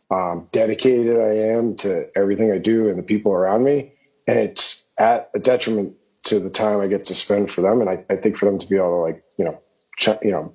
um, 0.10 0.48
dedicated 0.52 1.18
I 1.18 1.54
am 1.54 1.76
to 1.78 2.06
everything 2.16 2.52
I 2.52 2.58
do 2.58 2.90
and 2.90 2.98
the 2.98 3.04
people 3.04 3.34
around 3.34 3.64
me. 3.64 3.94
And 4.26 4.38
it's 4.38 4.86
at 4.98 5.30
a 5.34 5.40
detriment 5.40 5.96
to 6.24 6.40
the 6.40 6.50
time 6.50 6.80
I 6.80 6.88
get 6.88 7.06
to 7.06 7.16
spend 7.16 7.52
for 7.52 7.62
them. 7.62 7.82
And 7.82 7.90
I, 7.90 8.04
I 8.10 8.16
think 8.16 8.38
for 8.38 8.46
them 8.46 8.58
to 8.58 8.68
be 8.68 8.78
able 8.78 8.90
to 8.90 8.96
like, 8.96 9.24
you 9.38 9.46
know, 9.46 9.60
ch- 9.98 10.22
you 10.22 10.32
know, 10.32 10.54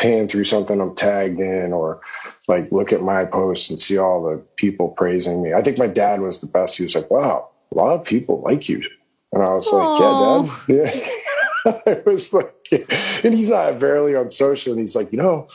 pan 0.00 0.28
through 0.28 0.44
something 0.44 0.80
I'm 0.80 0.94
tagged 0.94 1.40
in 1.40 1.72
or 1.72 2.00
like 2.48 2.72
look 2.72 2.92
at 2.92 3.02
my 3.02 3.26
posts 3.26 3.68
and 3.70 3.78
see 3.78 3.98
all 3.98 4.22
the 4.22 4.38
people 4.56 4.88
praising 4.88 5.42
me. 5.42 5.52
I 5.52 5.60
think 5.60 5.78
my 5.78 5.86
dad 5.86 6.20
was 6.20 6.40
the 6.40 6.46
best. 6.46 6.78
He 6.78 6.84
was 6.84 6.94
like, 6.94 7.10
wow, 7.10 7.50
a 7.70 7.76
lot 7.76 7.94
of 7.94 8.04
people 8.06 8.40
like 8.40 8.68
you. 8.68 8.82
And 9.32 9.42
I 9.42 9.52
was 9.52 9.68
Aww. 9.68 10.48
like, 10.68 10.68
yeah, 10.68 10.86
dad. 10.88 11.12
Yeah. 11.66 11.80
it 11.92 12.06
was 12.06 12.32
like, 12.32 12.54
and 12.72 13.34
he's 13.34 13.50
not 13.50 13.78
barely 13.78 14.16
on 14.16 14.30
social, 14.30 14.72
and 14.72 14.80
he's 14.80 14.96
like, 14.96 15.12
you 15.12 15.18
know, 15.18 15.46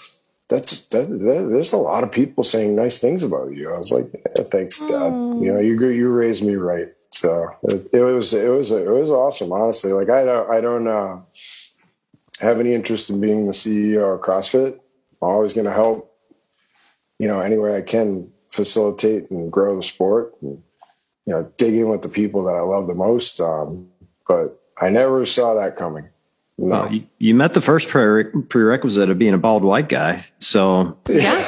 that's 0.50 0.88
that, 0.90 1.10
that, 1.10 1.48
there's 1.50 1.74
a 1.74 1.78
lot 1.78 2.04
of 2.04 2.12
people 2.12 2.44
saying 2.44 2.76
nice 2.76 3.00
things 3.00 3.24
about 3.24 3.54
you. 3.54 3.74
I 3.74 3.78
was 3.78 3.92
like, 3.92 4.12
yeah, 4.14 4.44
thanks, 4.44 4.80
Dad. 4.82 4.92
Mm. 4.92 5.44
You 5.44 5.54
know, 5.54 5.60
you 5.60 5.84
you 5.88 6.10
raised 6.10 6.44
me 6.44 6.56
right. 6.56 6.90
So 7.12 7.56
it, 7.64 7.88
it 7.92 8.04
was 8.04 8.36
it 8.36 8.50
was 8.50 8.70
it 8.70 8.88
was 8.88 9.10
awesome. 9.10 9.52
Honestly, 9.52 9.94
like 9.94 10.10
I 10.10 10.24
don't 10.24 10.50
I 10.52 10.62
don't 10.62 10.88
uh, 10.88 11.18
have 12.40 12.60
any 12.60 12.74
interest 12.74 13.10
in 13.10 13.22
being 13.22 13.46
the 13.46 13.52
CEO 13.52 14.16
of 14.16 14.22
CrossFit. 14.22 14.74
I'm 15.22 15.30
always 15.30 15.54
going 15.54 15.66
to 15.66 15.74
help. 15.74 16.12
You 17.18 17.28
know, 17.28 17.40
any 17.40 17.58
way 17.58 17.78
I 17.78 17.82
can 17.82 18.30
facilitate 18.52 19.32
and 19.32 19.52
grow 19.52 19.76
the 19.76 19.84
sport, 19.84 20.34
and 20.42 20.62
you 21.26 21.34
know, 21.34 21.52
dig 21.58 21.76
in 21.76 21.90
with 21.90 22.02
the 22.02 22.10
people 22.10 22.44
that 22.44 22.56
I 22.56 22.62
love 22.62 22.88
the 22.88 22.94
most. 22.94 23.40
Um, 23.40 23.88
but 24.28 24.60
I 24.80 24.90
never 24.90 25.26
saw 25.26 25.54
that 25.56 25.78
coming. 25.78 26.10
No. 26.58 26.68
Well, 26.68 26.94
you, 26.94 27.04
you, 27.20 27.36
met 27.36 27.54
the 27.54 27.62
first 27.62 27.90
prerequisite 27.90 29.10
of 29.10 29.20
being 29.20 29.34
a 29.34 29.38
bald 29.38 29.64
white 29.64 29.90
guy. 29.90 30.26
So 30.38 30.98
yeah. 31.10 31.46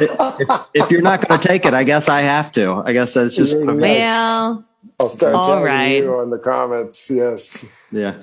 if, 0.00 0.68
if, 0.74 0.90
you're 0.90 1.02
not 1.02 1.26
going 1.26 1.40
to 1.40 1.48
take 1.48 1.64
it, 1.64 1.72
I 1.72 1.84
guess 1.84 2.08
I 2.08 2.22
have 2.22 2.50
to. 2.52 2.82
I 2.84 2.92
guess 2.92 3.14
that's 3.14 3.36
just 3.36 3.56
well. 3.56 4.64
I'll 4.98 5.08
start 5.08 5.34
all 5.34 5.44
telling 5.44 5.64
right. 5.64 6.02
you 6.02 6.20
in 6.20 6.30
the 6.30 6.38
comments. 6.38 7.10
Yes. 7.10 7.64
Yeah. 7.92 8.22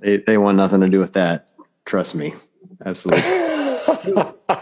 They 0.00 0.18
they 0.18 0.38
want 0.38 0.56
nothing 0.56 0.80
to 0.80 0.88
do 0.88 0.98
with 0.98 1.14
that. 1.14 1.50
Trust 1.84 2.14
me. 2.14 2.34
Absolutely. 2.84 3.22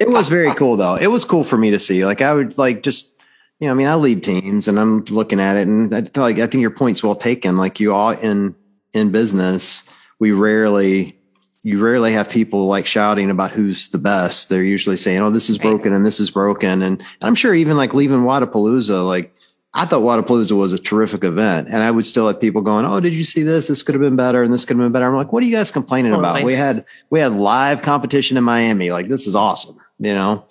it 0.00 0.08
was 0.08 0.28
very 0.28 0.54
cool 0.54 0.76
though. 0.76 0.96
It 0.96 1.08
was 1.08 1.24
cool 1.24 1.44
for 1.44 1.56
me 1.56 1.70
to 1.70 1.78
see. 1.78 2.04
Like 2.04 2.22
I 2.22 2.34
would 2.34 2.58
like 2.58 2.82
just 2.82 3.14
you 3.60 3.66
know, 3.66 3.72
I 3.72 3.74
mean, 3.74 3.86
I 3.86 3.94
lead 3.94 4.24
teams 4.24 4.68
and 4.68 4.80
I'm 4.80 5.04
looking 5.04 5.38
at 5.38 5.56
it 5.56 5.68
and 5.68 5.94
I, 5.94 6.08
like, 6.18 6.38
I 6.38 6.46
think 6.46 6.62
your 6.62 6.70
point's 6.70 7.02
well 7.02 7.14
taken. 7.14 7.58
Like 7.58 7.78
you 7.78 7.92
all 7.92 8.10
in, 8.10 8.54
in 8.94 9.12
business, 9.12 9.84
we 10.18 10.32
rarely, 10.32 11.18
you 11.62 11.78
rarely 11.78 12.12
have 12.12 12.30
people 12.30 12.66
like 12.66 12.86
shouting 12.86 13.30
about 13.30 13.50
who's 13.50 13.90
the 13.90 13.98
best. 13.98 14.48
They're 14.48 14.64
usually 14.64 14.96
saying, 14.96 15.20
Oh, 15.20 15.30
this 15.30 15.50
is 15.50 15.58
broken 15.58 15.92
and 15.92 16.06
this 16.06 16.20
is 16.20 16.30
broken. 16.30 16.80
And, 16.80 17.00
and 17.00 17.04
I'm 17.20 17.34
sure 17.34 17.54
even 17.54 17.76
like 17.76 17.92
leaving 17.92 18.20
Wodapalooza, 18.20 19.06
like 19.06 19.34
I 19.72 19.86
thought 19.86 20.02
Wodapalooza 20.02 20.56
was 20.56 20.72
a 20.72 20.78
terrific 20.78 21.22
event 21.22 21.68
and 21.68 21.76
I 21.76 21.90
would 21.90 22.04
still 22.04 22.26
have 22.26 22.40
people 22.40 22.60
going, 22.60 22.84
Oh, 22.84 22.98
did 22.98 23.14
you 23.14 23.22
see 23.22 23.42
this? 23.42 23.68
This 23.68 23.82
could 23.82 23.94
have 23.94 24.02
been 24.02 24.16
better 24.16 24.42
and 24.42 24.52
this 24.52 24.64
could 24.64 24.76
have 24.76 24.84
been 24.84 24.92
better. 24.92 25.06
I'm 25.06 25.16
like, 25.16 25.32
what 25.32 25.42
are 25.42 25.46
you 25.46 25.54
guys 25.54 25.70
complaining 25.70 26.12
oh, 26.12 26.18
about? 26.18 26.34
Nice. 26.34 26.44
We 26.44 26.54
had, 26.54 26.84
we 27.10 27.20
had 27.20 27.34
live 27.34 27.82
competition 27.82 28.36
in 28.36 28.42
Miami. 28.42 28.90
Like 28.90 29.08
this 29.08 29.26
is 29.26 29.36
awesome, 29.36 29.76
you 29.98 30.12
know? 30.12 30.44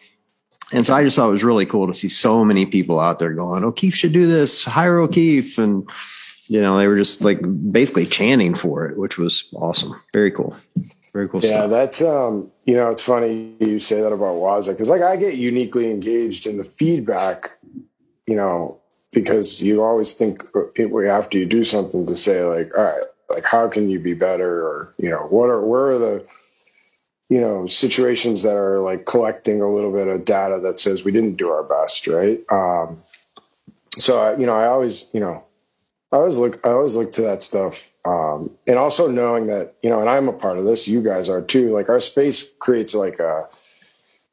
And 0.71 0.85
so 0.85 0.93
I 0.93 1.03
just 1.03 1.15
thought 1.17 1.27
it 1.27 1.33
was 1.33 1.43
really 1.43 1.65
cool 1.65 1.87
to 1.87 1.93
see 1.93 2.09
so 2.09 2.45
many 2.45 2.65
people 2.65 2.99
out 2.99 3.19
there 3.19 3.33
going, 3.33 3.63
O'Keefe 3.63 3.95
should 3.95 4.13
do 4.13 4.27
this, 4.27 4.63
hire 4.63 4.99
O'Keefe. 4.99 5.57
And, 5.57 5.89
you 6.47 6.61
know, 6.61 6.77
they 6.77 6.87
were 6.87 6.97
just 6.97 7.21
like 7.21 7.39
basically 7.71 8.05
chanting 8.05 8.53
for 8.53 8.87
it, 8.87 8.97
which 8.97 9.17
was 9.17 9.49
awesome. 9.55 9.99
Very 10.13 10.31
cool. 10.31 10.55
Very 11.11 11.27
cool. 11.27 11.41
Yeah, 11.41 11.61
stuff. 11.61 11.69
that's, 11.71 12.03
um, 12.03 12.51
you 12.65 12.75
know, 12.75 12.89
it's 12.91 13.03
funny 13.03 13.55
you 13.59 13.79
say 13.79 13.99
that 13.99 14.13
about 14.13 14.35
Waza 14.35 14.69
because 14.69 14.89
like 14.89 15.01
I 15.01 15.15
get 15.17 15.35
uniquely 15.35 15.89
engaged 15.89 16.45
in 16.45 16.57
the 16.57 16.63
feedback, 16.63 17.49
you 18.27 18.35
know, 18.35 18.79
because 19.11 19.61
you 19.61 19.83
always 19.83 20.13
think 20.13 20.43
people 20.75 21.09
after 21.09 21.37
you 21.37 21.45
do 21.45 21.63
something 21.63 22.05
to 22.05 22.15
say 22.15 22.43
like, 22.43 22.77
all 22.77 22.83
right, 22.83 23.03
like 23.29 23.43
how 23.43 23.67
can 23.67 23.89
you 23.89 23.99
be 23.99 24.13
better? 24.13 24.63
Or, 24.63 24.93
you 24.97 25.09
know, 25.09 25.27
what 25.27 25.49
are, 25.49 25.65
where 25.65 25.87
are 25.87 25.97
the, 25.97 26.25
you 27.29 27.39
know 27.39 27.67
situations 27.67 28.41
that 28.41 28.55
are 28.55 28.79
like 28.79 29.05
collecting 29.05 29.61
a 29.61 29.69
little 29.69 29.91
bit 29.91 30.07
of 30.07 30.25
data 30.25 30.59
that 30.59 30.79
says 30.79 31.03
we 31.03 31.11
didn't 31.11 31.35
do 31.35 31.49
our 31.49 31.63
best 31.63 32.07
right? 32.07 32.39
Um, 32.51 32.97
so 33.91 34.19
I, 34.19 34.37
you 34.37 34.45
know 34.45 34.55
i 34.55 34.65
always 34.67 35.09
you 35.13 35.19
know 35.19 35.43
i 36.11 36.15
always 36.15 36.39
look 36.39 36.65
i 36.65 36.69
always 36.69 36.95
look 36.95 37.11
to 37.13 37.23
that 37.23 37.43
stuff 37.43 37.89
um, 38.05 38.49
and 38.65 38.77
also 38.77 39.11
knowing 39.11 39.47
that 39.47 39.75
you 39.83 39.89
know 39.89 39.99
and 39.99 40.09
i'm 40.09 40.29
a 40.29 40.33
part 40.33 40.57
of 40.57 40.65
this 40.65 40.87
you 40.87 41.03
guys 41.03 41.29
are 41.29 41.41
too 41.41 41.71
like 41.73 41.89
our 41.89 41.99
space 41.99 42.49
creates 42.59 42.95
like 42.95 43.19
a 43.19 43.47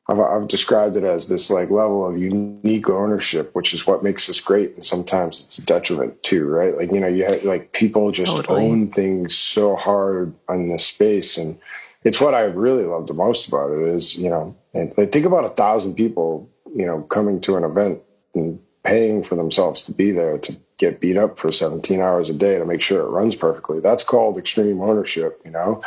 I've, 0.09 0.21
I've 0.21 0.49
described 0.49 0.97
it 0.97 1.05
as 1.05 1.27
this 1.27 1.51
like 1.51 1.71
level 1.71 2.07
of 2.07 2.17
unique 2.17 2.89
ownership, 2.89 3.51
which 3.55 3.75
is 3.75 3.87
what 3.87 4.05
makes 4.05 4.29
us 4.29 4.41
great. 4.41 4.75
And 4.75 4.85
sometimes 4.85 5.43
it's 5.43 5.59
a 5.59 5.67
detriment 5.67 6.23
too, 6.23 6.49
right? 6.49 6.77
Like, 6.77 6.93
you 6.93 7.01
know, 7.01 7.09
you 7.09 7.25
have 7.25 7.43
like 7.45 7.73
people 7.73 8.13
just 8.13 8.37
totally. 8.37 8.65
own 8.65 8.89
things 8.89 9.37
so 9.37 9.75
hard 9.75 10.33
on 10.49 10.69
the 10.69 10.79
space. 10.79 11.39
And, 11.39 11.59
it's 12.07 12.21
what 12.21 12.35
I 12.35 12.43
really 12.43 12.85
love 12.85 13.09
the 13.09 13.15
most 13.15 13.49
about 13.49 13.73
it 13.73 13.81
is, 13.81 14.17
you 14.17 14.31
know, 14.31 14.55
and 14.73 14.95
think 14.95 15.27
about 15.27 15.45
a 15.45 15.49
thousand 15.49 15.97
people, 15.97 16.49
you 16.73 16.87
know, 16.87 17.03
coming 17.03 17.41
to 17.43 17.57
an 17.57 17.65
event 17.65 17.99
and 18.33 18.61
paying 18.85 19.25
for 19.25 19.35
themselves 19.35 19.83
to 19.85 19.93
be 19.93 20.13
there 20.13 20.39
to 20.39 20.57
get 20.79 21.01
beat 21.01 21.17
up 21.17 21.37
for 21.37 21.51
17 21.51 22.01
hours 22.01 22.31
a 22.31 22.35
day 22.35 22.61
to 22.61 22.65
make 22.65 22.81
sure 22.81 23.01
it 23.01 23.11
runs 23.11 23.35
perfectly. 23.35 23.81
That's 23.81 24.05
called 24.05 24.39
extreme 24.39 24.81
ownership, 24.81 25.41
you 25.45 25.51
know? 25.51 25.83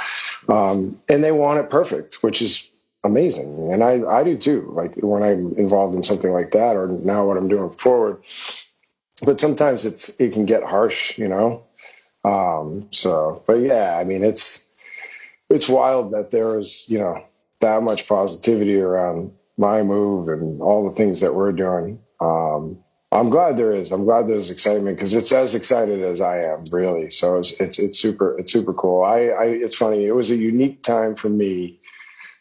Um, 0.50 1.00
and 1.08 1.24
they 1.24 1.32
want 1.32 1.62
it 1.62 1.70
perfect, 1.70 2.18
which 2.22 2.42
is 2.42 2.70
amazing. 3.04 3.72
And 3.72 3.84
I, 3.84 4.02
I 4.08 4.24
do 4.24 4.38
too. 4.38 4.72
Like 4.74 4.96
when 4.98 5.24
I'm 5.24 5.54
involved 5.58 5.96
in 5.96 6.04
something 6.04 6.32
like 6.32 6.52
that, 6.52 6.76
or 6.76 6.88
now 6.88 7.28
what 7.28 7.38
I'm 7.38 7.48
doing 7.48 7.70
forward, 7.70 8.18
but 9.26 9.40
sometimes 9.40 9.86
it's, 9.86 10.20
it 10.20 10.34
can 10.34 10.46
get 10.46 10.64
harsh, 10.64 11.18
you 11.18 11.28
know? 11.28 11.64
Um, 12.24 12.88
so, 12.92 13.44
but 13.48 13.60
yeah, 13.60 13.98
I 14.00 14.04
mean, 14.04 14.24
it's, 14.24 14.70
it's 15.50 15.70
wild 15.70 16.14
that 16.14 16.32
there 16.32 16.58
is, 16.58 16.88
you 16.90 17.00
know, 17.00 17.24
that 17.62 17.84
much 17.84 18.08
positivity 18.08 18.80
around 18.80 19.32
my 19.58 19.84
move 19.84 20.30
and 20.30 20.62
all 20.62 20.88
the 20.88 20.96
things 20.96 21.22
that 21.22 21.36
we're 21.36 21.52
doing. 21.52 22.00
Um, 22.22 22.80
I'm 23.12 23.30
glad 23.30 23.58
there 23.58 23.74
is. 23.74 23.92
I'm 23.92 24.06
glad 24.06 24.28
there's 24.28 24.52
excitement 24.52 24.98
because 24.98 25.16
it's 25.16 25.32
as 25.32 25.56
excited 25.56 26.04
as 26.04 26.22
I 26.22 26.44
am, 26.44 26.64
really. 26.72 27.10
So 27.10 27.38
it's 27.40 27.52
it's, 27.60 27.80
it's 27.80 28.00
super 28.00 28.38
it's 28.38 28.52
super 28.54 28.74
cool. 28.74 29.04
I, 29.04 29.30
I 29.30 29.46
it's 29.46 29.76
funny. 29.76 30.06
It 30.06 30.14
was 30.14 30.30
a 30.30 30.36
unique 30.36 30.84
time 30.84 31.16
for 31.16 31.30
me. 31.30 31.80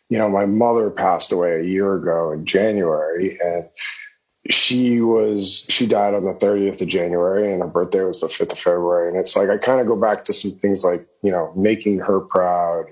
You 0.09 0.19
know, 0.19 0.29
my 0.29 0.47
mother 0.47 0.91
passed 0.91 1.33
away 1.33 1.61
a 1.61 1.65
year 1.65 1.95
ago 1.95 2.33
in 2.33 2.47
January, 2.47 3.39
and 3.41 3.69
she 4.51 5.01
was 5.01 5.67
she 5.69 5.87
died 5.87 6.15
on 6.15 6.25
the 6.25 6.33
30th 6.33 6.81
of 6.81 6.89
January, 6.89 7.53
and 7.53 7.63
her 7.63 7.69
birthday 7.69 8.05
was 8.05 8.21
the 8.21 8.27
5th 8.29 8.53
of 8.53 8.59
February. 8.59 9.09
And 9.09 9.17
it's 9.17 9.37
like 9.37 9.51
I 9.51 9.59
kind 9.59 9.81
of 9.81 9.87
go 9.87 10.01
back 10.01 10.25
to 10.25 10.33
some 10.33 10.53
things 10.53 10.85
like 10.85 11.07
you 11.23 11.31
know 11.31 11.53
making 11.55 11.99
her 11.99 12.21
proud, 12.21 12.87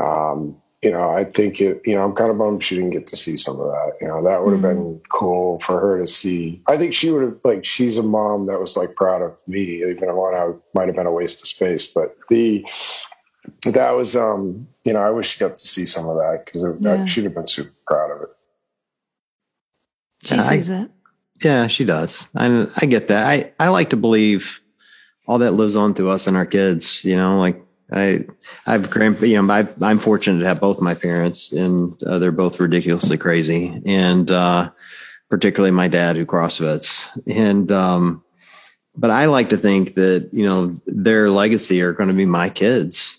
um, 0.00 0.60
you 0.82 0.90
know, 0.90 1.10
I 1.10 1.24
think 1.24 1.60
it, 1.60 1.80
you 1.84 1.94
know, 1.94 2.02
I'm 2.02 2.12
kind 2.12 2.30
of 2.30 2.38
bummed 2.38 2.64
she 2.64 2.74
didn't 2.74 2.90
get 2.90 3.06
to 3.08 3.16
see 3.16 3.36
some 3.36 3.60
of 3.60 3.68
that. 3.68 3.92
You 4.00 4.08
know, 4.08 4.24
that 4.24 4.42
would 4.42 4.52
have 4.52 4.62
mm-hmm. 4.62 4.82
been 4.82 5.00
cool 5.12 5.60
for 5.60 5.78
her 5.80 6.00
to 6.00 6.08
see. 6.08 6.60
I 6.66 6.76
think 6.76 6.92
she 6.92 7.12
would 7.12 7.22
have, 7.22 7.38
like, 7.44 7.64
she's 7.64 7.98
a 7.98 8.02
mom 8.02 8.46
that 8.46 8.58
was 8.58 8.76
like 8.76 8.96
proud 8.96 9.22
of 9.22 9.36
me, 9.46 9.84
even 9.84 10.16
when 10.16 10.34
I 10.34 10.50
might 10.74 10.88
have 10.88 10.96
been 10.96 11.06
a 11.06 11.12
waste 11.12 11.40
of 11.40 11.48
space. 11.48 11.86
But 11.86 12.16
the, 12.28 12.66
that 13.70 13.92
was, 13.92 14.16
um, 14.16 14.66
you 14.84 14.92
know, 14.92 15.00
I 15.00 15.10
wish 15.10 15.38
you 15.38 15.46
got 15.46 15.56
to 15.56 15.66
see 15.66 15.86
some 15.86 16.08
of 16.08 16.16
that 16.16 16.44
because 16.44 16.64
yeah. 16.80 17.06
she'd 17.06 17.24
have 17.24 17.34
been 17.34 17.46
super 17.46 17.72
proud 17.86 18.10
of 18.10 18.22
it. 18.22 18.28
She 20.24 20.40
sees 20.40 20.68
it. 20.68 20.90
Yeah, 21.42 21.66
she 21.66 21.84
does. 21.84 22.28
I 22.36 22.68
I 22.76 22.86
get 22.86 23.08
that. 23.08 23.26
I 23.26 23.52
I 23.58 23.68
like 23.68 23.90
to 23.90 23.96
believe 23.96 24.60
all 25.26 25.38
that 25.38 25.52
lives 25.52 25.76
on 25.76 25.94
through 25.94 26.10
us 26.10 26.26
and 26.26 26.36
our 26.36 26.46
kids. 26.46 27.04
You 27.04 27.16
know, 27.16 27.38
like 27.38 27.60
I 27.92 28.24
I've 28.66 28.90
grand 28.90 29.20
you 29.20 29.40
know 29.40 29.52
I, 29.52 29.66
I'm 29.80 29.98
fortunate 29.98 30.40
to 30.40 30.46
have 30.46 30.60
both 30.60 30.80
my 30.80 30.94
parents, 30.94 31.52
and 31.52 32.00
uh, 32.04 32.18
they're 32.18 32.32
both 32.32 32.60
ridiculously 32.60 33.18
crazy, 33.18 33.82
and 33.84 34.30
uh, 34.30 34.70
particularly 35.28 35.72
my 35.72 35.88
dad 35.88 36.16
who 36.16 36.24
CrossFits, 36.24 37.08
and 37.26 37.70
um, 37.72 38.24
but 38.96 39.10
I 39.10 39.26
like 39.26 39.48
to 39.50 39.56
think 39.56 39.94
that 39.94 40.30
you 40.32 40.44
know 40.44 40.80
their 40.86 41.30
legacy 41.30 41.82
are 41.82 41.92
going 41.92 42.08
to 42.08 42.14
be 42.14 42.26
my 42.26 42.48
kids, 42.48 43.18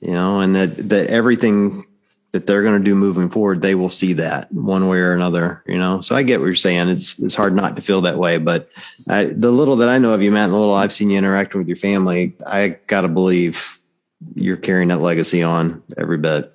you 0.00 0.12
know, 0.12 0.40
and 0.40 0.54
that 0.54 0.88
that 0.88 1.08
everything 1.08 1.84
that 2.32 2.46
they're 2.46 2.62
going 2.62 2.78
to 2.78 2.84
do 2.84 2.94
moving 2.94 3.30
forward, 3.30 3.62
they 3.62 3.74
will 3.74 3.88
see 3.88 4.12
that 4.12 4.52
one 4.52 4.88
way 4.88 4.98
or 4.98 5.14
another, 5.14 5.62
you 5.66 5.78
know. 5.78 6.00
So 6.02 6.14
I 6.14 6.22
get 6.22 6.40
what 6.40 6.46
you're 6.46 6.54
saying. 6.54 6.88
It's 6.88 7.18
it's 7.18 7.34
hard 7.34 7.54
not 7.54 7.76
to 7.76 7.82
feel 7.82 8.02
that 8.02 8.18
way, 8.18 8.38
but 8.38 8.68
I, 9.08 9.24
the 9.24 9.50
little 9.50 9.76
that 9.76 9.88
I 9.88 9.98
know 9.98 10.12
of 10.12 10.22
you, 10.22 10.30
Matt, 10.30 10.44
and 10.44 10.52
the 10.52 10.58
little 10.58 10.74
I've 10.74 10.92
seen 10.92 11.10
you 11.10 11.18
interacting 11.18 11.58
with 11.58 11.68
your 11.68 11.76
family, 11.76 12.36
I 12.46 12.76
got 12.86 13.02
to 13.02 13.08
believe 13.08 13.78
you're 14.34 14.56
carrying 14.56 14.88
that 14.88 15.00
legacy 15.00 15.42
on 15.42 15.82
every 15.96 16.18
bit. 16.18 16.52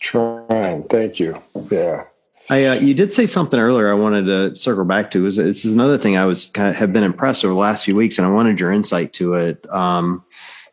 Trying, 0.00 0.84
thank 0.84 1.20
you. 1.20 1.40
Yeah. 1.70 2.04
I, 2.50 2.64
uh, 2.64 2.74
you 2.74 2.94
did 2.94 3.12
say 3.12 3.26
something 3.26 3.60
earlier. 3.60 3.90
I 3.90 3.94
wanted 3.94 4.24
to 4.24 4.54
circle 4.54 4.84
back 4.84 5.10
to. 5.10 5.26
Is 5.26 5.36
this 5.36 5.64
is 5.64 5.72
another 5.72 5.98
thing 5.98 6.16
I 6.16 6.24
was 6.24 6.48
kind 6.50 6.68
of 6.70 6.76
have 6.76 6.92
been 6.92 7.04
impressed 7.04 7.44
over 7.44 7.52
the 7.52 7.60
last 7.60 7.84
few 7.84 7.96
weeks, 7.96 8.18
and 8.18 8.26
I 8.26 8.30
wanted 8.30 8.58
your 8.58 8.72
insight 8.72 9.12
to 9.14 9.34
it. 9.34 9.70
Um, 9.70 10.24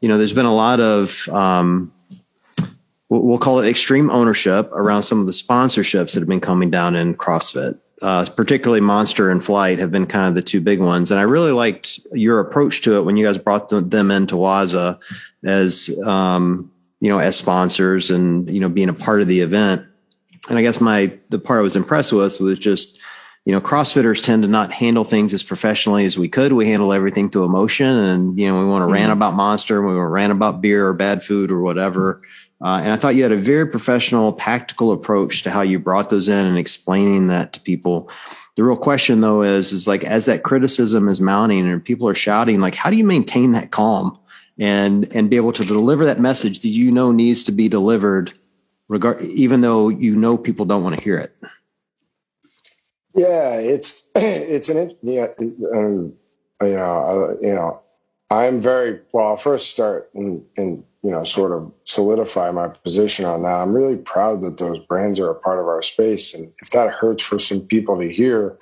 you 0.01 0.09
know, 0.09 0.17
there's 0.17 0.33
been 0.33 0.45
a 0.45 0.55
lot 0.55 0.79
of 0.79 1.27
um, 1.29 1.91
we'll 3.09 3.37
call 3.37 3.59
it 3.59 3.67
extreme 3.67 4.09
ownership 4.09 4.71
around 4.71 5.03
some 5.03 5.19
of 5.19 5.25
the 5.25 5.31
sponsorships 5.31 6.13
that 6.13 6.19
have 6.19 6.27
been 6.27 6.41
coming 6.41 6.69
down 6.69 6.95
in 6.95 7.15
CrossFit. 7.15 7.79
Uh, 8.01 8.25
particularly 8.35 8.81
Monster 8.81 9.31
and 9.31 9.43
Flight 9.43 9.79
have 9.79 9.89
been 9.89 10.05
kind 10.05 10.27
of 10.27 10.35
the 10.35 10.41
two 10.41 10.59
big 10.59 10.81
ones, 10.81 11.11
and 11.11 11.19
I 11.19 11.23
really 11.23 11.53
liked 11.53 11.99
your 12.11 12.39
approach 12.39 12.81
to 12.81 12.97
it 12.97 13.03
when 13.03 13.15
you 13.15 13.25
guys 13.25 13.37
brought 13.37 13.69
them 13.69 14.11
into 14.11 14.35
Waza 14.35 14.99
as 15.45 15.89
um, 16.05 16.69
you 16.99 17.09
know 17.09 17.19
as 17.19 17.37
sponsors 17.37 18.11
and 18.11 18.49
you 18.49 18.59
know 18.59 18.69
being 18.69 18.89
a 18.89 18.93
part 18.93 19.21
of 19.21 19.27
the 19.27 19.39
event 19.39 19.85
and 20.49 20.59
I 20.59 20.61
guess 20.61 20.79
my 20.79 21.11
the 21.29 21.39
part 21.39 21.59
I 21.59 21.63
was 21.63 21.75
impressed 21.75 22.11
with 22.11 22.39
was 22.39 22.59
just 22.59 22.97
you 23.45 23.51
know 23.51 23.61
CrossFitters 23.61 24.23
tend 24.23 24.41
to 24.43 24.47
not 24.47 24.73
handle 24.73 25.03
things 25.03 25.33
as 25.33 25.43
professionally 25.43 26.05
as 26.05 26.17
we 26.17 26.27
could. 26.27 26.53
We 26.53 26.67
handle 26.67 26.91
everything 26.91 27.29
through 27.29 27.45
emotion, 27.45 27.87
and 27.87 28.37
you 28.37 28.47
know 28.47 28.59
we 28.59 28.65
want 28.65 28.81
to 28.81 28.85
mm-hmm. 28.85 28.93
rant 28.93 29.11
about 29.13 29.35
Monster, 29.35 29.81
we 29.81 29.87
want 29.87 29.97
to 29.97 30.07
rant 30.07 30.31
about 30.31 30.61
beer 30.61 30.87
or 30.87 30.93
bad 30.93 31.23
food 31.23 31.51
or 31.51 31.61
whatever. 31.61 32.21
Uh, 32.61 32.79
and 32.81 32.91
I 32.91 32.97
thought 32.97 33.15
you 33.15 33.23
had 33.23 33.31
a 33.31 33.37
very 33.37 33.67
professional, 33.67 34.33
tactical 34.33 34.91
approach 34.91 35.43
to 35.43 35.51
how 35.51 35.61
you 35.61 35.77
brought 35.77 36.09
those 36.09 36.29
in 36.29 36.45
and 36.45 36.57
explaining 36.57 37.27
that 37.27 37.53
to 37.53 37.59
people. 37.59 38.09
The 38.55 38.63
real 38.63 38.77
question 38.77 39.21
though 39.21 39.43
is, 39.43 39.73
is 39.73 39.87
like 39.87 40.05
as 40.05 40.25
that 40.25 40.43
criticism 40.43 41.09
is 41.09 41.19
mounting 41.19 41.67
and 41.67 41.83
people 41.83 42.07
are 42.07 42.15
shouting, 42.15 42.61
like 42.61 42.73
how 42.73 42.89
do 42.89 42.95
you 42.95 43.03
maintain 43.03 43.51
that 43.51 43.71
calm 43.71 44.17
and 44.57 45.11
and 45.13 45.29
be 45.29 45.35
able 45.35 45.51
to 45.53 45.65
deliver 45.65 46.05
that 46.05 46.19
message 46.19 46.61
that 46.61 46.69
you 46.69 46.91
know 46.91 47.11
needs 47.11 47.43
to 47.43 47.51
be 47.51 47.67
delivered 47.67 48.33
regard 48.87 49.21
even 49.21 49.61
though 49.61 49.89
you 49.89 50.15
know 50.15 50.37
people 50.37 50.65
don't 50.65 50.83
want 50.83 50.95
to 50.97 51.03
hear 51.03 51.17
it 51.17 51.35
yeah 53.15 53.55
it's 53.55 54.11
it's 54.15 54.69
an 54.69 54.95
yeah 55.01 55.27
um, 55.73 56.13
you 56.61 56.75
know 56.75 57.29
uh, 57.31 57.33
you 57.41 57.53
know 57.53 57.81
i'm 58.31 58.61
very 58.61 59.01
well 59.13 59.27
i'll 59.29 59.37
first 59.37 59.71
start 59.71 60.09
and 60.15 60.45
and 60.57 60.83
you 61.03 61.11
know 61.11 61.23
sort 61.23 61.51
of 61.51 61.71
solidify 61.83 62.49
my 62.49 62.67
position 62.67 63.25
on 63.25 63.43
that. 63.43 63.59
I'm 63.59 63.75
really 63.75 63.97
proud 63.97 64.41
that 64.41 64.57
those 64.57 64.83
brands 64.85 65.19
are 65.19 65.29
a 65.29 65.39
part 65.39 65.59
of 65.59 65.67
our 65.67 65.83
space 65.83 66.33
and 66.33 66.51
if 66.61 66.71
that 66.71 66.91
hurts 66.91 67.23
for 67.23 67.37
some 67.37 67.61
people 67.61 67.99
to 67.99 68.11
hear 68.11 68.57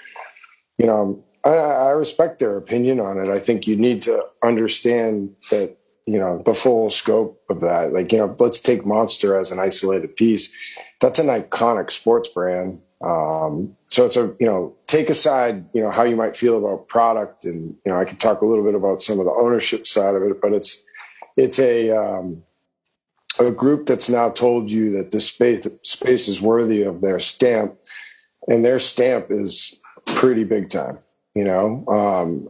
you 0.78 0.86
know 0.86 1.24
I, 1.46 1.50
I 1.52 1.90
respect 1.92 2.40
their 2.40 2.58
opinion 2.58 3.00
on 3.00 3.18
it. 3.18 3.30
I 3.30 3.40
think 3.40 3.68
you 3.68 3.76
need 3.76 4.02
to 4.04 4.26
understand 4.44 5.36
that 5.52 5.78
you 6.06 6.20
know 6.20 6.42
the 6.46 6.54
full 6.54 6.90
scope 6.90 7.42
of 7.50 7.62
that. 7.62 7.94
Like 7.94 8.12
you 8.12 8.18
know 8.18 8.36
let's 8.40 8.62
take 8.62 8.86
monster 8.86 9.38
as 9.38 9.52
an 9.52 9.60
isolated 9.60 10.16
piece. 10.16 10.54
That's 11.02 11.20
an 11.20 11.28
iconic 11.28 11.92
sports 11.92 12.30
brand 12.30 12.82
um, 13.04 13.76
so 13.88 14.06
it's 14.06 14.18
a 14.18 14.36
you 14.40 14.46
know 14.46 14.76
take 14.88 15.10
aside 15.10 15.66
you 15.74 15.82
know 15.82 15.92
how 15.92 16.04
you 16.04 16.16
might 16.16 16.36
feel 16.36 16.58
about 16.58 16.88
product 16.88 17.46
and 17.46 17.76
you 17.86 17.92
know 17.92 17.98
i 17.98 18.06
could 18.06 18.20
talk 18.20 18.42
a 18.42 18.46
little 18.46 18.64
bit 18.64 18.76
about 18.76 19.02
some 19.02 19.20
of 19.20 19.26
the 19.26 19.32
ownership 19.32 19.86
side 19.86 20.16
of 20.16 20.24
it 20.24 20.42
but 20.42 20.54
it's 20.54 20.86
it's 21.36 21.60
a 21.60 21.92
um, 21.92 22.44
a 23.40 23.52
group 23.52 23.86
that's 23.88 24.10
now 24.10 24.30
told 24.30 24.72
you 24.72 24.92
that 24.92 25.12
this 25.12 25.28
space 25.28 25.68
space 25.82 26.28
is 26.28 26.42
worthy 26.42 26.84
of 26.84 27.02
their 27.02 27.20
stamp 27.20 27.76
and 28.48 28.64
their 28.64 28.80
stamp 28.80 29.28
is 29.30 29.80
pretty 30.06 30.44
big 30.44 30.70
time 30.70 30.98
you 31.36 31.44
know 31.44 31.86
um, 31.88 32.50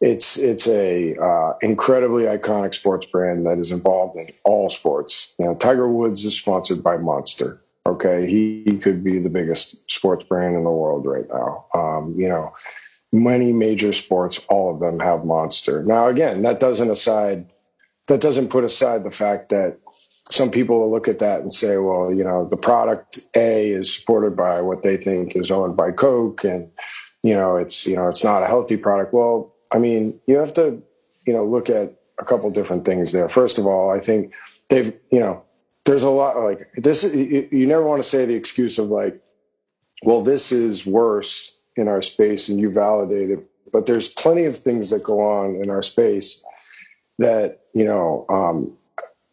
it's 0.00 0.38
it's 0.38 0.66
a 0.66 1.14
uh, 1.16 1.52
incredibly 1.60 2.24
iconic 2.24 2.74
sports 2.74 3.06
brand 3.06 3.46
that 3.46 3.58
is 3.58 3.70
involved 3.70 4.16
in 4.16 4.28
all 4.44 4.70
sports. 4.70 5.34
You 5.38 5.44
know, 5.44 5.54
Tiger 5.54 5.88
Woods 5.90 6.24
is 6.24 6.38
sponsored 6.38 6.82
by 6.82 6.96
Monster. 6.96 7.60
Okay, 7.86 8.26
he, 8.26 8.78
could 8.78 9.02
be 9.02 9.18
the 9.18 9.30
biggest 9.30 9.90
sports 9.90 10.24
brand 10.24 10.56
in 10.56 10.64
the 10.64 10.70
world 10.70 11.06
right 11.06 11.26
now. 11.28 11.66
Um, 11.74 12.14
you 12.16 12.28
know, 12.28 12.52
many 13.12 13.52
major 13.52 13.92
sports, 13.92 14.44
all 14.48 14.72
of 14.72 14.80
them 14.80 15.00
have 15.00 15.24
Monster. 15.24 15.82
Now, 15.82 16.06
again, 16.06 16.42
that 16.42 16.60
doesn't 16.60 16.90
aside 16.90 17.46
that 18.08 18.20
doesn't 18.20 18.48
put 18.48 18.64
aside 18.64 19.04
the 19.04 19.10
fact 19.10 19.50
that 19.50 19.78
some 20.30 20.50
people 20.50 20.80
will 20.80 20.90
look 20.90 21.06
at 21.06 21.20
that 21.20 21.42
and 21.42 21.52
say, 21.52 21.76
well, 21.76 22.12
you 22.12 22.24
know, 22.24 22.44
the 22.48 22.56
product 22.56 23.20
A 23.36 23.70
is 23.70 23.94
supported 23.94 24.36
by 24.36 24.60
what 24.60 24.82
they 24.82 24.96
think 24.96 25.36
is 25.36 25.50
owned 25.50 25.76
by 25.76 25.92
Coke, 25.92 26.44
and 26.44 26.70
you 27.22 27.34
know, 27.34 27.56
it's 27.56 27.86
you 27.86 27.96
know, 27.96 28.08
it's 28.08 28.24
not 28.24 28.42
a 28.42 28.46
healthy 28.46 28.76
product. 28.76 29.12
Well 29.12 29.54
I 29.72 29.78
mean, 29.78 30.18
you 30.26 30.36
have 30.38 30.54
to, 30.54 30.82
you 31.26 31.32
know, 31.32 31.44
look 31.44 31.70
at 31.70 31.94
a 32.18 32.24
couple 32.24 32.50
different 32.50 32.84
things 32.84 33.12
there. 33.12 33.28
First 33.28 33.58
of 33.58 33.66
all, 33.66 33.90
I 33.90 34.00
think 34.00 34.32
they've, 34.68 34.92
you 35.10 35.20
know, 35.20 35.42
there's 35.84 36.02
a 36.02 36.10
lot 36.10 36.36
like 36.36 36.70
this. 36.76 37.14
You, 37.14 37.66
never 37.66 37.84
want 37.84 38.02
to 38.02 38.08
say 38.08 38.26
the 38.26 38.34
excuse 38.34 38.78
of 38.78 38.88
like, 38.88 39.20
well, 40.02 40.22
this 40.22 40.52
is 40.52 40.86
worse 40.86 41.58
in 41.76 41.88
our 41.88 42.02
space 42.02 42.48
and 42.48 42.60
you 42.60 42.70
validate 42.72 43.30
it. 43.30 43.46
But 43.72 43.86
there's 43.86 44.08
plenty 44.08 44.44
of 44.44 44.56
things 44.56 44.90
that 44.90 45.02
go 45.02 45.20
on 45.20 45.56
in 45.56 45.70
our 45.70 45.82
space 45.82 46.44
that, 47.18 47.60
you 47.72 47.84
know, 47.84 48.26
um, 48.28 48.76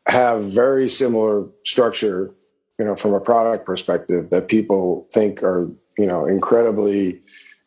have 0.07 0.45
very 0.45 0.87
similar 0.89 1.47
structure, 1.65 2.33
you 2.77 2.85
know, 2.85 2.95
from 2.95 3.13
a 3.13 3.19
product 3.19 3.65
perspective 3.65 4.29
that 4.29 4.47
people 4.47 5.07
think 5.11 5.43
are, 5.43 5.69
you 5.97 6.05
know, 6.05 6.25
incredibly, 6.25 7.21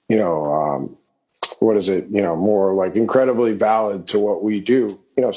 you 0.08 0.16
know, 0.16 0.44
um, 0.44 0.96
what 1.60 1.76
is 1.76 1.88
it 1.88 2.06
you 2.10 2.22
know 2.22 2.34
more 2.36 2.74
like 2.74 2.96
incredibly 2.96 3.52
valid 3.52 4.08
to 4.08 4.18
what 4.18 4.42
we 4.42 4.60
do 4.60 4.88
you 5.16 5.22
know 5.22 5.30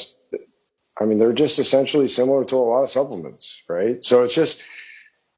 i 1.00 1.04
mean 1.04 1.18
they're 1.18 1.32
just 1.32 1.58
essentially 1.58 2.08
similar 2.08 2.44
to 2.44 2.56
a 2.56 2.58
lot 2.58 2.82
of 2.82 2.90
supplements 2.90 3.62
right? 3.68 4.04
So 4.04 4.24
it's 4.24 4.34
just 4.34 4.62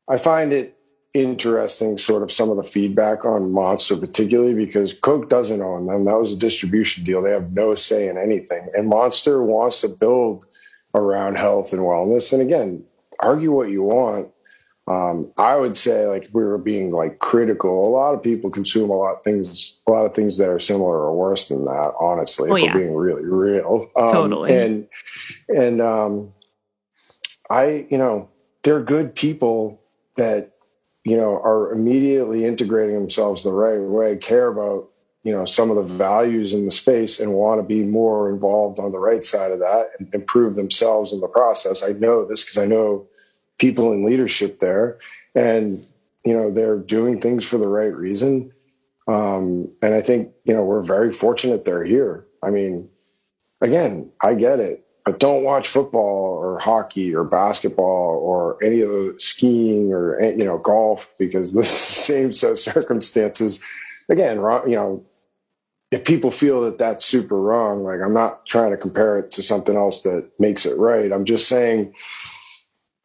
i 0.09 0.17
find 0.17 0.53
it 0.53 0.77
interesting 1.17 1.97
sort 1.97 2.23
of 2.23 2.31
some 2.31 2.51
of 2.51 2.57
the 2.57 2.63
feedback 2.63 3.25
on 3.25 3.51
monster 3.51 3.97
particularly 3.97 4.55
because 4.55 4.93
coke 4.93 5.31
doesn't 5.31 5.63
own 5.63 5.87
them. 5.87 6.05
That 6.05 6.19
was 6.19 6.35
a 6.35 6.39
distribution 6.39 7.05
deal. 7.05 7.23
They 7.23 7.31
have 7.31 7.53
no 7.53 7.75
say 7.75 8.09
in 8.09 8.19
anything. 8.19 8.69
And 8.75 8.89
monster 8.89 9.43
wants 9.43 9.81
to 9.81 9.89
build 9.89 10.45
around 10.95 11.37
health 11.37 11.73
and 11.73 11.81
wellness. 11.81 12.33
And 12.33 12.43
again 12.43 12.85
argue 13.19 13.51
what 13.51 13.71
you 13.71 13.83
want 13.83 14.31
um, 14.89 15.33
I 15.37 15.57
would 15.57 15.77
say 15.77 16.07
like 16.07 16.27
if 16.27 16.35
we 16.35 16.45
were 16.45 16.59
being 16.59 16.93
like 16.93 17.19
critical, 17.19 17.89
a 17.89 17.91
lot 17.91 18.15
of 18.15 18.23
people 18.23 18.51
consume 18.51 18.89
a 18.89 18.97
lot 18.97 19.17
of 19.17 19.25
things, 19.25 19.81
a 19.87 19.91
lot 19.91 20.07
of 20.07 20.15
things 20.15 20.39
that 20.39 20.49
are 20.49 20.61
similar 20.61 20.97
or 20.97 21.17
worse 21.17 21.49
than 21.49 21.65
that. 21.65 21.93
Honestly, 21.99 22.49
well, 22.49 22.57
if 22.57 22.65
yeah. 22.65 22.75
we're 22.75 22.81
being 22.81 22.95
really 22.95 23.25
real, 23.25 23.91
um, 23.97 24.13
totally. 24.13 24.55
And 24.55 24.89
and 25.49 25.83
um, 25.83 26.33
I, 27.51 27.87
you 27.91 27.99
know, 27.99 28.29
they're 28.63 28.83
good 28.83 29.17
people 29.17 29.83
that 30.17 30.53
you 31.05 31.17
know 31.17 31.35
are 31.35 31.73
immediately 31.73 32.45
integrating 32.45 32.95
themselves 32.95 33.43
the 33.43 33.53
right 33.53 33.81
way, 33.81 34.17
care 34.17 34.47
about 34.47 34.89
you 35.25 35.33
know 35.33 35.45
some 35.45 35.69
of 35.69 35.77
the 35.77 35.95
values 35.95 36.55
in 36.55 36.65
the 36.65 36.71
space, 36.71 37.19
and 37.19 37.33
want 37.33 37.61
to 37.61 37.67
be 37.67 37.83
more 37.83 38.31
involved 38.31 38.79
on 38.79 38.93
the 38.93 39.01
right 39.01 39.25
side 39.25 39.51
of 39.51 39.59
that 39.59 39.91
and 39.99 40.15
improve 40.15 40.55
themselves 40.55 41.13
in 41.13 41.19
the 41.19 41.27
process. 41.27 41.83
I 41.83 41.93
know 41.95 42.25
this 42.25 42.45
because 42.45 42.59
I 42.59 42.67
know 42.67 43.09
people 43.59 43.93
in 43.93 44.05
leadership 44.05 44.61
there, 44.61 44.99
and 45.35 45.87
you 46.25 46.33
know 46.33 46.51
they're 46.51 46.79
doing 46.79 47.21
things 47.21 47.49
for 47.49 47.59
the 47.59 47.69
right 47.69 47.95
reason. 47.95 48.53
Um, 49.09 49.71
and 49.83 49.95
I 49.95 50.01
think 50.01 50.33
you 50.45 50.55
know 50.55 50.65
we're 50.65 50.83
very 50.83 51.13
fortunate 51.13 51.65
they're 51.65 51.85
here. 51.85 52.27
I 52.43 52.51
mean, 52.51 52.89
again, 53.61 54.11
I 54.23 54.35
get 54.35 54.61
it, 54.61 54.85
but 55.05 55.21
don't 55.21 55.45
watch 55.45 55.69
football 55.69 56.39
or 56.39 56.59
hockey 56.59 57.15
or 57.15 57.25
basketball 57.25 58.19
or 58.19 58.63
any 58.63 58.81
of 58.81 58.91
the 58.91 59.15
skiing 59.19 59.93
or 59.93 60.21
you 60.21 60.45
know 60.45 60.59
golf 60.59 61.09
because 61.19 61.53
the 61.55 61.65
same 61.65 62.33
set 62.33 62.53
of 62.53 62.59
circumstances. 62.59 63.63
Again, 64.09 64.37
you 64.37 64.77
know, 64.77 65.05
if 65.91 66.05
people 66.05 66.31
feel 66.31 66.63
that 66.63 66.79
that's 66.79 67.05
super 67.05 67.41
wrong, 67.41 67.85
like 67.85 68.01
I'm 68.01 68.15
not 68.15 68.47
trying 68.47 68.71
to 68.73 68.77
compare 68.77 69.19
it 69.19 69.31
to 69.33 69.43
something 69.43 69.77
else 69.77 70.03
that 70.03 70.29
makes 70.39 70.67
it 70.67 70.79
right. 70.79 71.13
I'm 71.13 71.25
just 71.25 71.49
saying 71.49 71.95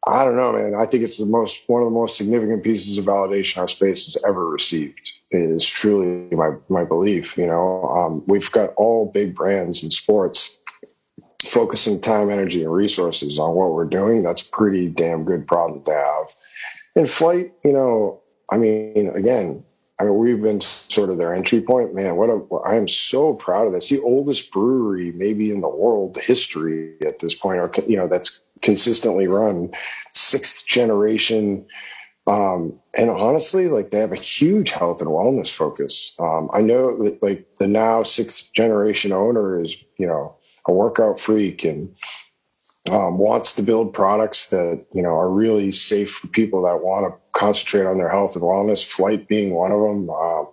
I 0.06 0.24
don't 0.24 0.36
know, 0.36 0.52
man. 0.52 0.74
I 0.74 0.84
think 0.84 1.04
it's 1.04 1.18
the 1.18 1.26
most 1.26 1.68
one 1.68 1.82
of 1.82 1.86
the 1.86 1.94
most 1.94 2.16
significant 2.16 2.64
pieces 2.64 2.98
of 2.98 3.04
validation 3.04 3.58
our 3.58 3.68
space 3.68 4.12
has 4.12 4.24
ever 4.24 4.48
received. 4.48 5.12
Is 5.30 5.66
truly 5.66 6.34
my 6.34 6.50
my 6.68 6.84
belief. 6.84 7.38
You 7.38 7.46
know, 7.46 7.84
um, 7.88 8.22
we've 8.26 8.50
got 8.50 8.74
all 8.76 9.10
big 9.10 9.34
brands 9.34 9.82
in 9.82 9.90
sports 9.90 10.58
focusing 11.42 12.00
time, 12.00 12.30
energy, 12.30 12.62
and 12.62 12.72
resources 12.72 13.38
on 13.38 13.54
what 13.54 13.72
we're 13.72 13.84
doing. 13.84 14.22
That's 14.22 14.42
pretty 14.42 14.88
damn 14.88 15.24
good 15.24 15.46
problem 15.46 15.82
to 15.84 15.92
have. 15.92 16.34
In 16.94 17.06
flight, 17.06 17.52
you 17.64 17.72
know, 17.72 18.20
I 18.50 18.58
mean, 18.58 19.10
again, 19.14 19.64
I 19.98 20.04
mean, 20.04 20.16
we've 20.16 20.42
been 20.42 20.60
sort 20.60 21.10
of 21.10 21.18
their 21.18 21.34
entry 21.34 21.60
point. 21.60 21.94
Man, 21.94 22.16
what 22.16 22.28
a, 22.28 22.42
I 22.66 22.74
am 22.74 22.88
so 22.88 23.34
proud 23.34 23.66
of 23.66 23.72
this. 23.72 23.88
The 23.88 24.00
oldest 24.00 24.52
brewery, 24.52 25.12
maybe 25.12 25.50
in 25.50 25.60
the 25.60 25.68
world 25.68 26.18
history 26.18 26.96
at 27.06 27.20
this 27.20 27.34
point, 27.34 27.60
or 27.60 27.70
you 27.86 27.96
know, 27.96 28.08
that's 28.08 28.40
consistently 28.62 29.26
run, 29.26 29.72
sixth 30.12 30.66
generation. 30.66 31.66
Um, 32.26 32.78
and 32.96 33.10
honestly, 33.10 33.68
like 33.68 33.90
they 33.90 33.98
have 33.98 34.12
a 34.12 34.16
huge 34.16 34.70
health 34.70 35.00
and 35.00 35.10
wellness 35.10 35.52
focus. 35.52 36.16
Um, 36.20 36.50
I 36.54 36.60
know 36.60 37.02
that 37.02 37.22
like 37.22 37.46
the 37.58 37.66
now 37.66 38.04
sixth 38.04 38.52
generation 38.54 39.12
owner 39.12 39.60
is, 39.60 39.76
you 39.98 40.06
know, 40.06 40.36
a 40.66 40.72
workout 40.72 41.18
freak 41.18 41.64
and 41.64 41.94
um, 42.90 43.18
wants 43.18 43.54
to 43.54 43.62
build 43.62 43.94
products 43.94 44.50
that 44.50 44.84
you 44.92 45.02
know 45.02 45.10
are 45.10 45.30
really 45.30 45.70
safe 45.70 46.12
for 46.14 46.26
people 46.28 46.62
that 46.62 46.82
want 46.82 47.06
to 47.06 47.38
concentrate 47.38 47.86
on 47.86 47.98
their 47.98 48.08
health 48.08 48.34
and 48.34 48.42
wellness. 48.42 48.84
Flight 48.84 49.28
being 49.28 49.54
one 49.54 49.70
of 49.70 49.80
them. 49.80 50.10
Um, 50.10 50.48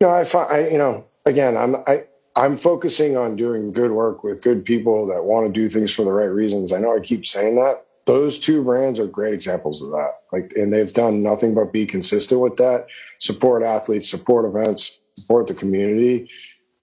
you 0.00 0.06
know, 0.06 0.10
I 0.10 0.24
find 0.24 0.52
I, 0.52 0.68
you 0.68 0.78
know 0.78 1.04
again 1.26 1.56
I'm 1.56 1.76
I 1.86 2.04
I'm 2.36 2.58
focusing 2.58 3.16
on 3.16 3.36
doing 3.36 3.72
good 3.72 3.92
work 3.92 4.22
with 4.22 4.42
good 4.42 4.64
people 4.64 5.06
that 5.06 5.24
want 5.24 5.46
to 5.46 5.52
do 5.52 5.70
things 5.70 5.92
for 5.94 6.04
the 6.04 6.12
right 6.12 6.26
reasons. 6.26 6.72
I 6.72 6.78
know 6.78 6.94
I 6.94 7.00
keep 7.00 7.26
saying 7.26 7.56
that. 7.56 7.86
Those 8.04 8.38
two 8.38 8.62
brands 8.62 9.00
are 9.00 9.06
great 9.06 9.34
examples 9.34 9.82
of 9.82 9.90
that. 9.90 10.12
Like, 10.32 10.52
and 10.54 10.72
they've 10.72 10.92
done 10.92 11.22
nothing 11.22 11.54
but 11.54 11.72
be 11.72 11.86
consistent 11.86 12.40
with 12.40 12.56
that. 12.58 12.86
Support 13.18 13.64
athletes, 13.64 14.08
support 14.08 14.44
events, 14.44 15.00
support 15.18 15.46
the 15.46 15.54
community, 15.54 16.30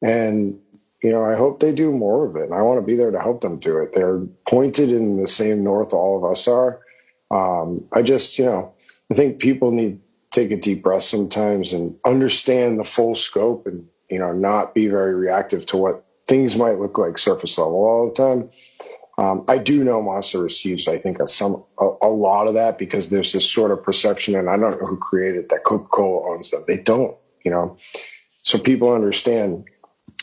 and 0.02 0.60
you 1.04 1.12
know, 1.12 1.24
I 1.24 1.36
hope 1.36 1.60
they 1.60 1.74
do 1.74 1.92
more 1.92 2.26
of 2.26 2.36
it. 2.38 2.44
And 2.44 2.54
I 2.54 2.62
want 2.62 2.80
to 2.80 2.86
be 2.86 2.96
there 2.96 3.12
to 3.12 3.20
help 3.20 3.42
them 3.42 3.60
do 3.60 3.78
it. 3.78 3.94
They're 3.94 4.20
pointed 4.48 4.90
in 4.90 5.22
the 5.22 5.28
same 5.28 5.64
north 5.64 5.94
all 5.94 6.18
of 6.18 6.32
us 6.32 6.48
are. 6.48 6.80
Um, 7.30 7.86
I 7.92 8.02
just, 8.02 8.40
you 8.40 8.46
know, 8.46 8.74
I 9.12 9.14
think 9.14 9.40
people 9.40 9.72
need 9.72 10.00
to 10.32 10.42
take 10.42 10.52
a 10.52 10.58
deep 10.58 10.82
breath 10.82 11.04
sometimes 11.04 11.74
and 11.74 11.96
understand 12.06 12.80
the 12.80 12.86
full 12.86 13.16
scope 13.16 13.68
and, 13.68 13.86
you 14.10 14.20
know, 14.20 14.32
not 14.32 14.74
be 14.74 14.88
very 14.88 15.16
reactive 15.16 15.66
to 15.68 15.78
what 15.78 16.06
things 16.28 16.58
might 16.58 16.80
look 16.80 16.98
like 16.98 17.18
surface 17.18 17.58
level 17.58 17.86
all 17.86 18.10
the 18.10 18.14
time. 18.14 18.50
Um, 19.18 19.46
I 19.48 19.60
do 19.60 19.84
know 19.84 20.02
Monster 20.02 20.42
receives, 20.42 20.88
I 20.88 20.98
think, 20.98 21.20
a, 21.20 21.28
some 21.28 21.64
a, 21.80 21.88
a, 22.02 22.10
lot 22.10 22.48
of 22.48 22.56
that 22.56 22.80
because 22.80 23.12
there's 23.12 23.32
this 23.32 23.50
sort 23.50 23.70
of 23.70 23.84
perception, 23.84 24.36
and 24.36 24.50
I 24.50 24.58
don't 24.58 24.82
know 24.82 24.88
who 24.88 24.98
created 24.98 25.50
that 25.50 25.64
Coca 25.64 25.88
Cola 25.88 26.34
owns 26.34 26.50
them. 26.50 26.64
They 26.68 26.78
don't, 26.78 27.16
you 27.46 27.52
know. 27.52 27.78
So 28.42 28.58
people 28.58 28.92
understand 28.92 29.66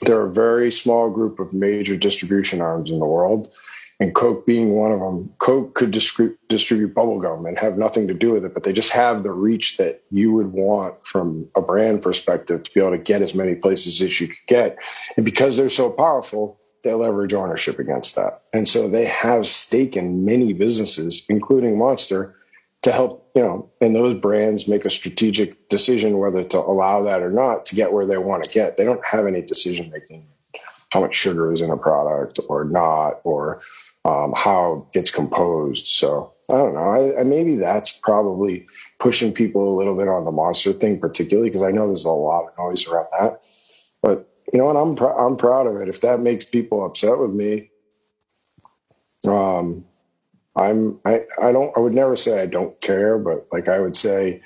there 0.02 0.18
are 0.18 0.26
a 0.26 0.32
very 0.32 0.72
small 0.72 1.08
group 1.08 1.38
of 1.38 1.52
major 1.52 1.96
distribution 1.96 2.60
arms 2.60 2.90
in 2.90 2.98
the 2.98 3.06
world, 3.06 3.48
and 4.00 4.14
Coke 4.14 4.46
being 4.46 4.70
one 4.70 4.90
of 4.90 4.98
them. 4.98 5.30
Coke 5.38 5.74
could 5.74 5.90
distribute, 5.90 6.38
distribute 6.48 6.94
bubblegum 6.94 7.46
and 7.46 7.58
have 7.58 7.76
nothing 7.76 8.08
to 8.08 8.14
do 8.14 8.32
with 8.32 8.44
it, 8.44 8.54
but 8.54 8.64
they 8.64 8.72
just 8.72 8.92
have 8.92 9.22
the 9.22 9.30
reach 9.30 9.76
that 9.76 10.02
you 10.10 10.32
would 10.32 10.52
want 10.52 10.94
from 11.06 11.46
a 11.54 11.60
brand 11.60 12.02
perspective 12.02 12.62
to 12.62 12.74
be 12.74 12.80
able 12.80 12.92
to 12.92 12.98
get 12.98 13.22
as 13.22 13.34
many 13.34 13.54
places 13.54 14.00
as 14.00 14.20
you 14.20 14.28
could 14.28 14.36
get. 14.48 14.78
And 15.16 15.24
because 15.24 15.56
they're 15.58 15.68
so 15.68 15.90
powerful, 15.90 16.58
they 16.82 16.94
leverage 16.94 17.34
ownership 17.34 17.78
against 17.78 18.16
that. 18.16 18.42
And 18.54 18.66
so 18.66 18.88
they 18.88 19.04
have 19.04 19.46
stake 19.46 19.98
in 19.98 20.24
many 20.24 20.54
businesses, 20.54 21.26
including 21.28 21.78
Monster, 21.78 22.34
to 22.82 22.92
help, 22.92 23.30
you 23.34 23.42
know, 23.42 23.70
and 23.82 23.94
those 23.94 24.14
brands 24.14 24.66
make 24.66 24.86
a 24.86 24.90
strategic 24.90 25.68
decision 25.68 26.16
whether 26.16 26.42
to 26.42 26.58
allow 26.58 27.02
that 27.02 27.22
or 27.22 27.30
not 27.30 27.66
to 27.66 27.76
get 27.76 27.92
where 27.92 28.06
they 28.06 28.16
want 28.16 28.44
to 28.44 28.50
get. 28.50 28.78
They 28.78 28.84
don't 28.84 29.04
have 29.04 29.26
any 29.26 29.42
decision 29.42 29.90
making 29.92 30.26
how 30.90 31.00
much 31.00 31.14
sugar 31.14 31.52
is 31.52 31.62
in 31.62 31.70
a 31.70 31.76
product 31.76 32.40
or 32.48 32.64
not, 32.64 33.20
or 33.24 33.60
um, 34.04 34.34
how 34.36 34.86
it's 34.94 35.12
composed. 35.12 35.88
So 35.88 36.30
I 36.52 36.56
don't 36.56 36.74
know. 36.74 36.80
I, 36.80 37.20
I, 37.20 37.24
maybe 37.24 37.56
that's 37.56 37.98
probably 38.02 38.64
pushing 39.00 39.32
people 39.32 39.74
a 39.74 39.78
little 39.78 39.96
bit 39.96 40.08
on 40.08 40.24
the 40.24 40.32
monster 40.32 40.72
thing, 40.74 40.98
particularly 40.98 41.50
because 41.50 41.62
I 41.62 41.72
know 41.72 41.86
there's 41.88 42.06
a 42.06 42.10
lot 42.10 42.44
of 42.46 42.50
noise 42.58 42.86
around 42.86 43.06
that. 43.20 43.34
But 44.02 44.20
you 44.52 44.58
know 44.58 44.66
what? 44.66 44.76
I'm 44.76 44.96
pr- 44.96 45.18
I'm 45.18 45.36
proud 45.36 45.66
of 45.66 45.76
it. 45.76 45.88
If 45.88 46.00
that 46.00 46.20
makes 46.20 46.44
people 46.44 46.84
upset 46.84 47.18
with 47.18 47.32
me, 47.32 47.64
um, 49.28 49.84
I'm 50.56 50.98
I, 51.04 51.22
I 51.42 51.52
don't 51.52 51.72
I 51.76 51.80
would 51.80 51.94
never 51.94 52.16
say 52.16 52.40
I 52.42 52.46
don't 52.46 52.78
care, 52.80 53.18
but 53.18 53.40
like 53.52 53.68
I 53.68 53.80
would 53.80 53.96
say, 53.96 54.40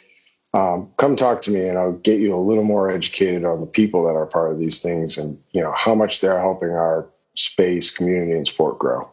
um, 0.54 0.88
come 0.98 1.16
talk 1.16 1.42
to 1.42 1.52
me 1.52 1.68
and 1.68 1.78
I'll 1.78 1.94
get 1.94 2.20
you 2.20 2.34
a 2.34 2.38
little 2.38 2.64
more 2.64 2.90
educated 2.90 3.44
on 3.44 3.60
the 3.60 3.66
people 3.68 4.04
that 4.04 4.16
are 4.16 4.26
part 4.26 4.52
of 4.52 4.58
these 4.58 4.80
things 4.80 5.18
and 5.18 5.38
you 5.52 5.62
know 5.62 5.72
how 5.76 5.94
much 5.94 6.20
they're 6.20 6.40
helping 6.40 6.70
our 6.70 7.06
space, 7.36 7.90
community, 7.90 8.32
and 8.32 8.46
sport 8.46 8.78
grow. 8.78 9.08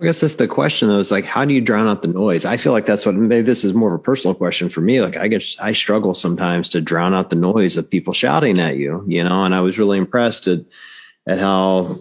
I 0.00 0.04
guess 0.04 0.20
that's 0.20 0.36
the 0.36 0.48
question 0.48 0.88
though, 0.88 0.98
is 0.98 1.10
like 1.10 1.24
how 1.24 1.44
do 1.44 1.52
you 1.52 1.60
drown 1.60 1.86
out 1.86 2.02
the 2.02 2.08
noise? 2.08 2.44
I 2.44 2.56
feel 2.56 2.72
like 2.72 2.86
that's 2.86 3.04
what 3.04 3.14
maybe 3.14 3.42
this 3.42 3.64
is 3.64 3.74
more 3.74 3.94
of 3.94 4.00
a 4.00 4.02
personal 4.02 4.34
question 4.34 4.70
for 4.70 4.80
me. 4.80 5.00
Like 5.00 5.16
I 5.16 5.28
guess 5.28 5.56
I 5.60 5.72
struggle 5.72 6.14
sometimes 6.14 6.68
to 6.70 6.80
drown 6.80 7.12
out 7.12 7.30
the 7.30 7.36
noise 7.36 7.76
of 7.76 7.90
people 7.90 8.14
shouting 8.14 8.58
at 8.58 8.76
you, 8.76 9.04
you 9.06 9.22
know, 9.22 9.44
and 9.44 9.54
I 9.54 9.60
was 9.60 9.78
really 9.78 9.98
impressed 9.98 10.46
at 10.46 10.60
at 11.26 11.38
how 11.38 11.98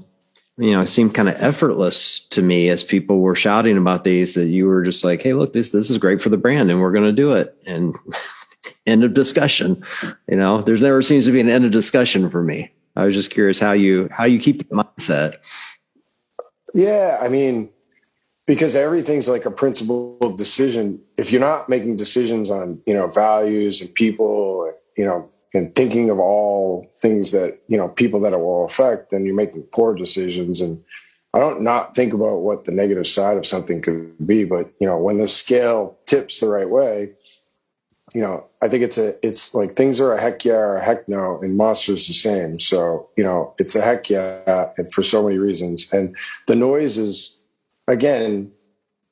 you 0.59 0.71
know, 0.71 0.81
it 0.81 0.89
seemed 0.89 1.13
kind 1.13 1.29
of 1.29 1.35
effortless 1.41 2.19
to 2.19 2.41
me 2.41 2.67
as 2.67 2.83
people 2.83 3.21
were 3.21 3.35
shouting 3.35 3.77
about 3.77 4.03
these 4.03 4.33
that 4.33 4.47
you 4.47 4.67
were 4.67 4.83
just 4.83 5.05
like, 5.05 5.21
Hey, 5.21 5.33
look, 5.33 5.53
this, 5.53 5.69
this 5.69 5.89
is 5.89 5.97
great 5.97 6.21
for 6.21 6.27
the 6.27 6.37
brand 6.37 6.69
and 6.69 6.81
we're 6.81 6.91
going 6.91 7.05
to 7.05 7.13
do 7.13 7.31
it. 7.31 7.55
And 7.65 7.95
end 8.85 9.05
of 9.05 9.13
discussion. 9.13 9.81
You 10.27 10.35
know, 10.35 10.61
there's 10.61 10.81
never 10.81 11.01
seems 11.01 11.25
to 11.25 11.31
be 11.31 11.39
an 11.39 11.49
end 11.49 11.63
of 11.63 11.71
discussion 11.71 12.29
for 12.29 12.43
me. 12.43 12.73
I 12.97 13.05
was 13.05 13.15
just 13.15 13.31
curious 13.31 13.57
how 13.57 13.71
you, 13.71 14.09
how 14.11 14.25
you 14.25 14.37
keep 14.37 14.67
the 14.67 14.75
mindset. 14.75 15.37
Yeah. 16.73 17.17
I 17.21 17.29
mean, 17.29 17.69
because 18.49 18.75
everything's 18.75 19.29
like 19.29 19.45
a 19.45 19.51
principle 19.51 20.17
of 20.23 20.35
decision. 20.35 20.99
If 21.17 21.31
you're 21.31 21.39
not 21.39 21.69
making 21.69 21.97
decisions 21.97 22.49
on, 22.49 22.81
you 22.87 22.95
know, 22.95 23.05
values 23.05 23.79
and 23.79 23.93
people, 23.93 24.73
you 24.97 25.05
know, 25.05 25.29
and 25.53 25.75
thinking 25.75 26.09
of 26.09 26.17
all 26.17 26.89
things 26.95 27.31
that 27.31 27.59
you 27.67 27.77
know 27.77 27.87
people 27.89 28.19
that 28.21 28.33
it 28.33 28.39
will 28.39 28.65
affect 28.65 29.11
then 29.11 29.23
you're 29.23 29.35
making 29.35 29.61
poor 29.71 29.93
decisions. 29.93 30.61
And 30.61 30.83
i 31.35 31.37
don't 31.37 31.61
not 31.61 31.95
think 31.95 32.11
about 32.11 32.39
what 32.39 32.65
the 32.65 32.71
negative 32.71 33.05
side 33.05 33.37
of 33.37 33.45
something 33.45 33.83
could 33.83 34.27
be 34.27 34.45
but 34.45 34.71
you 34.79 34.87
know 34.87 34.97
when 34.97 35.19
the 35.19 35.27
scale 35.27 35.95
tips 36.07 36.39
the 36.39 36.47
right 36.47 36.69
way 36.69 37.11
you 38.15 38.21
know 38.21 38.43
i 38.63 38.67
think 38.67 38.83
it's 38.83 38.97
a 38.97 39.13
it's 39.23 39.53
like 39.53 39.75
things 39.75 40.01
are 40.01 40.13
a 40.13 40.19
heck 40.19 40.43
yeah 40.43 40.53
or 40.53 40.77
a 40.77 40.83
heck 40.83 41.07
no 41.07 41.39
and 41.41 41.55
monsters 41.55 42.07
the 42.07 42.13
same. 42.13 42.59
So 42.59 43.09
you 43.15 43.23
know 43.23 43.53
it's 43.59 43.75
a 43.75 43.81
heck 43.81 44.09
yeah 44.09 44.71
and 44.77 44.91
for 44.91 45.03
so 45.03 45.23
many 45.23 45.37
reasons. 45.37 45.91
And 45.93 46.15
the 46.47 46.55
noise 46.55 46.97
is 46.97 47.38
again 47.89 48.49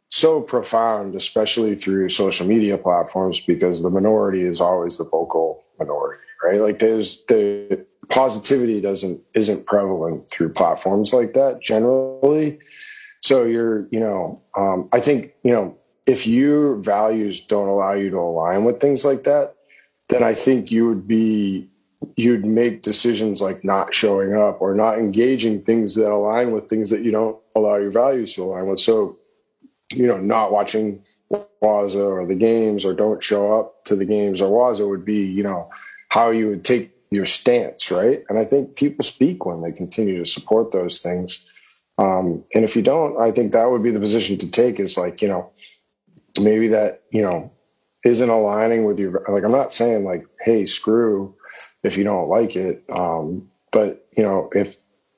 so 0.09 0.41
profound 0.41 1.15
especially 1.15 1.75
through 1.75 2.07
social 2.07 2.47
media 2.47 2.77
platforms 2.77 3.41
because 3.41 3.83
the 3.83 3.89
minority 3.89 4.41
is 4.41 4.61
always 4.61 4.97
the 4.97 5.03
vocal 5.03 5.61
minority 5.77 6.19
right? 6.43 6.59
Like 6.59 6.79
there's 6.79 7.23
the 7.25 7.85
positivity 8.09 8.81
doesn't 8.81 9.21
isn't 9.33 9.65
prevalent 9.65 10.29
through 10.29 10.53
platforms 10.53 11.13
like 11.13 11.33
that 11.33 11.61
generally. 11.61 12.59
So 13.21 13.43
you're, 13.43 13.87
you 13.91 13.99
know, 13.99 14.41
um, 14.55 14.89
I 14.93 14.99
think 14.99 15.33
you 15.43 15.53
know 15.53 15.77
if 16.05 16.25
your 16.25 16.75
values 16.75 17.41
don't 17.41 17.67
allow 17.67 17.93
you 17.93 18.09
to 18.11 18.17
align 18.17 18.63
with 18.63 18.79
things 18.79 19.03
like 19.03 19.23
that, 19.25 19.53
then 20.09 20.23
I 20.23 20.33
think 20.33 20.71
you 20.71 20.87
would 20.87 21.07
be 21.07 21.67
you'd 22.15 22.45
make 22.45 22.81
decisions 22.81 23.41
like 23.41 23.63
not 23.63 23.93
showing 23.93 24.33
up 24.33 24.61
or 24.61 24.75
not 24.75 24.99
engaging 24.99 25.61
things 25.61 25.95
that 25.95 26.11
align 26.11 26.51
with 26.51 26.69
things 26.69 26.89
that 26.89 27.03
you 27.03 27.11
don't 27.11 27.37
allow 27.55 27.75
your 27.77 27.91
values 27.91 28.33
to 28.33 28.43
align 28.43 28.67
with. 28.67 28.79
So, 28.79 29.17
you 29.91 30.07
know, 30.07 30.17
not 30.17 30.51
watching 30.51 31.01
Waza 31.61 32.05
or 32.05 32.25
the 32.25 32.35
games 32.35 32.85
or 32.85 32.93
don't 32.93 33.23
show 33.23 33.59
up 33.59 33.83
to 33.85 33.95
the 33.95 34.05
games 34.05 34.41
or 34.41 34.51
Waza 34.51 34.87
would 34.87 35.05
be, 35.05 35.25
you 35.25 35.43
know, 35.43 35.69
how 36.09 36.31
you 36.31 36.49
would 36.49 36.63
take 36.63 36.91
your 37.11 37.25
stance, 37.25 37.91
right? 37.91 38.19
And 38.29 38.37
I 38.37 38.45
think 38.45 38.75
people 38.75 39.03
speak 39.03 39.45
when 39.45 39.61
they 39.61 39.71
continue 39.71 40.19
to 40.19 40.25
support 40.25 40.71
those 40.71 40.99
things. 40.99 41.49
Um, 41.97 42.43
and 42.53 42.63
if 42.63 42.75
you 42.75 42.81
don't, 42.81 43.19
I 43.19 43.31
think 43.31 43.53
that 43.53 43.69
would 43.69 43.83
be 43.83 43.91
the 43.91 43.99
position 43.99 44.37
to 44.37 44.51
take 44.51 44.79
is 44.79 44.97
like, 44.97 45.21
you 45.21 45.27
know, 45.27 45.51
maybe 46.39 46.67
that, 46.69 47.01
you 47.11 47.21
know, 47.21 47.51
isn't 48.05 48.29
aligning 48.29 48.85
with 48.85 48.99
your, 48.99 49.23
like, 49.27 49.43
I'm 49.43 49.51
not 49.51 49.73
saying 49.73 50.03
like, 50.03 50.25
hey, 50.41 50.65
screw 50.65 51.35
if 51.87 51.97
you 51.97 52.03
don't 52.03 52.29
like 52.29 52.55
it. 52.55 52.83
Um, 52.89 53.49
but, 53.71 54.05
you 54.15 54.23
know, 54.23 54.49
if, 54.53 54.75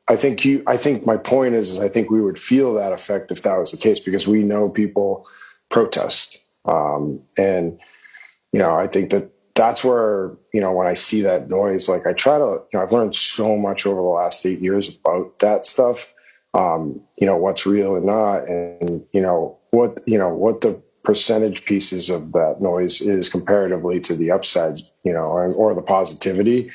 I 0.07 0.15
think 0.15 0.45
you, 0.45 0.63
I 0.65 0.77
think 0.77 1.05
my 1.05 1.17
point 1.17 1.55
is, 1.55 1.71
is 1.71 1.79
I 1.79 1.89
think 1.89 2.09
we 2.09 2.21
would 2.21 2.39
feel 2.39 2.75
that 2.75 2.93
effect 2.93 3.31
if 3.31 3.43
that 3.43 3.57
was 3.57 3.71
the 3.71 3.77
case 3.77 3.99
because 3.99 4.27
we 4.27 4.43
know 4.43 4.69
people 4.69 5.27
protest. 5.69 6.47
Um, 6.65 7.21
and, 7.37 7.79
you 8.51 8.59
know, 8.59 8.75
I 8.75 8.87
think 8.87 9.11
that 9.11 9.31
that's 9.59 9.83
where 9.83 10.37
you 10.53 10.61
know 10.61 10.71
when 10.71 10.87
I 10.87 10.93
see 10.93 11.21
that 11.23 11.49
noise, 11.49 11.89
like 11.89 12.07
I 12.07 12.13
try 12.13 12.37
to, 12.37 12.61
you 12.71 12.73
know, 12.73 12.81
I've 12.81 12.93
learned 12.93 13.13
so 13.13 13.57
much 13.57 13.85
over 13.85 14.01
the 14.01 14.07
last 14.07 14.45
eight 14.45 14.61
years 14.61 14.95
about 14.95 15.39
that 15.39 15.65
stuff. 15.65 16.13
Um, 16.53 17.01
you 17.19 17.27
know 17.27 17.35
what's 17.35 17.65
real 17.65 17.95
and 17.95 18.05
not, 18.05 18.47
and 18.47 19.05
you 19.11 19.21
know 19.21 19.57
what 19.71 19.99
you 20.07 20.17
know 20.17 20.29
what 20.29 20.61
the 20.61 20.81
percentage 21.03 21.65
pieces 21.65 22.09
of 22.09 22.33
that 22.33 22.61
noise 22.61 23.01
is 23.01 23.29
comparatively 23.29 23.99
to 24.01 24.15
the 24.15 24.31
upsides, 24.31 24.91
you 25.03 25.13
know, 25.13 25.23
or, 25.23 25.53
or 25.53 25.73
the 25.73 25.81
positivity. 25.81 26.71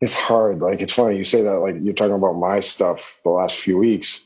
It's 0.00 0.14
hard. 0.14 0.60
Like 0.60 0.80
it's 0.80 0.94
funny 0.94 1.16
you 1.16 1.24
say 1.24 1.42
that. 1.42 1.58
Like 1.58 1.76
you're 1.80 1.94
talking 1.94 2.14
about 2.14 2.34
my 2.34 2.60
stuff 2.60 3.18
the 3.24 3.30
last 3.30 3.58
few 3.58 3.76
weeks. 3.76 4.24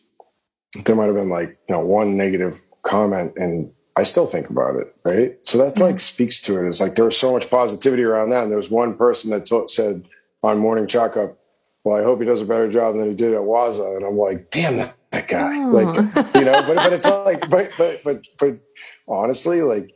There 0.85 0.97
might 0.97 1.07
have 1.07 1.15
been 1.15 1.31
like 1.31 1.51
you 1.69 1.75
know 1.75 1.81
one 1.81 2.17
negative 2.17 2.61
comment, 2.83 3.35
and 3.37 3.73
I 3.97 4.03
still 4.03 4.27
think 4.27 4.51
about 4.51 4.77
it, 4.77 4.95
right? 5.05 5.37
So 5.43 5.59
that's 5.59 5.81
like 5.81 5.97
mm-hmm. 5.97 5.99
speaks 5.99 6.41
to 6.43 6.61
it. 6.61 6.69
It's 6.69 6.81
like 6.81 6.97
there 6.97 7.05
was 7.05 7.19
so 7.19 7.33
much 7.33 7.51
positivity 7.51 8.03
around 8.03 8.31
that, 8.31 8.43
and 8.43 8.51
there 8.51 8.57
was 8.57 8.71
one 8.71 8.97
person 8.97 9.31
that 9.31 9.47
t- 9.47 9.65
said 9.69 10.05
on 10.43 10.59
Morning 10.59 10.87
Chalk 10.87 11.17
Up, 11.17 11.39
"Well, 11.85 12.01
I 12.01 12.05
hope 12.05 12.21
he 12.21 12.27
does 12.27 12.43
a 12.43 12.47
better 12.47 12.69
job 12.69 12.97
than 12.97 13.09
he 13.09 13.15
did 13.15 13.35
at 13.35 13.41
Waza," 13.41 13.97
and 13.97 14.05
I'm 14.05 14.17
like, 14.17 14.51
"Damn 14.51 14.77
that, 14.77 14.95
that 15.11 15.29
guy!" 15.29 15.59
Oh. 15.59 15.69
Like 15.69 15.87
mm. 15.87 16.39
you 16.39 16.45
know, 16.45 16.63
but 16.67 16.77
but 16.77 16.93
it's 16.93 17.07
like, 17.07 17.49
but 17.49 17.71
but 17.79 18.03
but 18.05 18.27
but 18.39 18.59
honestly, 19.07 19.63
like 19.63 19.91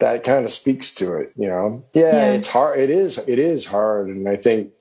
that 0.00 0.24
kind 0.24 0.44
of 0.44 0.50
speaks 0.50 0.92
to 0.92 1.14
it, 1.16 1.32
you 1.36 1.48
know. 1.48 1.84
Yeah, 1.94 2.12
Yeah. 2.12 2.32
it's 2.32 2.48
hard. 2.48 2.78
It 2.78 2.90
is. 2.90 3.18
It 3.26 3.38
is 3.38 3.66
hard, 3.66 4.08
and 4.08 4.28
I 4.28 4.36
think 4.36 4.72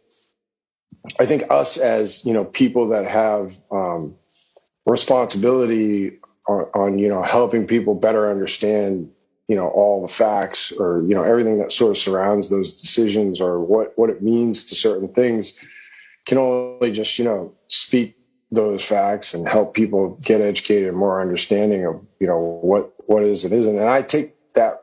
I 1.20 1.26
think 1.26 1.44
us 1.50 1.78
as 1.78 2.26
you 2.26 2.34
know 2.34 2.46
people 2.46 2.90
that 2.90 3.06
have 3.06 3.56
um, 3.72 4.16
responsibility 4.86 6.20
on, 6.48 6.62
on 6.74 7.00
you 7.00 7.08
know 7.08 7.22
helping 7.22 7.68
people 7.68 7.96
better 7.96 8.30
understand 8.30 9.12
you 9.48 9.56
know 9.56 9.68
all 9.70 10.02
the 10.02 10.12
facts 10.12 10.72
or 10.72 11.02
you 11.04 11.14
know 11.16 11.24
everything 11.24 11.60
that 11.60 11.72
sort 11.72 11.92
of 11.92 11.98
surrounds 11.98 12.50
those 12.50 12.74
decisions 12.74 13.40
or 13.40 13.60
what 13.60 13.94
what 13.96 14.10
it 14.10 14.22
means 14.22 14.66
to 14.66 14.76
certain 14.76 15.08
things 15.08 15.58
can 16.26 16.38
only 16.38 16.92
just 16.92 17.20
you 17.20 17.26
know 17.26 17.54
speak 17.68 18.16
those 18.52 18.84
facts 18.84 19.34
and 19.34 19.48
help 19.48 19.74
people 19.74 20.18
get 20.24 20.42
educated 20.42 20.88
and 20.88 20.98
more 20.98 21.22
understanding 21.22 21.86
of 21.86 22.02
you 22.20 22.28
know 22.28 22.40
what 22.40 22.92
what 23.08 23.24
is 23.24 23.46
and 23.46 23.54
isn't 23.54 23.78
and 23.78 23.90
i 23.90 24.02
take 24.02 24.30
that 24.54 24.74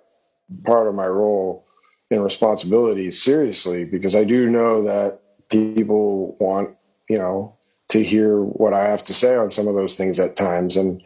part 0.64 0.86
of 0.86 0.94
my 0.94 1.06
role 1.06 1.64
and 2.10 2.22
responsibility 2.22 3.10
seriously 3.10 3.84
because 3.84 4.14
i 4.14 4.24
do 4.24 4.48
know 4.50 4.82
that 4.82 5.18
people 5.50 6.36
want 6.40 6.70
you 7.08 7.18
know 7.18 7.52
to 7.88 8.02
hear 8.02 8.42
what 8.42 8.72
i 8.72 8.84
have 8.84 9.02
to 9.02 9.14
say 9.14 9.36
on 9.36 9.50
some 9.50 9.66
of 9.68 9.74
those 9.74 9.96
things 9.96 10.20
at 10.20 10.34
times 10.36 10.76
and 10.76 11.02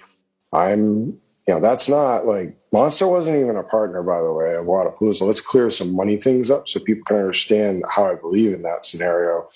i'm 0.53 1.17
you 1.47 1.55
know 1.55 1.61
that's 1.61 1.89
not 1.89 2.27
like 2.27 2.53
monster 2.73 3.07
wasn't 3.07 3.37
even 3.37 3.57
a 3.57 3.63
partner 3.63 4.03
by 4.03 4.21
the 4.21 4.33
way 4.33 4.55
of 4.55 4.67
Wodapalooza. 4.67 5.23
let's 5.23 5.41
clear 5.41 5.71
some 5.71 5.95
money 5.95 6.17
things 6.17 6.51
up 6.51 6.67
so 6.67 6.81
people 6.81 7.05
can 7.07 7.17
understand 7.17 7.85
how 7.89 8.11
i 8.11 8.15
believe 8.15 8.53
in 8.53 8.63
that 8.63 8.85
scenario 8.85 9.47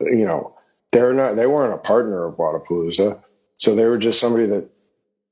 you 0.00 0.24
know 0.24 0.54
they're 0.90 1.14
not 1.14 1.36
they 1.36 1.46
weren't 1.46 1.74
a 1.74 1.78
partner 1.78 2.24
of 2.24 2.36
Wodapalooza. 2.36 3.18
so 3.56 3.74
they 3.74 3.86
were 3.86 3.98
just 3.98 4.20
somebody 4.20 4.46
that 4.46 4.68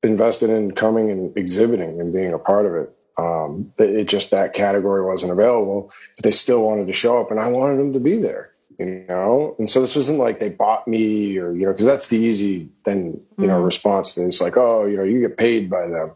invested 0.02 0.50
in 0.50 0.72
coming 0.72 1.10
and 1.10 1.36
exhibiting 1.36 2.00
and 2.00 2.12
being 2.12 2.32
a 2.32 2.38
part 2.38 2.66
of 2.66 2.74
it. 2.74 2.96
Um, 3.18 3.70
it 3.78 4.04
just 4.04 4.30
that 4.30 4.54
category 4.54 5.04
wasn't 5.04 5.32
available 5.32 5.92
but 6.16 6.24
they 6.24 6.30
still 6.30 6.62
wanted 6.64 6.86
to 6.86 6.94
show 6.94 7.20
up 7.20 7.30
and 7.30 7.38
i 7.38 7.48
wanted 7.48 7.76
them 7.76 7.92
to 7.92 8.00
be 8.00 8.16
there 8.16 8.50
you 8.78 9.04
know? 9.10 9.54
And 9.58 9.68
so 9.68 9.82
this 9.82 9.94
wasn't 9.94 10.20
like 10.20 10.40
they 10.40 10.48
bought 10.48 10.88
me 10.88 11.36
or 11.36 11.52
you 11.52 11.66
know 11.66 11.72
because 11.72 11.84
that's 11.84 12.08
the 12.08 12.16
easy 12.16 12.70
then 12.84 13.20
you 13.36 13.46
know 13.46 13.60
Mm. 13.60 13.64
response. 13.66 14.14
To 14.14 14.26
it's 14.26 14.40
like 14.40 14.56
oh 14.56 14.86
you 14.86 14.96
know 14.96 15.02
you 15.02 15.20
get 15.20 15.36
paid 15.36 15.68
by 15.68 15.86
them. 15.86 16.12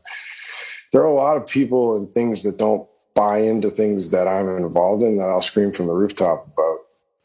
There 0.93 1.03
are 1.03 1.07
a 1.07 1.12
lot 1.12 1.37
of 1.37 1.47
people 1.47 1.97
and 1.97 2.11
things 2.14 2.43
that 2.45 2.57
don't 2.57 2.89
buy 3.14 3.39
into 3.39 3.70
things 3.70 4.11
that 4.11 4.26
i'm 4.26 4.49
involved 4.57 5.03
in 5.03 5.18
that 5.18 5.28
i'll 5.28 5.43
scream 5.43 5.72
from 5.72 5.87
the 5.87 5.93
rooftop 5.93 6.47
about 6.53 6.78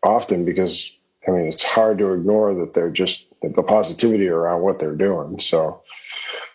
often 0.03 0.45
because 0.45 0.95
i 1.27 1.31
mean 1.31 1.45
it's 1.47 1.63
hard 1.63 1.97
to 1.97 2.13
ignore 2.13 2.53
that 2.53 2.73
they're 2.73 2.91
just 2.91 3.27
the 3.41 3.63
positivity 3.63 4.27
around 4.27 4.61
what 4.61 4.79
they're 4.79 4.95
doing. 4.95 5.39
So 5.39 5.81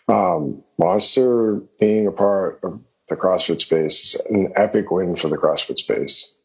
um, 0.07 0.61
monster 0.77 1.61
being 1.79 2.07
a 2.07 2.11
part 2.11 2.59
of 2.63 2.79
the 3.09 3.15
crossfit 3.15 3.59
space 3.59 4.15
is 4.15 4.21
an 4.29 4.51
epic 4.55 4.91
win 4.91 5.15
for 5.15 5.27
the 5.27 5.37
crossfit 5.37 5.77
space 5.77 6.35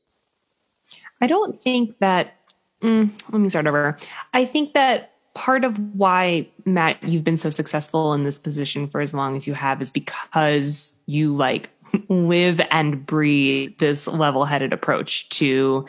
I 1.20 1.26
don't 1.26 1.58
think 1.58 1.98
that. 1.98 2.36
Mm, 2.82 3.11
let 3.30 3.40
me 3.40 3.50
start 3.50 3.66
over. 3.66 3.98
I 4.32 4.46
think 4.46 4.72
that 4.72 5.11
part 5.34 5.64
of 5.64 5.94
why 5.94 6.48
Matt, 6.64 7.02
you've 7.02 7.24
been 7.24 7.36
so 7.36 7.50
successful 7.50 8.14
in 8.14 8.24
this 8.24 8.38
position 8.38 8.86
for 8.86 9.02
as 9.02 9.12
long 9.12 9.36
as 9.36 9.46
you 9.46 9.52
have, 9.52 9.82
is 9.82 9.90
because 9.90 10.96
you 11.04 11.36
like 11.36 11.68
live 12.08 12.61
and 12.70 13.04
breathe 13.04 13.76
this 13.78 14.06
level-headed 14.06 14.72
approach 14.72 15.28
to 15.30 15.86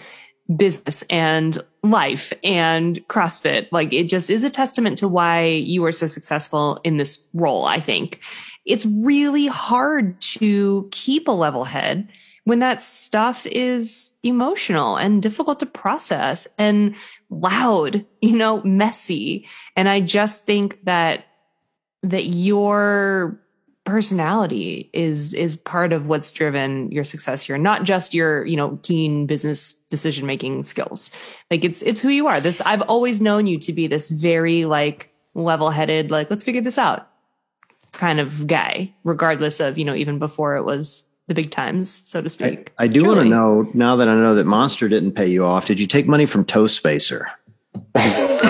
business 0.53 1.03
and 1.09 1.63
life 1.84 2.32
and 2.43 3.05
CrossFit. 3.07 3.67
Like 3.71 3.91
it 3.93 4.05
just 4.05 4.29
is 4.29 4.43
a 4.43 4.49
testament 4.49 4.97
to 4.99 5.07
why 5.07 5.45
you 5.45 5.84
are 5.86 5.91
so 5.91 6.07
successful 6.07 6.79
in 6.84 6.97
this 6.97 7.27
role. 7.34 7.65
I 7.65 7.79
think 7.79 8.19
it's 8.65 8.86
really 8.86 9.47
hard 9.47 10.19
to 10.21 10.88
keep 10.91 11.27
a 11.27 11.32
level 11.32 11.63
head 11.63 12.07
when 12.43 12.59
that 12.59 12.82
stuff 12.82 13.45
is 13.47 14.13
emotional 14.23 14.95
and 14.95 15.21
difficult 15.21 15.59
to 15.59 15.65
process 15.65 16.47
and 16.57 16.95
loud, 17.29 18.05
you 18.21 18.36
know, 18.36 18.61
messy. 18.63 19.47
And 19.75 19.89
I 19.89 20.01
just 20.01 20.45
think 20.45 20.84
that 20.86 21.25
that 22.03 22.25
your 22.25 23.41
personality 23.86 24.89
is 24.93 25.34
is 25.34 25.57
part 25.57 25.91
of 25.91 26.05
what's 26.05 26.32
driven 26.32 26.91
your 26.91 27.03
success 27.03 27.43
here 27.43 27.57
not 27.57 27.84
just 27.84 28.13
your 28.13 28.45
you 28.45 28.55
know 28.55 28.77
keen 28.84 29.25
business 29.25 29.73
decision 29.89 30.27
making 30.27 30.61
skills 30.61 31.09
like 31.49 31.65
it's 31.65 31.82
it's 31.82 31.99
who 31.99 32.09
you 32.09 32.27
are 32.27 32.39
this 32.39 32.61
i've 32.61 32.84
always 32.84 33.19
known 33.19 33.47
you 33.47 33.57
to 33.57 33.73
be 33.73 33.88
this 33.88 34.11
very 34.11 34.65
like 34.65 35.11
level 35.34 35.71
headed 35.71 36.11
like 36.11 36.29
let's 36.29 36.43
figure 36.43 36.61
this 36.61 36.77
out 36.77 37.09
kind 37.91 38.19
of 38.19 38.45
guy 38.45 38.93
regardless 39.03 39.59
of 39.59 39.79
you 39.79 39.86
know 39.86 39.95
even 39.95 40.19
before 40.19 40.55
it 40.55 40.63
was 40.63 41.07
the 41.27 41.34
big 41.34 41.49
times 41.49 42.03
so 42.05 42.21
to 42.21 42.29
speak 42.29 42.71
I 42.77 42.88
do 42.88 43.05
want 43.05 43.19
to 43.19 43.25
know 43.25 43.69
now 43.73 43.95
that 43.95 44.07
I 44.07 44.15
know 44.15 44.36
that 44.36 44.45
Monster 44.45 44.89
didn't 44.89 45.13
pay 45.13 45.27
you 45.27 45.45
off. 45.45 45.65
Did 45.65 45.79
you 45.79 45.88
take 45.88 46.07
money 46.07 46.25
from 46.25 46.43
Toe 46.43 46.67
Spacer? 46.67 47.27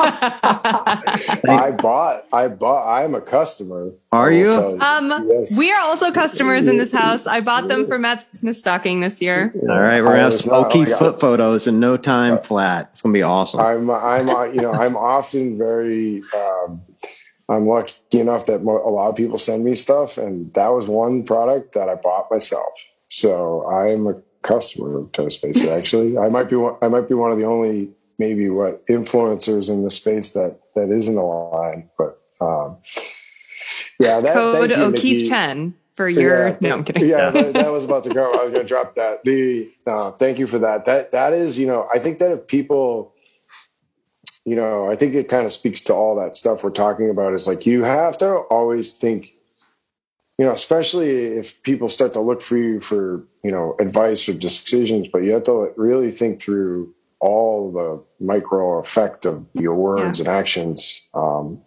I 1.48 1.70
bought. 1.80 2.26
I 2.32 2.48
bought. 2.48 2.88
I'm 3.02 3.14
a 3.14 3.20
customer. 3.20 3.92
Are 4.12 4.26
I 4.28 4.30
will 4.30 4.36
you? 4.74 4.80
um 4.80 5.10
Yes. 5.28 5.56
we 5.58 5.70
are 5.72 5.80
also 5.80 6.10
customers 6.12 6.66
in 6.66 6.78
this 6.78 6.90
house 6.92 7.26
i 7.28 7.40
bought 7.40 7.68
them 7.68 7.86
for 7.86 7.96
matt's 7.98 8.24
christmas 8.24 8.58
stocking 8.58 9.00
this 9.00 9.22
year 9.22 9.52
All 9.68 9.80
right, 9.80 10.00
we're 10.00 10.08
gonna 10.08 10.18
have 10.18 10.32
was 10.32 10.44
some 10.44 10.62
not- 10.62 10.76
I 10.76 10.84
foot 10.98 11.20
photos 11.20 11.66
in 11.66 11.78
no 11.80 11.96
time 11.96 12.38
flat. 12.40 12.88
It's 12.90 13.02
gonna 13.02 13.12
be 13.12 13.22
awesome. 13.22 13.60
I'm. 13.60 13.90
I'm. 13.90 14.28
uh, 14.28 14.44
You 14.46 14.62
know. 14.62 14.72
I'm 14.72 14.96
often 14.96 15.56
very. 15.58 16.22
Um, 16.34 16.80
I'm 17.48 17.66
lucky 17.66 17.94
enough 18.12 18.46
that 18.46 18.60
a 18.60 18.64
lot 18.64 19.08
of 19.08 19.16
people 19.16 19.36
send 19.38 19.64
me 19.64 19.74
stuff, 19.74 20.18
and 20.18 20.52
that 20.54 20.68
was 20.68 20.86
one 20.86 21.24
product 21.24 21.74
that 21.74 21.88
I 21.88 21.94
bought 21.96 22.30
myself. 22.30 22.72
So 23.08 23.66
I'm 23.68 24.06
a 24.06 24.14
customer 24.42 24.98
of 24.98 25.12
Toastmaster. 25.12 25.70
Actually, 25.72 26.16
I 26.18 26.28
might 26.28 26.48
be. 26.48 26.56
One, 26.56 26.76
I 26.82 26.88
might 26.88 27.08
be 27.08 27.14
one 27.14 27.32
of 27.32 27.38
the 27.38 27.44
only, 27.44 27.90
maybe 28.20 28.50
what 28.50 28.86
influencers 28.86 29.70
in 29.70 29.82
the 29.82 29.90
space 29.90 30.32
that 30.32 30.60
that 30.76 30.90
isn't 30.90 31.16
aligned. 31.16 31.88
But 31.98 32.20
um, 32.40 32.76
yeah, 33.98 34.20
that 34.20 34.34
code 34.34 34.70
thank 34.70 34.76
you, 34.76 34.84
o'keefe 34.84 35.28
10 35.28 35.74
for 35.94 36.08
your 36.08 36.48
Yeah, 36.48 36.56
no 36.60 36.74
i'm 36.74 36.84
kidding 36.84 37.08
Yeah, 37.08 37.30
that, 37.30 37.54
that 37.54 37.72
was 37.72 37.84
about 37.84 38.04
to 38.04 38.14
go. 38.14 38.30
I 38.32 38.44
was 38.44 38.52
going 38.52 38.62
to 38.62 38.68
drop 38.68 38.94
that. 38.94 39.24
The 39.24 39.72
no, 39.86 40.14
thank 40.18 40.38
you 40.38 40.46
for 40.46 40.58
that. 40.60 40.84
That 40.84 41.10
that 41.12 41.32
is, 41.32 41.58
you 41.58 41.66
know, 41.66 41.88
I 41.92 41.98
think 41.98 42.20
that 42.20 42.30
if 42.30 42.46
people, 42.46 43.14
you 44.44 44.54
know, 44.54 44.88
I 44.88 44.94
think 44.94 45.14
it 45.14 45.28
kind 45.28 45.46
of 45.46 45.52
speaks 45.52 45.82
to 45.84 45.94
all 45.94 46.14
that 46.16 46.36
stuff 46.36 46.62
we're 46.62 46.70
talking 46.70 47.10
about. 47.10 47.32
Is 47.32 47.48
like 47.48 47.66
you 47.66 47.82
have 47.84 48.18
to 48.18 48.28
always 48.50 48.92
think, 48.92 49.32
you 50.38 50.44
know, 50.44 50.52
especially 50.52 51.10
if 51.38 51.62
people 51.62 51.88
start 51.88 52.12
to 52.12 52.20
look 52.20 52.42
for 52.42 52.58
you 52.58 52.80
for 52.80 53.24
you 53.42 53.50
know 53.50 53.76
advice 53.80 54.28
or 54.28 54.34
decisions, 54.34 55.08
but 55.10 55.22
you 55.22 55.32
have 55.32 55.44
to 55.44 55.72
really 55.76 56.10
think 56.10 56.40
through 56.40 56.94
all 57.20 57.70
the 57.72 58.24
micro 58.24 58.78
effect 58.78 59.26
of 59.26 59.46
your 59.54 59.74
words 59.74 60.20
and 60.20 60.28
actions. 60.28 61.06
Um, 61.14 61.62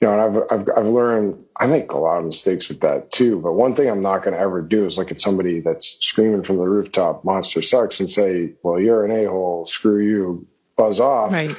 you 0.00 0.06
know, 0.06 0.12
and 0.12 0.22
I've, 0.22 0.60
I've, 0.60 0.68
I've 0.76 0.86
learned 0.86 1.44
I 1.58 1.66
make 1.66 1.90
a 1.90 1.98
lot 1.98 2.18
of 2.18 2.24
mistakes 2.24 2.68
with 2.68 2.80
that 2.82 3.10
too. 3.10 3.40
But 3.40 3.54
one 3.54 3.74
thing 3.74 3.90
I'm 3.90 4.02
not 4.02 4.22
going 4.22 4.34
to 4.34 4.40
ever 4.40 4.62
do 4.62 4.86
is 4.86 4.96
look 4.96 5.10
at 5.10 5.20
somebody 5.20 5.60
that's 5.60 5.98
screaming 6.00 6.44
from 6.44 6.58
the 6.58 6.68
rooftop, 6.68 7.24
monster 7.24 7.62
sucks, 7.62 7.98
and 7.98 8.08
say, 8.08 8.54
well, 8.62 8.80
you're 8.80 9.04
an 9.04 9.10
a 9.10 9.28
hole, 9.28 9.66
screw 9.66 10.00
you, 10.00 10.46
buzz 10.76 11.00
off. 11.00 11.32
right 11.32 11.52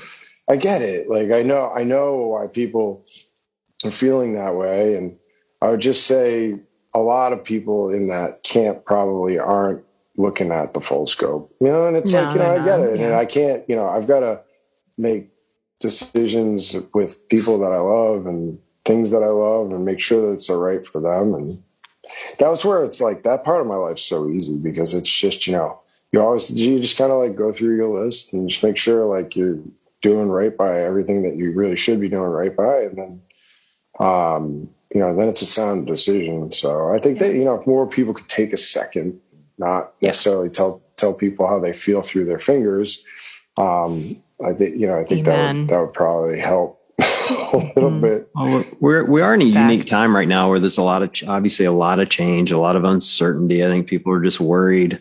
I 0.50 0.56
get 0.56 0.82
it. 0.82 1.08
Like, 1.10 1.32
I 1.32 1.44
know, 1.44 1.72
I 1.72 1.84
know 1.84 2.16
why 2.28 2.48
people 2.48 3.06
are 3.86 3.92
feeling 3.92 4.34
that 4.34 4.56
way. 4.56 4.96
And 4.96 5.18
I 5.62 5.70
would 5.70 5.80
just 5.80 6.08
say 6.08 6.56
a 6.94 7.00
lot 7.00 7.34
of 7.34 7.44
people 7.44 7.92
in 7.92 8.08
that 8.08 8.42
camp 8.44 8.84
probably 8.84 9.38
aren't 9.38 9.84
looking 10.20 10.52
at 10.52 10.74
the 10.74 10.82
full 10.82 11.08
scope, 11.08 11.56
you 11.62 11.70
know, 11.70 11.88
and 11.88 11.96
it's 11.96 12.14
No, 12.14 12.24
like, 12.24 12.34
you 12.36 12.40
know, 12.40 12.56
I 12.56 12.64
get 12.64 12.80
it. 12.82 13.00
And. 13.00 13.14
I 13.16 13.26
can't, 13.26 13.64
you 13.70 13.76
know, 13.76 13.88
I've 13.88 14.06
got 14.06 14.20
to 14.20 14.42
make 14.98 15.30
decisions 15.80 16.76
with 16.94 17.28
people 17.30 17.58
that 17.60 17.72
I 17.72 17.80
love 17.80 18.28
and 18.28 18.60
things 18.86 19.12
that 19.12 19.24
I 19.24 19.30
love 19.30 19.72
and 19.72 19.86
make 19.86 20.02
sure 20.02 20.28
that 20.28 20.34
it's 20.34 20.50
all 20.50 20.60
right 20.60 20.86
for 20.86 21.00
them. 21.00 21.34
And 21.34 21.64
that 22.38 22.50
was 22.50 22.66
where 22.66 22.84
it's 22.84 23.00
like 23.00 23.24
that 23.24 23.46
part 23.46 23.62
of 23.62 23.68
my 23.68 23.78
life's 23.78 24.04
so 24.04 24.30
easy 24.30 24.58
because 24.58 24.94
it's 24.94 25.12
just, 25.12 25.48
you 25.48 25.54
know, 25.54 25.80
you 26.12 26.20
always, 26.20 26.52
you 26.52 26.80
just 26.80 26.98
kind 26.98 27.12
of 27.12 27.20
like 27.20 27.38
go 27.38 27.54
through 27.54 27.78
your 27.78 28.04
list 28.04 28.34
and 28.34 28.50
just 28.50 28.64
make 28.64 28.78
sure 28.78 29.06
like 29.06 29.38
you're 29.38 29.60
doing 30.02 30.28
right 30.28 30.56
by 30.58 30.82
everything 30.82 31.24
that 31.24 31.38
you 31.38 31.54
really 31.54 31.78
should 31.78 32.02
be 32.02 32.10
doing 32.10 32.30
right 32.30 32.56
by. 32.56 32.82
And 32.82 32.98
then, 32.98 33.22
um, 34.00 34.70
you 34.94 35.00
know, 35.00 35.16
then 35.16 35.30
it's 35.30 35.42
a 35.42 35.46
sound 35.46 35.88
decision. 35.88 36.52
So 36.52 36.90
I 36.94 37.00
think 37.00 37.20
that, 37.20 37.36
you 37.36 37.46
know, 37.46 37.56
if 37.56 37.68
more 37.68 37.88
people 37.88 38.14
could 38.14 38.28
take 38.28 38.52
a 38.52 38.58
second, 38.58 39.22
not 39.60 39.94
necessarily 40.02 40.50
tell, 40.50 40.82
tell 40.96 41.14
people 41.14 41.48
how 41.48 41.60
they 41.60 41.74
feel 41.74 42.02
through 42.02 42.26
their 42.26 42.40
fingers. 42.40 43.04
Um, 43.60 44.18
I 44.44 44.54
think, 44.54 44.78
you 44.78 44.88
know, 44.88 44.98
I 44.98 45.04
think 45.04 45.26
that 45.26 45.56
would, 45.56 45.68
that 45.68 45.80
would 45.80 45.94
probably 45.94 46.40
help 46.40 46.82
a 47.00 47.58
little 47.76 47.92
mm-hmm. 47.92 48.02
bit. 48.02 48.30
Well, 48.34 48.64
we're, 48.80 49.04
we 49.04 49.22
are 49.22 49.34
in 49.34 49.42
a 49.42 49.52
Fact. 49.52 49.72
unique 49.72 49.86
time 49.86 50.16
right 50.16 50.28
now 50.28 50.50
where 50.50 50.60
there's 50.60 50.78
a 50.78 50.84
lot 50.84 51.04
of, 51.04 51.12
obviously 51.28 51.66
a 51.66 51.72
lot 51.72 52.00
of 52.00 52.10
change, 52.10 52.52
a 52.52 52.58
lot 52.58 52.76
of 52.76 52.86
uncertainty. 52.86 53.64
I 53.64 53.68
think 53.68 53.88
people 53.88 54.14
are 54.14 54.22
just 54.24 54.40
worried. 54.40 55.00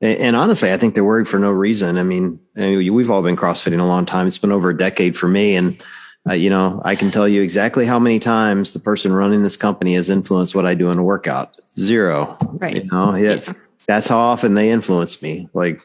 And, 0.00 0.18
and 0.18 0.36
honestly, 0.36 0.72
I 0.72 0.78
think 0.78 0.94
they're 0.94 1.04
worried 1.04 1.28
for 1.28 1.38
no 1.38 1.50
reason. 1.50 1.98
I 1.98 2.02
mean, 2.02 2.40
we've 2.56 3.10
all 3.10 3.22
been 3.22 3.36
CrossFitting 3.36 3.80
a 3.80 3.84
long 3.84 4.06
time. 4.06 4.26
It's 4.26 4.38
been 4.38 4.52
over 4.52 4.70
a 4.70 4.76
decade 4.76 5.18
for 5.18 5.28
me. 5.28 5.56
And, 5.56 5.82
uh, 6.26 6.32
you 6.32 6.48
know, 6.48 6.80
I 6.84 6.94
can 6.94 7.10
tell 7.10 7.28
you 7.28 7.42
exactly 7.42 7.84
how 7.84 7.98
many 7.98 8.18
times 8.18 8.72
the 8.72 8.80
person 8.80 9.12
running 9.12 9.42
this 9.42 9.56
company 9.56 9.94
has 9.94 10.08
influenced 10.08 10.54
what 10.54 10.66
I 10.66 10.74
do 10.74 10.90
in 10.90 10.98
a 10.98 11.02
workout. 11.02 11.56
Zero. 11.68 12.38
Right. 12.42 12.76
You 12.76 12.84
know, 12.90 13.12
it's, 13.14 13.52
yeah. 13.52 13.58
That's 13.88 14.06
how 14.06 14.18
often 14.18 14.54
they 14.54 14.70
influence 14.70 15.20
me. 15.22 15.48
Like 15.54 15.80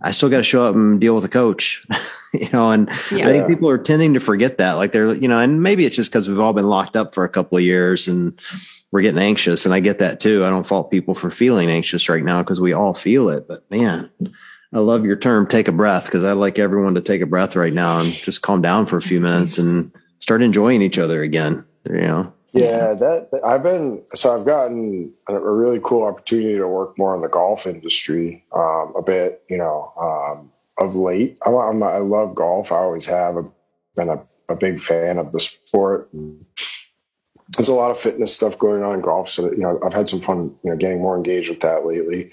I 0.00 0.12
still 0.12 0.30
got 0.30 0.38
to 0.38 0.44
show 0.44 0.64
up 0.64 0.76
and 0.76 1.00
deal 1.00 1.16
with 1.16 1.24
a 1.24 1.28
coach, 1.28 1.84
you 2.32 2.48
know, 2.50 2.70
and 2.70 2.88
yeah. 3.10 3.28
I 3.28 3.32
think 3.32 3.48
people 3.48 3.68
are 3.68 3.76
tending 3.76 4.14
to 4.14 4.20
forget 4.20 4.58
that. 4.58 4.74
Like 4.74 4.92
they're, 4.92 5.12
you 5.12 5.26
know, 5.26 5.38
and 5.38 5.60
maybe 5.60 5.84
it's 5.84 5.96
just 5.96 6.12
because 6.12 6.28
we've 6.28 6.38
all 6.38 6.52
been 6.52 6.68
locked 6.68 6.96
up 6.96 7.14
for 7.14 7.24
a 7.24 7.28
couple 7.28 7.58
of 7.58 7.64
years 7.64 8.06
and 8.06 8.40
we're 8.92 9.02
getting 9.02 9.20
anxious. 9.20 9.66
And 9.66 9.74
I 9.74 9.80
get 9.80 9.98
that 9.98 10.20
too. 10.20 10.44
I 10.44 10.50
don't 10.50 10.66
fault 10.66 10.90
people 10.90 11.14
for 11.14 11.30
feeling 11.30 11.68
anxious 11.68 12.08
right 12.08 12.22
now 12.22 12.42
because 12.42 12.60
we 12.60 12.72
all 12.72 12.94
feel 12.94 13.28
it. 13.28 13.48
But 13.48 13.68
man, 13.72 14.08
I 14.72 14.78
love 14.78 15.04
your 15.04 15.16
term, 15.16 15.48
take 15.48 15.66
a 15.66 15.72
breath, 15.72 16.04
because 16.06 16.22
I'd 16.22 16.32
like 16.32 16.60
everyone 16.60 16.94
to 16.94 17.00
take 17.00 17.22
a 17.22 17.26
breath 17.26 17.56
right 17.56 17.72
now 17.72 17.98
and 17.98 18.08
just 18.08 18.40
calm 18.40 18.62
down 18.62 18.86
for 18.86 18.98
a 18.98 19.02
few 19.02 19.20
minutes 19.20 19.58
and 19.58 19.90
start 20.20 20.42
enjoying 20.42 20.80
each 20.80 20.98
other 20.98 21.22
again. 21.22 21.64
You 21.90 22.00
know? 22.00 22.32
Yeah, 22.52 22.94
that 22.94 23.40
I've 23.44 23.62
been 23.62 24.02
so 24.14 24.34
I've 24.34 24.46
gotten 24.46 25.12
a 25.28 25.38
really 25.38 25.80
cool 25.82 26.04
opportunity 26.04 26.56
to 26.56 26.66
work 26.66 26.96
more 26.96 27.14
in 27.14 27.20
the 27.20 27.28
golf 27.28 27.66
industry 27.66 28.44
um, 28.54 28.94
a 28.96 29.02
bit. 29.02 29.42
You 29.50 29.58
know, 29.58 29.92
um, 30.00 30.50
of 30.78 30.96
late, 30.96 31.38
I'm, 31.44 31.54
I'm, 31.54 31.82
i 31.82 31.98
love 31.98 32.34
golf. 32.34 32.72
I 32.72 32.76
always 32.76 33.06
have. 33.06 33.36
I've 33.36 33.50
been 33.96 34.08
a, 34.08 34.22
a 34.48 34.56
big 34.56 34.80
fan 34.80 35.18
of 35.18 35.32
the 35.32 35.40
sport. 35.40 36.08
There's 36.12 37.68
a 37.68 37.74
lot 37.74 37.90
of 37.90 37.98
fitness 37.98 38.34
stuff 38.34 38.58
going 38.58 38.82
on 38.82 38.94
in 38.94 39.00
golf, 39.02 39.28
so 39.28 39.42
that, 39.42 39.52
you 39.52 39.62
know 39.62 39.78
I've 39.84 39.94
had 39.94 40.08
some 40.08 40.20
fun. 40.20 40.56
You 40.62 40.70
know, 40.70 40.76
getting 40.76 41.02
more 41.02 41.16
engaged 41.16 41.50
with 41.50 41.60
that 41.60 41.84
lately 41.84 42.30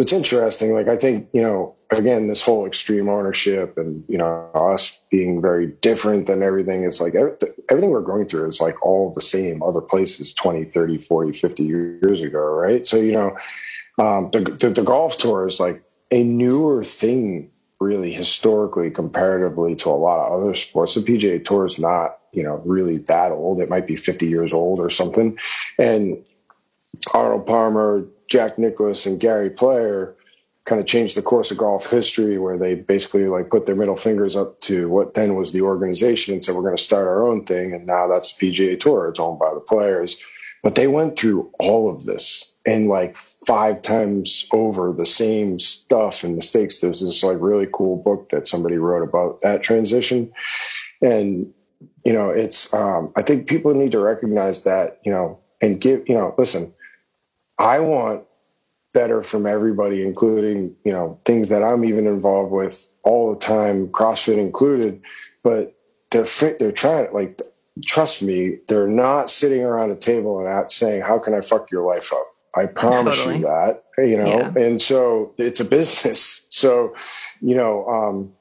it's 0.00 0.12
interesting. 0.12 0.74
Like 0.74 0.88
I 0.88 0.96
think 0.96 1.28
you 1.32 1.42
know, 1.42 1.74
again, 1.90 2.26
this 2.26 2.44
whole 2.44 2.66
extreme 2.66 3.08
ownership 3.08 3.76
and 3.76 4.04
you 4.08 4.18
know 4.18 4.50
us 4.54 4.98
being 5.10 5.42
very 5.42 5.68
different 5.68 6.26
than 6.26 6.42
everything 6.42 6.84
is 6.84 7.00
like 7.00 7.14
everything 7.14 7.90
we're 7.90 8.00
going 8.00 8.26
through 8.26 8.48
is 8.48 8.60
like 8.60 8.84
all 8.84 9.12
the 9.12 9.20
same 9.20 9.62
other 9.62 9.80
places 9.80 10.32
20 10.34 10.64
30 10.64 10.98
40 10.98 11.32
50 11.38 11.62
years 11.64 12.22
ago 12.22 12.40
right? 12.40 12.86
So 12.86 12.96
you 12.96 13.12
know 13.12 13.36
um, 13.98 14.30
the, 14.32 14.40
the, 14.40 14.70
the 14.70 14.82
golf 14.82 15.18
tour 15.18 15.46
is 15.46 15.60
like 15.60 15.82
a 16.10 16.22
newer 16.22 16.82
thing 16.82 17.50
really 17.80 18.12
historically 18.12 18.90
comparatively 18.90 19.74
to 19.74 19.88
a 19.88 19.90
lot 19.90 20.26
of 20.26 20.40
other 20.40 20.54
sports. 20.54 20.94
The 20.94 21.00
pga 21.00 21.44
tour 21.44 21.66
is 21.66 21.78
not 21.78 22.18
you 22.32 22.42
know 22.42 22.62
really 22.64 22.98
that 23.08 23.32
old. 23.32 23.60
It 23.60 23.68
might 23.68 23.86
be 23.86 23.96
50 23.96 24.26
years 24.26 24.52
old 24.52 24.80
or 24.80 24.90
something. 24.90 25.38
And 25.78 26.24
arnold 27.12 27.46
palmer 27.46 28.06
Jack 28.30 28.58
Nicklaus 28.58 29.06
and 29.06 29.20
Gary 29.20 29.50
Player 29.50 30.16
kind 30.64 30.80
of 30.80 30.86
changed 30.86 31.16
the 31.16 31.22
course 31.22 31.50
of 31.50 31.58
golf 31.58 31.90
history 31.90 32.38
where 32.38 32.56
they 32.56 32.74
basically 32.74 33.26
like 33.26 33.50
put 33.50 33.66
their 33.66 33.74
middle 33.74 33.96
fingers 33.96 34.36
up 34.36 34.60
to 34.60 34.88
what 34.88 35.14
then 35.14 35.34
was 35.34 35.52
the 35.52 35.62
organization 35.62 36.34
and 36.34 36.44
said 36.44 36.54
we're 36.54 36.62
going 36.62 36.76
to 36.76 36.82
start 36.82 37.08
our 37.08 37.26
own 37.26 37.44
thing 37.44 37.72
and 37.74 37.86
now 37.86 38.06
that's 38.06 38.32
PGA 38.38 38.78
Tour. 38.78 39.08
It's 39.08 39.18
owned 39.18 39.38
by 39.38 39.52
the 39.52 39.60
players. 39.60 40.22
But 40.62 40.74
they 40.74 40.86
went 40.86 41.18
through 41.18 41.50
all 41.58 41.90
of 41.90 42.04
this 42.04 42.54
and 42.66 42.88
like 42.88 43.16
five 43.16 43.80
times 43.80 44.46
over 44.52 44.92
the 44.92 45.06
same 45.06 45.58
stuff 45.58 46.22
and 46.22 46.36
mistakes. 46.36 46.80
There's 46.80 47.00
this 47.00 47.24
like 47.24 47.38
really 47.40 47.66
cool 47.72 47.96
book 47.96 48.28
that 48.28 48.46
somebody 48.46 48.76
wrote 48.76 49.02
about 49.02 49.40
that 49.40 49.62
transition. 49.62 50.30
And 51.02 51.52
you 52.04 52.12
know 52.12 52.30
it's 52.30 52.72
um, 52.74 53.12
I 53.16 53.22
think 53.22 53.48
people 53.48 53.74
need 53.74 53.92
to 53.92 54.00
recognize 54.00 54.64
that 54.64 54.98
you 55.04 55.12
know 55.12 55.38
and 55.60 55.80
give 55.80 56.08
you 56.08 56.14
know 56.14 56.34
listen 56.38 56.72
I 57.60 57.80
want 57.80 58.24
better 58.92 59.22
from 59.22 59.46
everybody, 59.46 60.04
including, 60.04 60.74
you 60.84 60.92
know, 60.92 61.20
things 61.24 61.50
that 61.50 61.62
I'm 61.62 61.84
even 61.84 62.06
involved 62.06 62.50
with 62.50 62.92
all 63.04 63.32
the 63.32 63.38
time, 63.38 63.88
CrossFit 63.88 64.38
included. 64.38 65.02
But 65.44 65.74
they're 66.10 66.26
they're 66.58 66.72
trying 66.72 67.12
like 67.12 67.40
trust 67.86 68.22
me, 68.22 68.58
they're 68.68 68.88
not 68.88 69.30
sitting 69.30 69.62
around 69.62 69.90
a 69.90 69.96
table 69.96 70.38
and 70.38 70.48
out 70.48 70.72
saying, 70.72 71.02
"How 71.02 71.18
can 71.18 71.34
I 71.34 71.40
fuck 71.40 71.70
your 71.70 71.86
life 71.86 72.12
up?" 72.12 72.26
I 72.54 72.66
promise 72.66 73.24
totally. 73.24 73.40
you 73.40 73.46
that, 73.46 73.84
you 73.98 74.16
know. 74.16 74.26
Yeah. 74.26 74.62
And 74.64 74.82
so 74.82 75.32
it's 75.38 75.60
a 75.60 75.64
business. 75.64 76.46
So, 76.50 76.96
you 77.40 77.54
know, 77.54 77.86
um, 77.86 78.32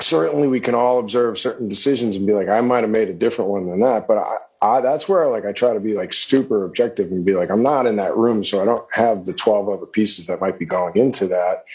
certainly 0.00 0.48
we 0.48 0.60
can 0.60 0.74
all 0.74 0.98
observe 0.98 1.38
certain 1.38 1.68
decisions 1.68 2.16
and 2.16 2.26
be 2.26 2.32
like, 2.32 2.48
I 2.48 2.60
might 2.62 2.80
have 2.80 2.90
made 2.90 3.08
a 3.08 3.14
different 3.14 3.50
one 3.50 3.70
than 3.70 3.80
that, 3.80 4.08
but 4.08 4.18
I, 4.18 4.36
I, 4.64 4.80
that's 4.80 5.08
where 5.08 5.28
like 5.28 5.44
I 5.44 5.52
try 5.52 5.74
to 5.74 5.80
be 5.80 5.92
like 5.92 6.14
super 6.14 6.64
objective 6.64 7.12
and 7.12 7.24
be 7.24 7.34
like, 7.34 7.50
I'm 7.50 7.62
not 7.62 7.84
in 7.84 7.96
that 7.96 8.16
room, 8.16 8.42
so 8.44 8.62
I 8.62 8.64
don't 8.64 8.86
have 8.92 9.26
the 9.26 9.34
12 9.34 9.68
other 9.68 9.84
pieces 9.84 10.26
that 10.26 10.40
might 10.40 10.58
be 10.58 10.64
going 10.64 10.96
into 10.96 11.26
that, 11.28 11.66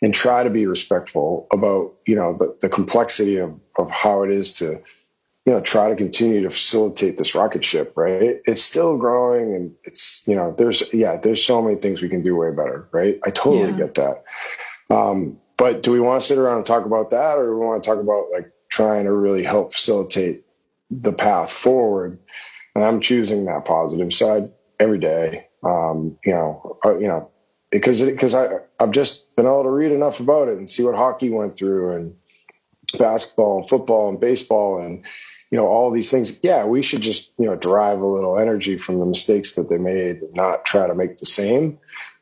and 0.00 0.14
try 0.14 0.44
to 0.44 0.50
be 0.50 0.66
respectful 0.66 1.48
about 1.52 1.92
you 2.06 2.14
know 2.14 2.34
the, 2.34 2.56
the 2.60 2.68
complexity 2.68 3.38
of 3.38 3.58
of 3.78 3.90
how 3.90 4.22
it 4.22 4.30
is 4.30 4.52
to 4.54 4.80
you 5.44 5.52
know 5.52 5.60
try 5.60 5.88
to 5.88 5.96
continue 5.96 6.40
to 6.42 6.50
facilitate 6.50 7.18
this 7.18 7.34
rocket 7.34 7.64
ship. 7.64 7.92
Right, 7.96 8.40
it's 8.46 8.62
still 8.62 8.96
growing, 8.96 9.56
and 9.56 9.74
it's 9.82 10.26
you 10.28 10.36
know 10.36 10.54
there's 10.56 10.94
yeah 10.94 11.16
there's 11.16 11.42
so 11.42 11.60
many 11.60 11.74
things 11.74 12.00
we 12.00 12.08
can 12.08 12.22
do 12.22 12.36
way 12.36 12.50
better. 12.50 12.88
Right, 12.92 13.18
I 13.24 13.30
totally 13.30 13.72
yeah. 13.72 13.76
get 13.76 13.94
that. 13.96 14.24
Um, 14.88 15.36
but 15.56 15.82
do 15.82 15.90
we 15.90 15.98
want 15.98 16.20
to 16.20 16.26
sit 16.26 16.38
around 16.38 16.58
and 16.58 16.66
talk 16.66 16.84
about 16.84 17.10
that, 17.10 17.38
or 17.38 17.46
do 17.46 17.58
we 17.58 17.66
want 17.66 17.82
to 17.82 17.90
talk 17.90 17.98
about 17.98 18.26
like 18.30 18.52
trying 18.68 19.06
to 19.06 19.12
really 19.12 19.42
help 19.42 19.72
facilitate 19.72 20.45
the 20.90 21.12
path 21.12 21.52
forward. 21.52 22.18
And 22.74 22.84
I'm 22.84 23.00
choosing 23.00 23.46
that 23.46 23.64
positive 23.64 24.12
side 24.12 24.50
every 24.78 24.98
day. 24.98 25.46
Um, 25.62 26.18
you 26.24 26.32
know, 26.32 26.78
uh, 26.84 26.98
you 26.98 27.08
know, 27.08 27.30
because 27.70 28.02
because 28.02 28.34
I 28.34 28.48
I've 28.78 28.92
just 28.92 29.34
been 29.36 29.46
able 29.46 29.64
to 29.64 29.70
read 29.70 29.92
enough 29.92 30.20
about 30.20 30.48
it 30.48 30.58
and 30.58 30.70
see 30.70 30.84
what 30.84 30.94
hockey 30.94 31.30
went 31.30 31.56
through 31.58 31.96
and 31.96 32.14
basketball 32.98 33.58
and 33.58 33.68
football 33.68 34.08
and 34.08 34.20
baseball 34.20 34.80
and 34.80 35.04
you 35.50 35.58
know 35.58 35.66
all 35.66 35.90
these 35.90 36.10
things. 36.10 36.38
Yeah, 36.42 36.66
we 36.66 36.82
should 36.82 37.02
just 37.02 37.32
you 37.38 37.46
know 37.46 37.56
derive 37.56 38.00
a 38.00 38.06
little 38.06 38.38
energy 38.38 38.76
from 38.76 38.98
the 39.00 39.06
mistakes 39.06 39.54
that 39.54 39.68
they 39.68 39.78
made 39.78 40.18
and 40.18 40.34
not 40.34 40.64
try 40.64 40.86
to 40.86 40.94
make 40.94 41.18
the 41.18 41.26
same 41.26 41.78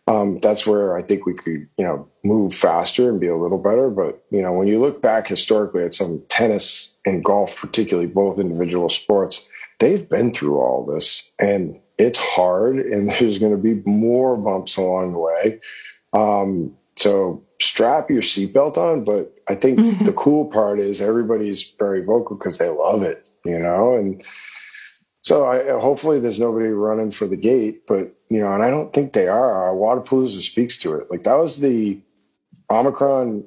um, 0.07 0.39
that's 0.41 0.67
where 0.67 0.97
I 0.97 1.03
think 1.03 1.25
we 1.25 1.35
could, 1.35 1.69
you 1.79 1.85
know, 1.85 2.09
move 2.23 2.55
faster 2.55 3.09
and 3.09 3.21
be 3.21 3.29
a 3.29 3.37
little 3.37 3.63
better. 3.63 3.91
But 3.91 4.23
you 4.31 4.43
know, 4.43 4.53
when 4.53 4.69
you 4.69 4.79
look 4.79 5.01
back 5.01 5.29
historically 5.29 5.85
at 5.85 5.95
some 5.95 6.23
tennis 6.29 6.97
and 7.07 7.25
golf, 7.25 7.57
particularly 7.57 8.09
both 8.09 8.39
individual 8.39 8.91
sports, 8.91 9.49
they've 9.79 10.09
been 10.09 10.33
through 10.33 10.59
all 10.59 10.85
this, 10.85 11.33
and 11.39 11.81
it's 11.99 12.19
hard, 12.19 12.77
and 12.77 13.11
there's 13.19 13.39
going 13.39 13.57
to 13.57 13.63
be 13.63 13.83
more 13.89 14.37
bumps 14.37 14.77
along 14.77 15.13
the 15.13 15.19
way. 15.19 15.61
Um, 16.13 16.77
so 16.97 17.43
strap 17.61 18.11
your 18.11 18.23
seatbelt 18.23 18.77
on. 18.77 19.05
But 19.05 19.35
I 19.49 19.55
think 19.55 19.79
mm-hmm. 19.79 20.05
the 20.05 20.13
cool 20.13 20.47
part 20.47 20.79
is 20.81 21.01
everybody's 21.01 21.73
very 21.79 22.05
vocal 22.05 22.37
because 22.37 22.59
they 22.59 22.69
love 22.69 23.03
it, 23.03 23.27
you 23.45 23.59
know, 23.59 23.97
and 23.97 24.23
so 25.25 25.47
I, 25.47 25.81
hopefully 25.81 26.21
there's 26.21 26.39
nobody 26.39 26.69
running 26.69 27.11
for 27.11 27.27
the 27.27 27.37
gate, 27.37 27.87
but 27.87 28.15
you 28.29 28.41
know, 28.41 28.53
and 28.53 28.63
I 28.63 28.69
don't 28.69 28.93
think 28.93 29.15
they 29.15 29.27
are. 29.27 29.53
Our 29.53 29.75
Wodapalooza 29.75 30.43
speaks 30.43 30.77
to 30.79 30.97
it. 30.97 31.11
Like 31.11 31.25
that 31.25 31.39
was 31.39 31.61
the 31.61 31.99
Omicron 32.71 33.45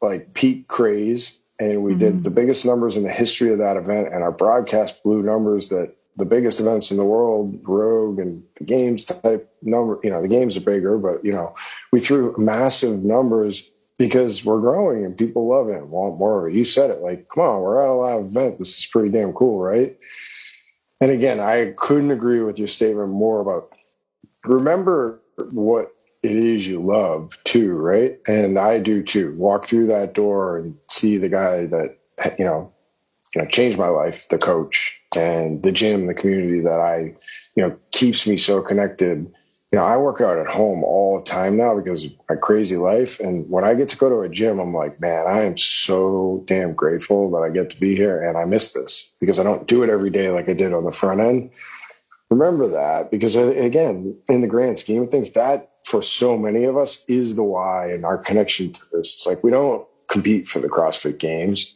like 0.00 0.32
peak 0.32 0.66
craze, 0.66 1.42
and 1.58 1.82
we 1.82 1.90
mm-hmm. 1.90 1.98
did 1.98 2.24
the 2.24 2.30
biggest 2.30 2.64
numbers 2.64 2.96
in 2.96 3.02
the 3.02 3.12
history 3.12 3.52
of 3.52 3.58
that 3.58 3.76
event, 3.76 4.08
and 4.14 4.22
our 4.22 4.32
broadcast 4.32 5.02
blew 5.02 5.22
numbers 5.22 5.68
that 5.68 5.94
the 6.16 6.24
biggest 6.24 6.58
events 6.58 6.90
in 6.90 6.96
the 6.96 7.04
world, 7.04 7.60
Rogue 7.64 8.18
and 8.18 8.42
the 8.56 8.64
games 8.64 9.04
type 9.04 9.54
number. 9.60 10.00
You 10.02 10.08
know, 10.08 10.22
the 10.22 10.28
games 10.28 10.56
are 10.56 10.62
bigger, 10.62 10.96
but 10.96 11.22
you 11.22 11.32
know, 11.32 11.54
we 11.92 12.00
threw 12.00 12.34
massive 12.38 13.04
numbers 13.04 13.70
because 13.98 14.42
we're 14.42 14.60
growing 14.60 15.04
and 15.04 15.18
people 15.18 15.48
love 15.48 15.68
it 15.68 15.76
and 15.76 15.90
want 15.90 16.16
more. 16.16 16.48
You 16.48 16.64
said 16.64 16.88
it. 16.88 17.00
Like, 17.00 17.28
come 17.28 17.44
on, 17.44 17.60
we're 17.60 17.84
at 17.84 17.90
a 17.90 17.92
live 17.92 18.24
event. 18.24 18.56
This 18.56 18.78
is 18.78 18.86
pretty 18.86 19.10
damn 19.10 19.34
cool, 19.34 19.60
right? 19.60 19.98
And 21.00 21.10
again, 21.10 21.40
I 21.40 21.72
couldn't 21.76 22.10
agree 22.10 22.42
with 22.42 22.58
your 22.58 22.68
statement 22.68 23.10
more 23.10 23.40
about 23.40 23.68
remember 24.44 25.20
what 25.52 25.88
it 26.22 26.32
is 26.36 26.68
you 26.68 26.80
love 26.80 27.32
too, 27.44 27.72
right? 27.72 28.14
And 28.28 28.58
I 28.58 28.78
do 28.78 29.02
too. 29.02 29.34
Walk 29.36 29.66
through 29.66 29.86
that 29.88 30.14
door 30.14 30.58
and 30.58 30.76
see 30.90 31.16
the 31.18 31.28
guy 31.28 31.66
that 31.66 31.90
you 32.38 32.44
know, 32.44 32.72
you 33.34 33.42
know, 33.42 33.48
changed 33.48 33.78
my 33.78 33.88
life, 33.88 34.26
the 34.30 34.38
coach 34.38 35.00
and 35.16 35.62
the 35.62 35.72
gym, 35.72 36.06
the 36.06 36.14
community 36.14 36.60
that 36.60 36.80
I, 36.80 37.14
you 37.56 37.62
know, 37.64 37.76
keeps 37.92 38.26
me 38.26 38.36
so 38.36 38.62
connected 38.62 39.30
you 39.72 39.78
know, 39.78 39.84
I 39.84 39.96
work 39.98 40.20
out 40.20 40.38
at 40.38 40.48
home 40.48 40.82
all 40.82 41.18
the 41.18 41.24
time 41.24 41.56
now 41.56 41.76
because 41.76 42.06
of 42.06 42.12
my 42.28 42.34
crazy 42.34 42.76
life. 42.76 43.20
And 43.20 43.48
when 43.48 43.64
I 43.64 43.74
get 43.74 43.88
to 43.90 43.96
go 43.96 44.08
to 44.08 44.22
a 44.22 44.28
gym, 44.28 44.58
I'm 44.58 44.74
like, 44.74 45.00
man, 45.00 45.26
I 45.28 45.42
am 45.42 45.56
so 45.56 46.42
damn 46.46 46.74
grateful 46.74 47.30
that 47.32 47.38
I 47.38 47.50
get 47.50 47.70
to 47.70 47.80
be 47.80 47.94
here. 47.94 48.20
And 48.20 48.36
I 48.36 48.46
miss 48.46 48.72
this 48.72 49.14
because 49.20 49.38
I 49.38 49.44
don't 49.44 49.68
do 49.68 49.84
it 49.84 49.90
every 49.90 50.10
day 50.10 50.30
like 50.30 50.48
I 50.48 50.54
did 50.54 50.74
on 50.74 50.84
the 50.84 50.92
front 50.92 51.20
end. 51.20 51.50
remember 52.30 52.68
that 52.68 53.12
because 53.12 53.36
uh, 53.36 53.48
again, 53.48 54.16
in 54.28 54.40
the 54.40 54.48
grand 54.48 54.78
scheme 54.78 55.02
of 55.02 55.10
things, 55.10 55.30
that 55.32 55.68
for 55.84 56.02
so 56.02 56.36
many 56.36 56.64
of 56.64 56.76
us 56.76 57.04
is 57.08 57.36
the 57.36 57.44
why 57.44 57.92
and 57.92 58.04
our 58.04 58.18
connection 58.18 58.72
to 58.72 58.80
this. 58.92 59.14
It's 59.14 59.26
like 59.26 59.44
we 59.44 59.52
don't 59.52 59.86
compete 60.08 60.48
for 60.48 60.58
the 60.58 60.68
CrossFit 60.68 61.18
games. 61.18 61.74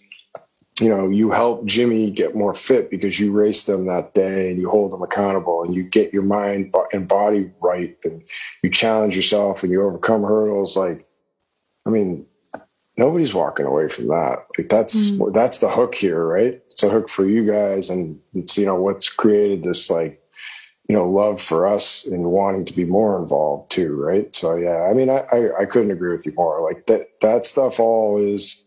You 0.81 0.89
know, 0.89 1.09
you 1.09 1.31
help 1.31 1.64
Jimmy 1.66 2.11
get 2.11 2.35
more 2.35 2.53
fit 2.53 2.91
because 2.91 3.18
you 3.18 3.33
race 3.33 3.64
them 3.64 3.87
that 3.87 4.12
day 4.12 4.51
and 4.51 4.61
you 4.61 4.68
hold 4.68 4.91
them 4.91 5.03
accountable 5.03 5.62
and 5.62 5.72
you 5.72 5.85
get 5.85 6.12
your 6.12 6.25
mind 6.25 6.75
and 6.93 7.07
body 7.07 7.53
right 7.62 7.97
and 8.03 8.22
you 8.62 8.70
challenge 8.70 9.14
yourself 9.14 9.62
and 9.62 9.70
you 9.70 9.85
overcome 9.85 10.22
hurdles. 10.22 10.77
Like, 10.77 11.07
I 11.87 11.91
mean, 11.91 12.27
nobody's 12.97 13.35
walking 13.35 13.66
away 13.66 13.89
from 13.89 14.09
that. 14.09 14.47
Like 14.59 14.68
that's 14.68 15.12
mm. 15.12 15.33
that's 15.33 15.59
the 15.59 15.70
hook 15.70 15.95
here, 15.95 16.25
right? 16.25 16.61
It's 16.70 16.83
a 16.83 16.91
hook 16.91 17.09
for 17.09 17.25
you 17.25 17.47
guys, 17.47 17.91
and 17.91 18.20
it's 18.35 18.59
you 18.59 18.66
know 18.66 18.81
what's 18.81 19.11
created 19.11 19.62
this 19.62 19.91
like 19.91 20.20
you 20.89 20.97
know 20.97 21.09
love 21.09 21.41
for 21.41 21.66
us 21.66 22.07
and 22.07 22.25
wanting 22.25 22.66
to 22.66 22.75
be 22.75 22.85
more 22.85 23.18
involved 23.18 23.70
too 23.70 23.95
right 23.95 24.35
so 24.37 24.55
yeah 24.55 24.83
i 24.83 24.93
mean 24.93 25.09
I, 25.09 25.22
I, 25.33 25.61
I 25.62 25.64
couldn't 25.64 25.91
agree 25.91 26.12
with 26.12 26.27
you 26.27 26.35
more 26.37 26.61
like 26.61 26.87
that 26.87 27.09
that 27.22 27.45
stuff 27.45 27.81
all 27.81 28.18
is 28.18 28.64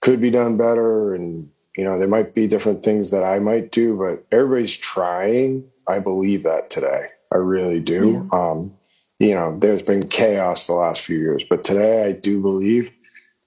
could 0.00 0.20
be 0.20 0.30
done 0.30 0.56
better 0.56 1.14
and 1.14 1.50
you 1.76 1.84
know 1.84 1.98
there 1.98 2.08
might 2.08 2.34
be 2.34 2.46
different 2.46 2.84
things 2.84 3.10
that 3.10 3.24
i 3.24 3.38
might 3.38 3.72
do 3.72 3.96
but 3.96 4.24
everybody's 4.30 4.76
trying 4.76 5.64
i 5.88 5.98
believe 5.98 6.42
that 6.42 6.70
today 6.70 7.06
i 7.32 7.36
really 7.36 7.80
do 7.80 8.28
yeah. 8.32 8.38
um 8.38 8.72
you 9.18 9.34
know 9.34 9.58
there's 9.58 9.82
been 9.82 10.08
chaos 10.08 10.66
the 10.66 10.72
last 10.72 11.04
few 11.04 11.18
years 11.18 11.44
but 11.48 11.64
today 11.64 12.06
i 12.06 12.12
do 12.12 12.40
believe 12.40 12.92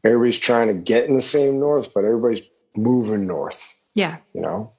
everybody's 0.04 0.40
trying 0.40 0.68
to 0.68 0.74
get 0.74 1.08
in 1.08 1.16
the 1.16 1.22
same 1.22 1.60
north 1.60 1.94
but 1.94 2.04
everybody's 2.04 2.42
moving 2.76 3.28
north 3.28 3.74
yeah 3.94 4.18
you 4.34 4.42
know 4.42 4.72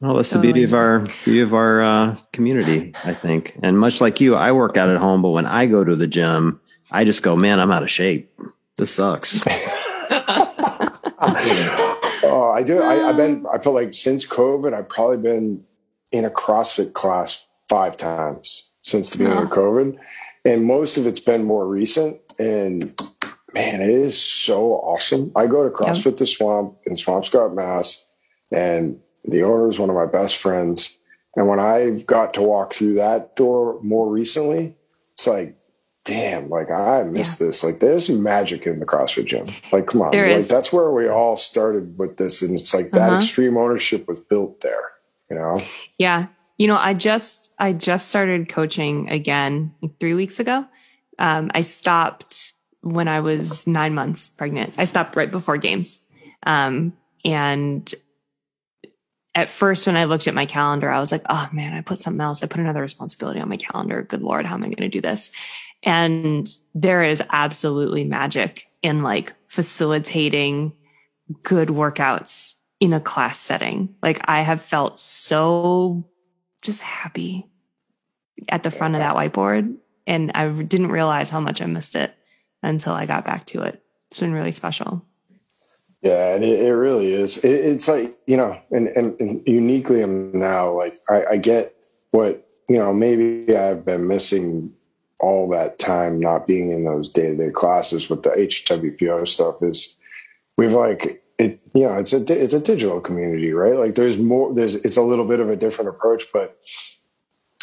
well, 0.00 0.14
that's 0.14 0.30
totally. 0.30 0.48
the 0.48 0.52
beauty 0.54 0.64
of 0.64 0.74
our 0.74 1.00
beauty 1.24 1.40
of 1.40 1.52
our 1.52 1.82
uh, 1.82 2.16
community, 2.32 2.92
I 3.04 3.12
think. 3.12 3.54
And 3.62 3.78
much 3.78 4.00
like 4.00 4.18
you, 4.18 4.34
I 4.34 4.50
work 4.50 4.78
out 4.78 4.88
at 4.88 4.96
home, 4.96 5.20
but 5.20 5.28
when 5.28 5.44
I 5.44 5.66
go 5.66 5.84
to 5.84 5.94
the 5.94 6.06
gym, 6.06 6.58
I 6.90 7.04
just 7.04 7.22
go, 7.22 7.36
man, 7.36 7.60
I'm 7.60 7.70
out 7.70 7.82
of 7.82 7.90
shape. 7.90 8.32
This 8.78 8.94
sucks. 8.94 9.40
oh, 12.24 12.52
I 12.54 12.62
do. 12.62 12.82
I, 12.82 12.94
have 12.94 13.16
been. 13.16 13.46
I 13.52 13.58
feel 13.58 13.72
like 13.72 13.94
since 13.94 14.26
COVID, 14.26 14.74
I've 14.74 14.88
probably 14.88 15.18
been 15.18 15.64
in 16.12 16.24
a 16.24 16.30
CrossFit 16.30 16.92
class 16.92 17.46
five 17.68 17.96
times 17.96 18.70
since 18.82 19.10
the 19.10 19.18
beginning 19.18 19.38
oh. 19.38 19.44
of 19.44 19.50
COVID, 19.50 19.98
and 20.44 20.64
most 20.64 20.98
of 20.98 21.06
it's 21.06 21.20
been 21.20 21.44
more 21.44 21.66
recent. 21.66 22.20
And 22.38 22.82
man, 23.52 23.80
it 23.80 23.90
is 23.90 24.20
so 24.20 24.72
awesome. 24.74 25.32
I 25.36 25.46
go 25.46 25.64
to 25.64 25.74
CrossFit 25.74 26.18
the 26.18 26.26
Swamp 26.26 26.76
in 26.84 26.94
Swampscott, 26.94 27.54
Mass, 27.54 28.06
and 28.52 29.00
the 29.24 29.42
owner 29.42 29.68
is 29.68 29.78
one 29.78 29.90
of 29.90 29.96
my 29.96 30.06
best 30.06 30.38
friends. 30.38 30.98
And 31.36 31.48
when 31.48 31.60
I've 31.60 32.06
got 32.06 32.34
to 32.34 32.42
walk 32.42 32.72
through 32.72 32.94
that 32.94 33.36
door 33.36 33.78
more 33.82 34.10
recently, 34.10 34.74
it's 35.12 35.26
like, 35.26 35.56
damn, 36.10 36.48
like 36.48 36.70
I 36.70 37.04
miss 37.04 37.40
yeah. 37.40 37.46
this. 37.46 37.62
Like 37.62 37.78
there's 37.78 38.10
magic 38.10 38.66
in 38.66 38.80
the 38.80 38.86
CrossFit 38.86 39.26
gym. 39.26 39.46
Like, 39.70 39.86
come 39.86 40.02
on. 40.02 40.10
Like. 40.12 40.46
That's 40.46 40.72
where 40.72 40.90
we 40.90 41.08
all 41.08 41.36
started 41.36 41.98
with 41.98 42.16
this. 42.16 42.42
And 42.42 42.58
it's 42.58 42.74
like 42.74 42.90
that 42.90 43.08
uh-huh. 43.08 43.16
extreme 43.16 43.56
ownership 43.56 44.08
was 44.08 44.18
built 44.18 44.60
there, 44.60 44.90
you 45.30 45.36
know? 45.36 45.60
Yeah. 45.98 46.26
You 46.58 46.66
know, 46.66 46.76
I 46.76 46.94
just, 46.94 47.52
I 47.58 47.72
just 47.72 48.08
started 48.08 48.48
coaching 48.48 49.08
again 49.08 49.72
like 49.80 49.98
three 50.00 50.14
weeks 50.14 50.40
ago. 50.40 50.66
Um, 51.18 51.50
I 51.54 51.60
stopped 51.60 52.54
when 52.80 53.06
I 53.06 53.20
was 53.20 53.66
nine 53.66 53.94
months 53.94 54.30
pregnant. 54.30 54.74
I 54.78 54.84
stopped 54.84 55.14
right 55.14 55.30
before 55.30 55.58
games. 55.58 56.00
Um, 56.42 56.92
and 57.24 57.94
at 59.34 59.48
first 59.48 59.86
when 59.86 59.96
I 59.96 60.04
looked 60.04 60.26
at 60.26 60.34
my 60.34 60.46
calendar, 60.46 60.90
I 60.90 60.98
was 60.98 61.12
like, 61.12 61.22
oh 61.28 61.48
man, 61.52 61.72
I 61.72 61.82
put 61.82 61.98
something 61.98 62.20
else. 62.20 62.42
I 62.42 62.46
put 62.46 62.60
another 62.60 62.80
responsibility 62.80 63.38
on 63.38 63.48
my 63.48 63.56
calendar. 63.56 64.02
Good 64.02 64.22
Lord, 64.22 64.44
how 64.44 64.56
am 64.56 64.64
I 64.64 64.66
going 64.66 64.78
to 64.78 64.88
do 64.88 65.00
this? 65.00 65.30
And 65.82 66.48
there 66.74 67.02
is 67.02 67.22
absolutely 67.30 68.04
magic 68.04 68.66
in 68.82 69.02
like 69.02 69.32
facilitating 69.48 70.74
good 71.42 71.68
workouts 71.68 72.54
in 72.80 72.92
a 72.92 73.00
class 73.00 73.38
setting. 73.38 73.94
Like 74.02 74.20
I 74.24 74.42
have 74.42 74.62
felt 74.62 75.00
so 75.00 76.06
just 76.62 76.82
happy 76.82 77.48
at 78.48 78.62
the 78.62 78.70
front 78.70 78.94
of 78.94 79.00
that 79.00 79.16
whiteboard. 79.16 79.76
And 80.06 80.32
I 80.34 80.48
didn't 80.50 80.90
realize 80.90 81.30
how 81.30 81.40
much 81.40 81.62
I 81.62 81.66
missed 81.66 81.94
it 81.94 82.14
until 82.62 82.92
I 82.92 83.06
got 83.06 83.24
back 83.24 83.46
to 83.46 83.62
it. 83.62 83.82
It's 84.08 84.18
been 84.18 84.32
really 84.32 84.50
special. 84.50 85.04
Yeah, 86.02 86.34
and 86.34 86.42
it, 86.42 86.60
it 86.60 86.72
really 86.72 87.12
is. 87.12 87.44
It, 87.44 87.50
it's 87.50 87.86
like 87.86 88.16
you 88.26 88.36
know, 88.36 88.58
and, 88.70 88.88
and, 88.88 89.20
and 89.20 89.42
uniquely, 89.46 90.02
I'm 90.02 90.32
now 90.38 90.70
like 90.72 90.94
I, 91.10 91.24
I 91.32 91.36
get 91.36 91.74
what 92.10 92.42
you 92.68 92.78
know. 92.78 92.92
Maybe 92.94 93.54
I've 93.54 93.84
been 93.84 94.08
missing 94.08 94.72
all 95.20 95.48
that 95.50 95.78
time 95.78 96.20
not 96.20 96.46
being 96.46 96.72
in 96.72 96.84
those 96.84 97.08
day 97.08 97.28
to 97.28 97.36
day 97.36 97.50
classes 97.50 98.08
with 98.08 98.22
the 98.22 98.30
HWPO 98.30 99.28
stuff. 99.28 99.62
Is 99.62 99.96
we've 100.56 100.72
like 100.72 101.22
it. 101.38 101.60
You 101.74 101.86
know, 101.86 101.94
it's 101.94 102.12
a 102.12 102.22
it's 102.28 102.54
a 102.54 102.62
digital 102.62 103.00
community, 103.00 103.52
right? 103.52 103.76
Like 103.76 103.94
there's 103.94 104.18
more. 104.18 104.54
There's 104.54 104.76
it's 104.76 104.96
a 104.96 105.02
little 105.02 105.26
bit 105.26 105.40
of 105.40 105.50
a 105.50 105.56
different 105.56 105.90
approach, 105.90 106.24
but 106.32 106.56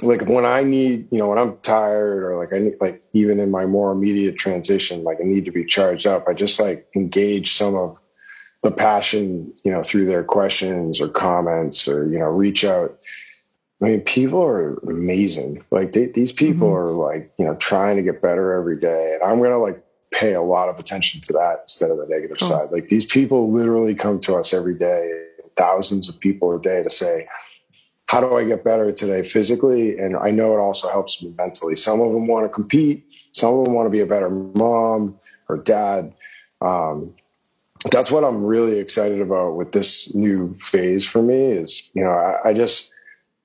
like 0.04 0.22
when 0.28 0.46
I 0.46 0.64
need, 0.64 1.08
you 1.12 1.18
know, 1.18 1.28
when 1.28 1.40
I'm 1.40 1.58
tired 1.58 2.24
or 2.24 2.36
like 2.36 2.54
I 2.54 2.60
need, 2.60 2.76
like 2.80 3.02
even 3.14 3.40
in 3.40 3.50
my 3.50 3.66
more 3.66 3.92
immediate 3.92 4.38
transition, 4.38 5.04
like 5.04 5.18
I 5.20 5.24
need 5.24 5.46
to 5.46 5.52
be 5.52 5.66
charged 5.66 6.06
up. 6.06 6.28
I 6.28 6.34
just 6.34 6.60
like 6.60 6.88
engage 6.96 7.54
some 7.54 7.76
of 7.76 8.00
the 8.62 8.72
passion, 8.72 9.52
you 9.64 9.72
know, 9.72 9.82
through 9.82 10.06
their 10.06 10.24
questions 10.24 11.02
or 11.02 11.08
comments 11.08 11.88
or, 11.88 12.08
you 12.08 12.20
know, 12.20 12.26
reach 12.26 12.64
out. 12.64 12.98
I 13.82 13.86
mean, 13.86 14.02
people 14.02 14.44
are 14.44 14.76
amazing. 14.90 15.64
Like 15.70 15.94
they, 15.94 16.08
these 16.08 16.32
people 16.32 16.68
mm-hmm. 16.68 16.78
are 16.78 16.92
like, 16.92 17.32
you 17.38 17.46
know, 17.46 17.56
trying 17.56 17.98
to 17.98 18.04
get 18.04 18.22
better 18.22 18.54
every 18.54 18.80
day. 18.80 19.14
And 19.14 19.24
I'm 19.30 19.38
going 19.38 19.52
to 19.52 19.60
like 19.60 19.84
pay 20.12 20.34
a 20.34 20.42
lot 20.42 20.70
of 20.70 20.80
attention 20.80 21.22
to 21.22 21.34
that 21.34 21.60
instead 21.64 21.92
of 21.92 21.98
the 21.98 22.08
negative 22.08 22.38
oh. 22.42 22.46
side. 22.46 22.72
Like 22.72 22.88
these 22.88 23.06
people 23.06 23.52
literally 23.52 23.94
come 23.94 24.20
to 24.22 24.36
us 24.36 24.54
every 24.54 24.76
day, 24.76 25.26
thousands 25.56 26.10
of 26.10 26.20
people 26.20 26.56
a 26.56 26.62
day 26.62 26.82
to 26.82 26.90
say, 26.90 27.28
how 28.08 28.22
do 28.22 28.36
I 28.36 28.46
get 28.46 28.64
better 28.64 28.92
today 28.92 29.22
physically? 29.24 29.98
And 30.00 30.16
I 30.16 30.32
know 30.32 30.54
it 30.54 30.60
also 30.60 30.90
helps 30.90 31.22
me 31.22 31.34
mentally. 31.38 31.76
Some 31.76 32.00
of 32.02 32.14
them 32.14 32.26
want 32.26 32.46
to 32.46 32.50
compete. 32.50 33.06
Some 33.34 33.54
of 33.54 33.66
them 33.66 33.74
want 33.74 33.86
to 33.86 33.90
be 33.92 34.00
a 34.00 34.06
better 34.06 34.30
mom 34.30 35.20
or 35.50 35.58
dad. 35.58 36.14
Um, 36.62 37.14
that's 37.92 38.10
what 38.10 38.24
I'm 38.24 38.44
really 38.44 38.80
excited 38.80 39.22
about 39.22 39.56
with 39.56 39.72
this 39.72 40.16
new 40.16 40.54
phase 40.54 41.08
for 41.08 41.22
me 41.22 41.36
is, 41.36 41.92
you 41.94 42.04
know, 42.04 42.12
I, 42.12 42.50
I 42.50 42.54
just, 42.54 42.92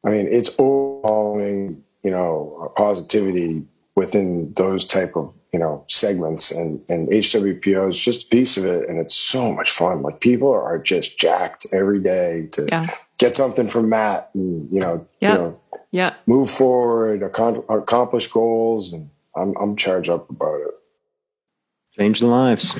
I 0.05 0.11
mean, 0.11 0.29
it's 0.31 0.59
overwhelming, 0.59 1.83
you 2.03 2.11
know, 2.11 2.73
positivity 2.77 3.65
within 3.95 4.53
those 4.55 4.85
type 4.85 5.17
of, 5.17 5.33
you 5.53 5.59
know, 5.59 5.85
segments 5.89 6.51
and, 6.51 6.83
and 6.89 7.09
HWPO 7.09 7.89
is 7.89 8.01
just 8.01 8.27
a 8.27 8.31
piece 8.31 8.57
of 8.57 8.65
it. 8.65 8.89
And 8.89 8.99
it's 8.99 9.15
so 9.15 9.53
much 9.53 9.71
fun. 9.71 10.03
Like 10.03 10.21
people 10.21 10.51
are 10.51 10.79
just 10.79 11.19
jacked 11.19 11.67
every 11.73 12.01
day 12.01 12.49
to 12.53 12.67
yeah. 12.71 12.95
get 13.19 13.35
something 13.35 13.69
from 13.69 13.91
Matt 13.91 14.31
and, 14.35 14.71
you 14.73 14.81
know, 14.81 15.07
yep. 15.21 15.33
you 15.33 15.45
know, 15.45 15.61
yeah. 15.91 16.15
move 16.27 16.51
forward, 16.51 17.23
accomplish 17.23 18.29
goals. 18.29 18.93
And 18.93 19.11
I'm, 19.37 19.55
I'm 19.61 19.77
charged 19.77 20.11
up 20.11 20.29
about 20.31 20.61
it. 20.63 20.75
Changing 21.97 22.29
lives. 22.29 22.75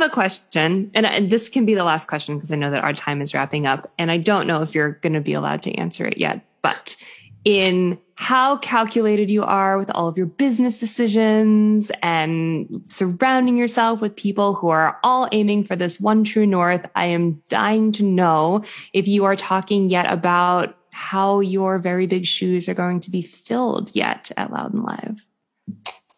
Have 0.00 0.08
a 0.08 0.14
question, 0.14 0.90
and 0.94 1.28
this 1.28 1.50
can 1.50 1.66
be 1.66 1.74
the 1.74 1.84
last 1.84 2.08
question 2.08 2.34
because 2.34 2.50
I 2.50 2.56
know 2.56 2.70
that 2.70 2.82
our 2.82 2.94
time 2.94 3.20
is 3.20 3.34
wrapping 3.34 3.66
up, 3.66 3.92
and 3.98 4.10
I 4.10 4.16
don't 4.16 4.46
know 4.46 4.62
if 4.62 4.74
you're 4.74 4.92
going 4.92 5.12
to 5.12 5.20
be 5.20 5.34
allowed 5.34 5.62
to 5.64 5.74
answer 5.74 6.06
it 6.06 6.16
yet. 6.16 6.40
But 6.62 6.96
in 7.44 7.98
how 8.14 8.56
calculated 8.56 9.30
you 9.30 9.42
are 9.42 9.76
with 9.76 9.90
all 9.90 10.08
of 10.08 10.16
your 10.16 10.24
business 10.24 10.80
decisions 10.80 11.92
and 12.02 12.82
surrounding 12.86 13.58
yourself 13.58 14.00
with 14.00 14.16
people 14.16 14.54
who 14.54 14.70
are 14.70 14.98
all 15.04 15.28
aiming 15.32 15.64
for 15.64 15.76
this 15.76 16.00
one 16.00 16.24
true 16.24 16.46
north, 16.46 16.88
I 16.94 17.04
am 17.04 17.42
dying 17.50 17.92
to 17.92 18.02
know 18.02 18.64
if 18.94 19.06
you 19.06 19.26
are 19.26 19.36
talking 19.36 19.90
yet 19.90 20.10
about 20.10 20.78
how 20.94 21.40
your 21.40 21.78
very 21.78 22.06
big 22.06 22.24
shoes 22.24 22.70
are 22.70 22.74
going 22.74 23.00
to 23.00 23.10
be 23.10 23.20
filled 23.20 23.94
yet 23.94 24.30
at 24.38 24.50
Loud 24.50 24.72
and 24.72 24.82
Live. 24.82 25.28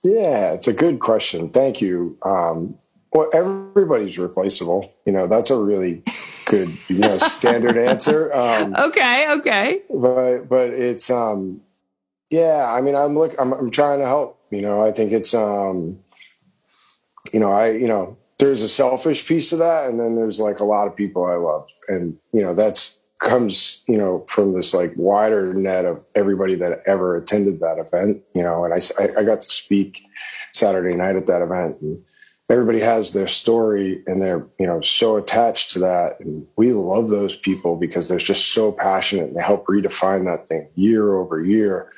Yeah, 0.05 0.53
it's 0.53 0.68
a 0.68 0.72
good 0.72 1.01
question. 1.01 1.51
Thank 1.51 1.80
you. 1.80 2.16
Um, 2.22 2.78
well, 3.13 3.29
everybody's 3.35 4.19
replaceable. 4.19 4.93
You 5.05 5.13
know, 5.13 5.27
that's 5.27 5.51
a 5.51 5.61
really 5.61 6.03
good, 6.47 6.69
you 6.89 6.99
know, 6.99 7.19
standard 7.19 7.77
answer. 7.77 8.33
Um, 8.43 8.75
okay, 8.75 9.31
okay. 9.33 9.83
But 9.91 10.49
but 10.49 10.71
it's 10.71 11.11
um, 11.11 11.61
yeah. 12.31 12.67
I 12.67 12.81
mean, 12.81 12.97
I'm 12.97 13.17
look. 13.17 13.35
I'm, 13.39 13.53
I'm 13.53 13.71
trying 13.71 14.01
to 14.01 14.07
help. 14.07 14.41
You 14.51 14.63
know, 14.63 14.83
I 14.83 14.91
think 14.91 15.13
it's 15.13 15.35
um, 15.35 15.99
you 17.33 17.41
know, 17.41 17.53
I 17.53 17.73
you 17.73 17.87
know, 17.87 18.17
there's 18.39 18.63
a 18.63 18.69
selfish 18.69 19.27
piece 19.27 19.53
of 19.53 19.59
that, 19.59 19.89
and 19.89 20.01
then 20.01 20.17
there's 20.17 20.41
like 20.41 20.61
a 20.61 20.65
lot 20.65 20.87
of 20.87 20.97
people 20.97 21.25
I 21.25 21.35
love, 21.35 21.69
and 21.89 22.19
you 22.33 22.43
know, 22.43 22.55
that's 22.55 22.99
comes 23.19 23.85
you 23.87 23.97
know 23.97 24.25
from 24.29 24.55
this 24.55 24.75
like 24.75 24.93
wider 24.97 25.55
net 25.55 25.85
of 25.85 26.05
everybody 26.15 26.57
that 26.57 26.83
ever 26.87 27.17
attended 27.17 27.61
that 27.61 27.79
event. 27.79 28.23
You 28.35 28.43
know, 28.43 28.65
and 28.65 28.73
I 28.73 28.81
I, 28.99 29.21
I 29.21 29.25
got 29.25 29.43
to 29.43 29.51
speak 29.51 30.03
Saturday 30.53 30.97
night 30.97 31.17
at 31.17 31.27
that 31.27 31.43
event. 31.43 31.81
And, 31.83 32.03
everybody 32.53 32.80
has 32.80 33.12
their 33.12 33.26
story 33.26 34.03
and 34.07 34.20
they're 34.20 34.46
you 34.59 34.66
know 34.66 34.80
so 34.82 35.16
attached 35.16 35.70
to 35.72 35.78
that. 35.80 36.20
And 36.20 36.46
we 36.57 36.72
love 36.74 37.09
those 37.09 37.34
people 37.34 37.76
because 37.76 38.09
they're 38.09 38.18
just 38.18 38.53
so 38.53 38.70
passionate 38.70 39.28
and 39.28 39.36
they 39.36 39.42
help 39.42 39.66
redefine 39.66 40.26
that 40.26 40.48
thing 40.48 40.68
year 40.74 41.14
over 41.14 41.42
year. 41.42 41.90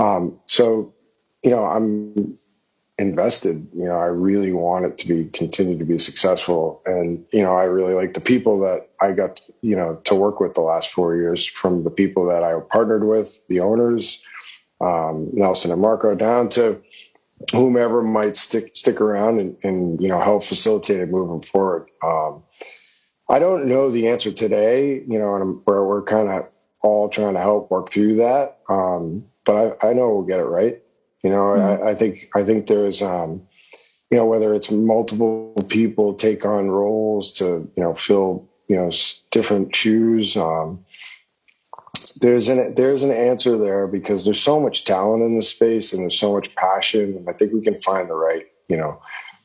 Um, 0.00 0.40
so 0.46 0.94
you 1.42 1.50
know 1.50 1.64
i'm 1.66 2.38
invested. 2.98 3.68
You 3.74 3.84
know 3.84 3.98
i 3.98 4.06
really 4.06 4.52
want 4.52 4.86
it 4.86 4.98
to 4.98 5.08
be 5.08 5.26
continue 5.26 5.78
to 5.78 5.84
be 5.84 5.98
successful. 5.98 6.80
And 6.86 7.24
you 7.32 7.42
know 7.42 7.54
i 7.54 7.64
really 7.64 7.94
like 7.94 8.14
the 8.14 8.22
people 8.22 8.60
that 8.60 8.88
i 9.02 9.12
got 9.12 9.40
you 9.60 9.76
know 9.76 10.00
to 10.04 10.14
work 10.14 10.40
with 10.40 10.54
the 10.54 10.62
last 10.62 10.92
four 10.92 11.14
years 11.16 11.46
from 11.46 11.82
the 11.84 11.90
people 11.90 12.26
that 12.26 12.42
i 12.42 12.58
partnered 12.70 13.04
with 13.04 13.46
the 13.48 13.60
owners 13.60 14.22
um, 14.80 15.28
nelson 15.32 15.72
and 15.72 15.80
marco 15.80 16.14
down 16.14 16.48
to 16.50 16.80
whomever 17.52 18.02
might 18.02 18.36
stick 18.36 18.74
stick 18.74 19.00
around 19.00 19.40
and, 19.40 19.56
and 19.62 20.00
you 20.00 20.08
know 20.08 20.20
help 20.20 20.44
facilitate 20.44 21.00
it 21.00 21.08
moving 21.08 21.42
forward 21.42 21.88
um, 22.02 22.42
i 23.28 23.38
don't 23.38 23.66
know 23.66 23.90
the 23.90 24.08
answer 24.08 24.32
today 24.32 25.02
you 25.06 25.18
know 25.18 25.34
and 25.36 25.60
where 25.64 25.84
we're 25.84 26.02
kind 26.02 26.28
of 26.28 26.48
all 26.82 27.08
trying 27.08 27.34
to 27.34 27.40
help 27.40 27.70
work 27.70 27.90
through 27.90 28.16
that 28.16 28.58
um, 28.68 29.24
but 29.44 29.76
I, 29.82 29.90
I 29.90 29.92
know 29.92 30.10
we'll 30.10 30.22
get 30.22 30.38
it 30.38 30.44
right 30.44 30.80
you 31.24 31.30
know, 31.30 31.36
mm-hmm. 31.36 31.82
I, 31.82 31.90
I, 31.90 31.94
think 31.94 32.28
I 32.36 32.44
think 32.44 32.66
there's, 32.66 33.02
um, 33.02 33.42
you 34.10 34.18
know, 34.18 34.26
whether 34.26 34.52
it's 34.52 34.70
multiple 34.70 35.54
people 35.70 36.14
take 36.14 36.44
on 36.44 36.70
roles 36.70 37.32
to, 37.32 37.68
you 37.74 37.82
know, 37.82 37.94
fill, 37.94 38.46
you 38.68 38.76
know, 38.76 38.90
different 39.30 39.74
shoes. 39.74 40.36
Um, 40.36 40.84
there's 42.20 42.48
an 42.48 42.74
there's 42.74 43.02
an 43.02 43.10
answer 43.10 43.56
there 43.58 43.86
because 43.86 44.24
there's 44.24 44.40
so 44.40 44.60
much 44.60 44.84
talent 44.84 45.22
in 45.22 45.36
the 45.36 45.42
space 45.42 45.92
and 45.92 46.02
there's 46.02 46.18
so 46.18 46.32
much 46.32 46.54
passion, 46.54 47.16
and 47.16 47.28
I 47.28 47.32
think 47.32 47.52
we 47.52 47.62
can 47.62 47.76
find 47.76 48.08
the 48.08 48.14
right, 48.14 48.46
you 48.68 48.76
know, 48.76 49.00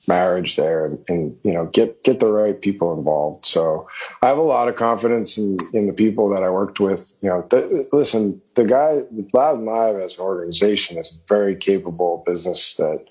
marriage 0.09 0.55
there 0.55 0.85
and, 0.85 1.05
and, 1.07 1.37
you 1.43 1.53
know 1.53 1.67
get 1.67 2.03
get 2.03 2.19
the 2.19 2.33
right 2.33 2.59
people 2.61 2.97
involved. 2.97 3.45
So 3.45 3.87
i 4.21 4.27
have 4.27 4.37
a 4.37 4.41
lot 4.41 4.67
of 4.67 4.75
confidence 4.75 5.37
in 5.37 5.57
in 5.71 5.85
the 5.87 5.93
people 5.93 6.29
that 6.29 6.43
i 6.43 6.49
worked 6.49 6.79
with. 6.79 7.13
You 7.21 7.29
know 7.29 7.41
th- 7.43 7.87
listen 7.93 8.41
the 8.55 8.65
guy 8.65 9.01
loud 9.33 9.59
and 9.59 9.67
live 9.67 9.97
as 9.97 10.17
an 10.17 10.25
organization 10.25 10.97
is 10.97 11.15
a 11.15 11.33
very 11.33 11.55
capable 11.55 12.23
business 12.25 12.75
that 12.75 13.05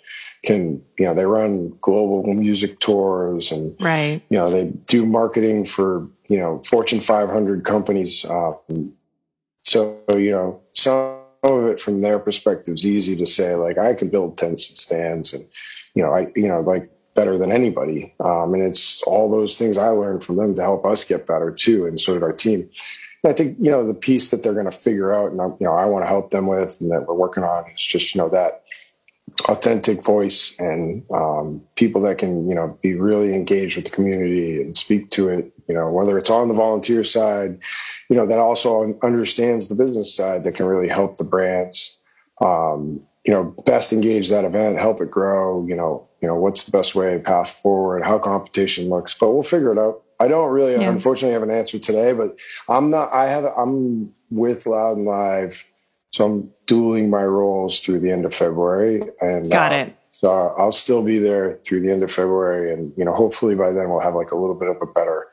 can 0.44 0.82
you 0.98 1.06
know 1.06 1.14
they 1.14 1.24
run 1.24 1.72
global 1.80 2.22
music 2.34 2.80
tours 2.80 3.52
and 3.52 3.74
right. 3.80 4.20
you 4.28 4.36
know 4.36 4.50
they 4.50 4.64
do 4.86 5.06
marketing 5.06 5.64
for 5.64 6.06
you 6.28 6.38
know 6.38 6.60
fortune 6.64 7.00
500 7.00 7.64
companies 7.64 8.26
um, 8.28 8.92
so 9.68 10.00
you 10.14 10.30
know 10.30 10.60
some 10.74 11.18
of 11.42 11.66
it 11.66 11.80
from 11.80 12.00
their 12.00 12.18
perspective 12.18 12.74
is 12.74 12.86
easy 12.86 13.16
to 13.16 13.26
say 13.26 13.54
like 13.54 13.78
i 13.78 13.94
can 13.94 14.08
build 14.08 14.36
tents 14.36 14.68
and 14.68 14.78
stands 14.78 15.32
and 15.32 15.44
you 15.98 16.04
know, 16.04 16.14
I, 16.14 16.30
you 16.36 16.46
know, 16.46 16.60
like 16.60 16.88
better 17.14 17.36
than 17.36 17.50
anybody. 17.50 18.14
Um, 18.20 18.54
and 18.54 18.62
it's 18.62 19.02
all 19.02 19.28
those 19.28 19.58
things 19.58 19.78
I 19.78 19.88
learned 19.88 20.22
from 20.22 20.36
them 20.36 20.54
to 20.54 20.62
help 20.62 20.84
us 20.84 21.04
get 21.04 21.26
better 21.26 21.50
too. 21.50 21.86
And 21.86 22.00
so 22.00 22.14
did 22.14 22.22
our 22.22 22.32
team. 22.32 22.70
And 23.24 23.32
I 23.32 23.34
think, 23.34 23.56
you 23.58 23.68
know, 23.68 23.84
the 23.84 23.94
piece 23.94 24.30
that 24.30 24.44
they're 24.44 24.54
going 24.54 24.70
to 24.70 24.70
figure 24.70 25.12
out 25.12 25.32
and, 25.32 25.40
you 25.58 25.66
know, 25.66 25.74
I 25.74 25.86
want 25.86 26.04
to 26.04 26.08
help 26.08 26.30
them 26.30 26.46
with 26.46 26.80
and 26.80 26.92
that 26.92 27.08
we're 27.08 27.14
working 27.14 27.42
on 27.42 27.68
is 27.72 27.84
just, 27.84 28.14
you 28.14 28.20
know, 28.20 28.28
that 28.28 28.62
authentic 29.46 30.04
voice 30.04 30.58
and 30.58 31.04
um, 31.10 31.62
people 31.76 32.00
that 32.02 32.18
can, 32.18 32.48
you 32.48 32.54
know, 32.54 32.76
be 32.82 32.94
really 32.94 33.34
engaged 33.34 33.76
with 33.76 33.84
the 33.84 33.90
community 33.90 34.60
and 34.60 34.76
speak 34.76 35.10
to 35.10 35.28
it, 35.28 35.52
you 35.68 35.74
know, 35.74 35.90
whether 35.90 36.18
it's 36.18 36.30
on 36.30 36.48
the 36.48 36.54
volunteer 36.54 37.04
side, 37.04 37.58
you 38.08 38.16
know, 38.16 38.26
that 38.26 38.38
also 38.38 38.98
understands 39.02 39.68
the 39.68 39.74
business 39.74 40.14
side 40.14 40.44
that 40.44 40.56
can 40.56 40.66
really 40.66 40.88
help 40.88 41.18
the 41.18 41.24
brands 41.24 41.98
um, 42.40 43.00
you 43.24 43.32
know, 43.32 43.54
best 43.66 43.92
engage 43.92 44.30
that 44.30 44.44
event, 44.44 44.78
help 44.78 45.00
it 45.00 45.10
grow, 45.10 45.66
you 45.66 45.76
know, 45.76 46.06
you 46.22 46.28
know, 46.28 46.36
what's 46.36 46.64
the 46.64 46.76
best 46.76 46.94
way 46.94 47.18
path 47.18 47.50
forward, 47.62 48.04
how 48.04 48.18
competition 48.18 48.88
looks, 48.88 49.14
but 49.18 49.30
we'll 49.30 49.42
figure 49.42 49.72
it 49.72 49.78
out. 49.78 50.02
I 50.20 50.28
don't 50.28 50.50
really, 50.50 50.72
yeah. 50.72 50.88
unfortunately, 50.88 51.34
have 51.34 51.42
an 51.42 51.50
answer 51.50 51.78
today, 51.78 52.12
but 52.12 52.36
I'm 52.68 52.90
not, 52.90 53.12
I 53.12 53.28
have, 53.28 53.44
I'm 53.44 54.14
with 54.30 54.66
Loud 54.66 54.96
and 54.96 55.06
Live. 55.06 55.64
So 56.10 56.24
I'm 56.24 56.54
dueling 56.66 57.10
my 57.10 57.22
roles 57.22 57.80
through 57.80 58.00
the 58.00 58.10
end 58.10 58.24
of 58.24 58.34
February. 58.34 59.02
And 59.20 59.50
got 59.50 59.72
uh, 59.72 59.76
it. 59.76 59.96
So 60.10 60.32
I'll 60.58 60.72
still 60.72 61.02
be 61.02 61.18
there 61.18 61.58
through 61.66 61.80
the 61.80 61.92
end 61.92 62.02
of 62.02 62.10
February. 62.10 62.72
And, 62.72 62.92
you 62.96 63.04
know, 63.04 63.14
hopefully 63.14 63.54
by 63.54 63.72
then 63.72 63.88
we'll 63.88 64.00
have 64.00 64.14
like 64.14 64.32
a 64.32 64.36
little 64.36 64.56
bit 64.56 64.68
of 64.68 64.76
a 64.82 64.86
better 64.86 65.28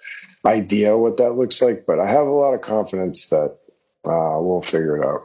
idea 0.45 0.97
what 0.97 1.17
that 1.17 1.31
looks 1.31 1.61
like. 1.61 1.85
But 1.87 1.99
I 1.99 2.07
have 2.07 2.27
a 2.27 2.31
lot 2.31 2.53
of 2.53 2.61
confidence 2.61 3.27
that 3.27 3.57
uh, 4.05 4.37
we'll 4.39 4.61
figure 4.61 4.97
it 4.97 5.05
out. 5.05 5.23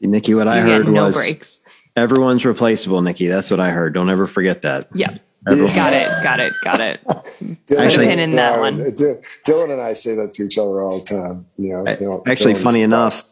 See, 0.00 0.06
Nikki, 0.08 0.34
what 0.34 0.48
I 0.48 0.60
heard 0.60 0.88
no 0.88 1.04
was 1.04 1.16
breaks. 1.16 1.60
everyone's 1.94 2.44
replaceable, 2.44 3.00
Nikki. 3.00 3.28
That's 3.28 3.50
what 3.50 3.60
I 3.60 3.70
heard. 3.70 3.94
Don't 3.94 4.10
ever 4.10 4.26
forget 4.26 4.62
that. 4.62 4.88
Yeah. 4.94 5.16
Everyone. 5.48 5.74
Got 5.74 5.92
it. 5.92 6.24
Got 6.24 6.40
it. 6.40 6.52
Got 6.64 6.80
it. 6.80 7.04
Dylan, 7.66 7.78
actually, 7.78 8.10
in 8.10 8.32
that 8.32 8.58
one. 8.58 8.78
Dylan 8.80 9.72
and 9.72 9.80
I 9.80 9.92
say 9.92 10.16
that 10.16 10.32
to 10.34 10.42
each 10.42 10.58
other 10.58 10.82
all 10.82 10.98
the 10.98 11.04
time. 11.04 11.46
You 11.56 11.72
know, 11.72 11.88
you 11.88 12.06
know 12.06 12.22
actually, 12.26 12.54
Dylan's 12.54 12.62
funny 12.64 12.82
enough, 12.82 13.22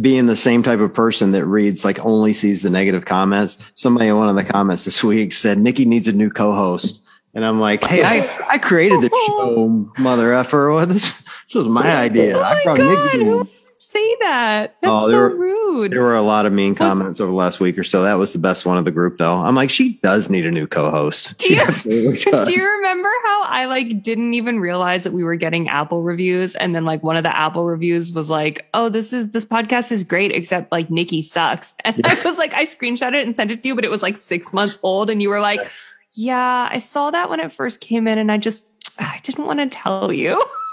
being 0.00 0.26
the 0.26 0.36
same 0.36 0.62
type 0.62 0.80
of 0.80 0.94
person 0.94 1.32
that 1.32 1.44
reads 1.46 1.84
like 1.84 2.04
only 2.04 2.32
sees 2.32 2.62
the 2.62 2.70
negative 2.70 3.04
comments. 3.04 3.58
Somebody 3.74 4.08
in 4.08 4.16
one 4.16 4.28
of 4.28 4.36
the 4.36 4.44
comments 4.44 4.84
this 4.84 5.02
week 5.04 5.32
said 5.32 5.58
Nikki 5.58 5.84
needs 5.84 6.08
a 6.08 6.12
new 6.12 6.30
co-host. 6.30 7.02
And 7.34 7.44
I'm 7.44 7.60
like, 7.60 7.84
hey, 7.84 8.02
I, 8.02 8.46
I 8.48 8.58
created 8.58 9.02
the 9.02 9.10
show, 9.26 9.92
mother 9.98 10.34
effer. 10.34 10.72
Well, 10.72 10.86
this, 10.86 11.12
this 11.44 11.54
was 11.54 11.68
my 11.68 11.86
oh 11.96 11.98
idea. 11.98 12.36
Oh 12.36 12.40
my 12.40 12.72
I 12.72 12.76
God. 12.76 12.78
Nikki 12.78 13.50
say 13.88 14.16
that. 14.20 14.76
That's 14.82 14.92
oh, 14.92 15.08
so 15.08 15.16
were, 15.16 15.34
rude. 15.34 15.92
There 15.92 16.02
were 16.02 16.14
a 16.14 16.22
lot 16.22 16.44
of 16.44 16.52
mean 16.52 16.74
comments 16.74 17.20
over 17.20 17.30
the 17.30 17.36
last 17.36 17.58
week 17.58 17.78
or 17.78 17.84
so. 17.84 18.02
That 18.02 18.14
was 18.14 18.32
the 18.32 18.38
best 18.38 18.66
one 18.66 18.76
of 18.76 18.84
the 18.84 18.90
group, 18.90 19.16
though. 19.16 19.36
I'm 19.36 19.54
like, 19.54 19.70
she 19.70 19.94
does 20.02 20.28
need 20.28 20.46
a 20.46 20.50
new 20.50 20.66
co-host. 20.66 21.36
Do 21.38 21.54
you, 21.54 21.66
do 21.82 22.52
you 22.52 22.70
remember 22.76 23.08
how 23.24 23.44
I 23.44 23.64
like 23.66 24.02
didn't 24.02 24.34
even 24.34 24.60
realize 24.60 25.04
that 25.04 25.12
we 25.12 25.24
were 25.24 25.36
getting 25.36 25.68
Apple 25.68 26.02
reviews, 26.02 26.54
and 26.56 26.74
then 26.74 26.84
like 26.84 27.02
one 27.02 27.16
of 27.16 27.24
the 27.24 27.34
Apple 27.34 27.66
reviews 27.66 28.12
was 28.12 28.28
like, 28.28 28.68
"Oh, 28.74 28.88
this 28.88 29.12
is 29.12 29.30
this 29.30 29.44
podcast 29.44 29.90
is 29.90 30.04
great, 30.04 30.32
except 30.32 30.70
like 30.70 30.90
Nikki 30.90 31.22
sucks." 31.22 31.74
And. 31.88 32.04
I 32.04 32.22
was 32.22 32.36
like, 32.36 32.52
I 32.52 32.64
screenshot 32.64 33.14
it 33.14 33.26
and 33.26 33.34
sent 33.34 33.50
it 33.50 33.62
to 33.62 33.68
you, 33.68 33.74
but 33.74 33.84
it 33.84 33.90
was 33.90 34.02
like 34.02 34.18
six 34.18 34.52
months 34.52 34.78
old, 34.82 35.08
and 35.08 35.22
you 35.22 35.30
were 35.30 35.40
like, 35.40 35.70
"Yeah, 36.12 36.68
I 36.70 36.78
saw 36.78 37.10
that 37.10 37.30
when 37.30 37.40
it 37.40 37.52
first 37.52 37.80
came 37.80 38.06
in, 38.06 38.18
and 38.18 38.30
I 38.30 38.36
just 38.36 38.70
I 38.98 39.18
didn't 39.22 39.46
want 39.46 39.60
to 39.60 39.68
tell 39.68 40.12
you." 40.12 40.44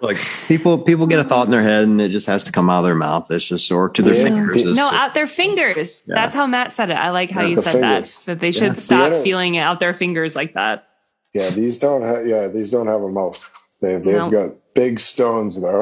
like 0.00 0.16
people 0.46 0.78
people 0.78 1.06
get 1.06 1.18
a 1.18 1.24
thought 1.24 1.46
in 1.46 1.50
their 1.50 1.62
head 1.62 1.84
and 1.84 2.00
it 2.00 2.10
just 2.10 2.26
has 2.26 2.44
to 2.44 2.52
come 2.52 2.70
out 2.70 2.80
of 2.80 2.84
their 2.84 2.94
mouth. 2.94 3.30
It's 3.30 3.44
just 3.44 3.70
or 3.70 3.88
to 3.90 4.02
their 4.02 4.14
yeah. 4.14 4.22
fingers. 4.24 4.64
no, 4.64 4.88
out 4.90 5.14
their 5.14 5.26
fingers. 5.26 6.04
Yeah. 6.06 6.14
That's 6.14 6.34
how 6.34 6.46
Matt 6.46 6.72
said 6.72 6.90
it. 6.90 6.94
I 6.94 7.10
like 7.10 7.30
how 7.30 7.42
yeah, 7.42 7.48
you 7.48 7.62
said 7.62 7.72
fingers. 7.72 8.24
that. 8.24 8.32
That 8.32 8.40
they 8.40 8.52
should 8.52 8.78
stop 8.78 9.10
the 9.12 9.20
feeling 9.20 9.54
it 9.56 9.60
out 9.60 9.80
their 9.80 9.94
fingers 9.94 10.36
like 10.36 10.54
that. 10.54 10.88
Yeah, 11.34 11.50
these 11.50 11.78
don't 11.78 12.02
have 12.02 12.26
yeah, 12.26 12.48
these 12.48 12.70
don't 12.70 12.86
have 12.86 13.02
a 13.02 13.10
mouth. 13.10 13.50
They 13.80 13.94
they've 13.94 14.04
nope. 14.04 14.32
got 14.32 14.74
big 14.74 15.00
stones 15.00 15.60
though. 15.60 15.80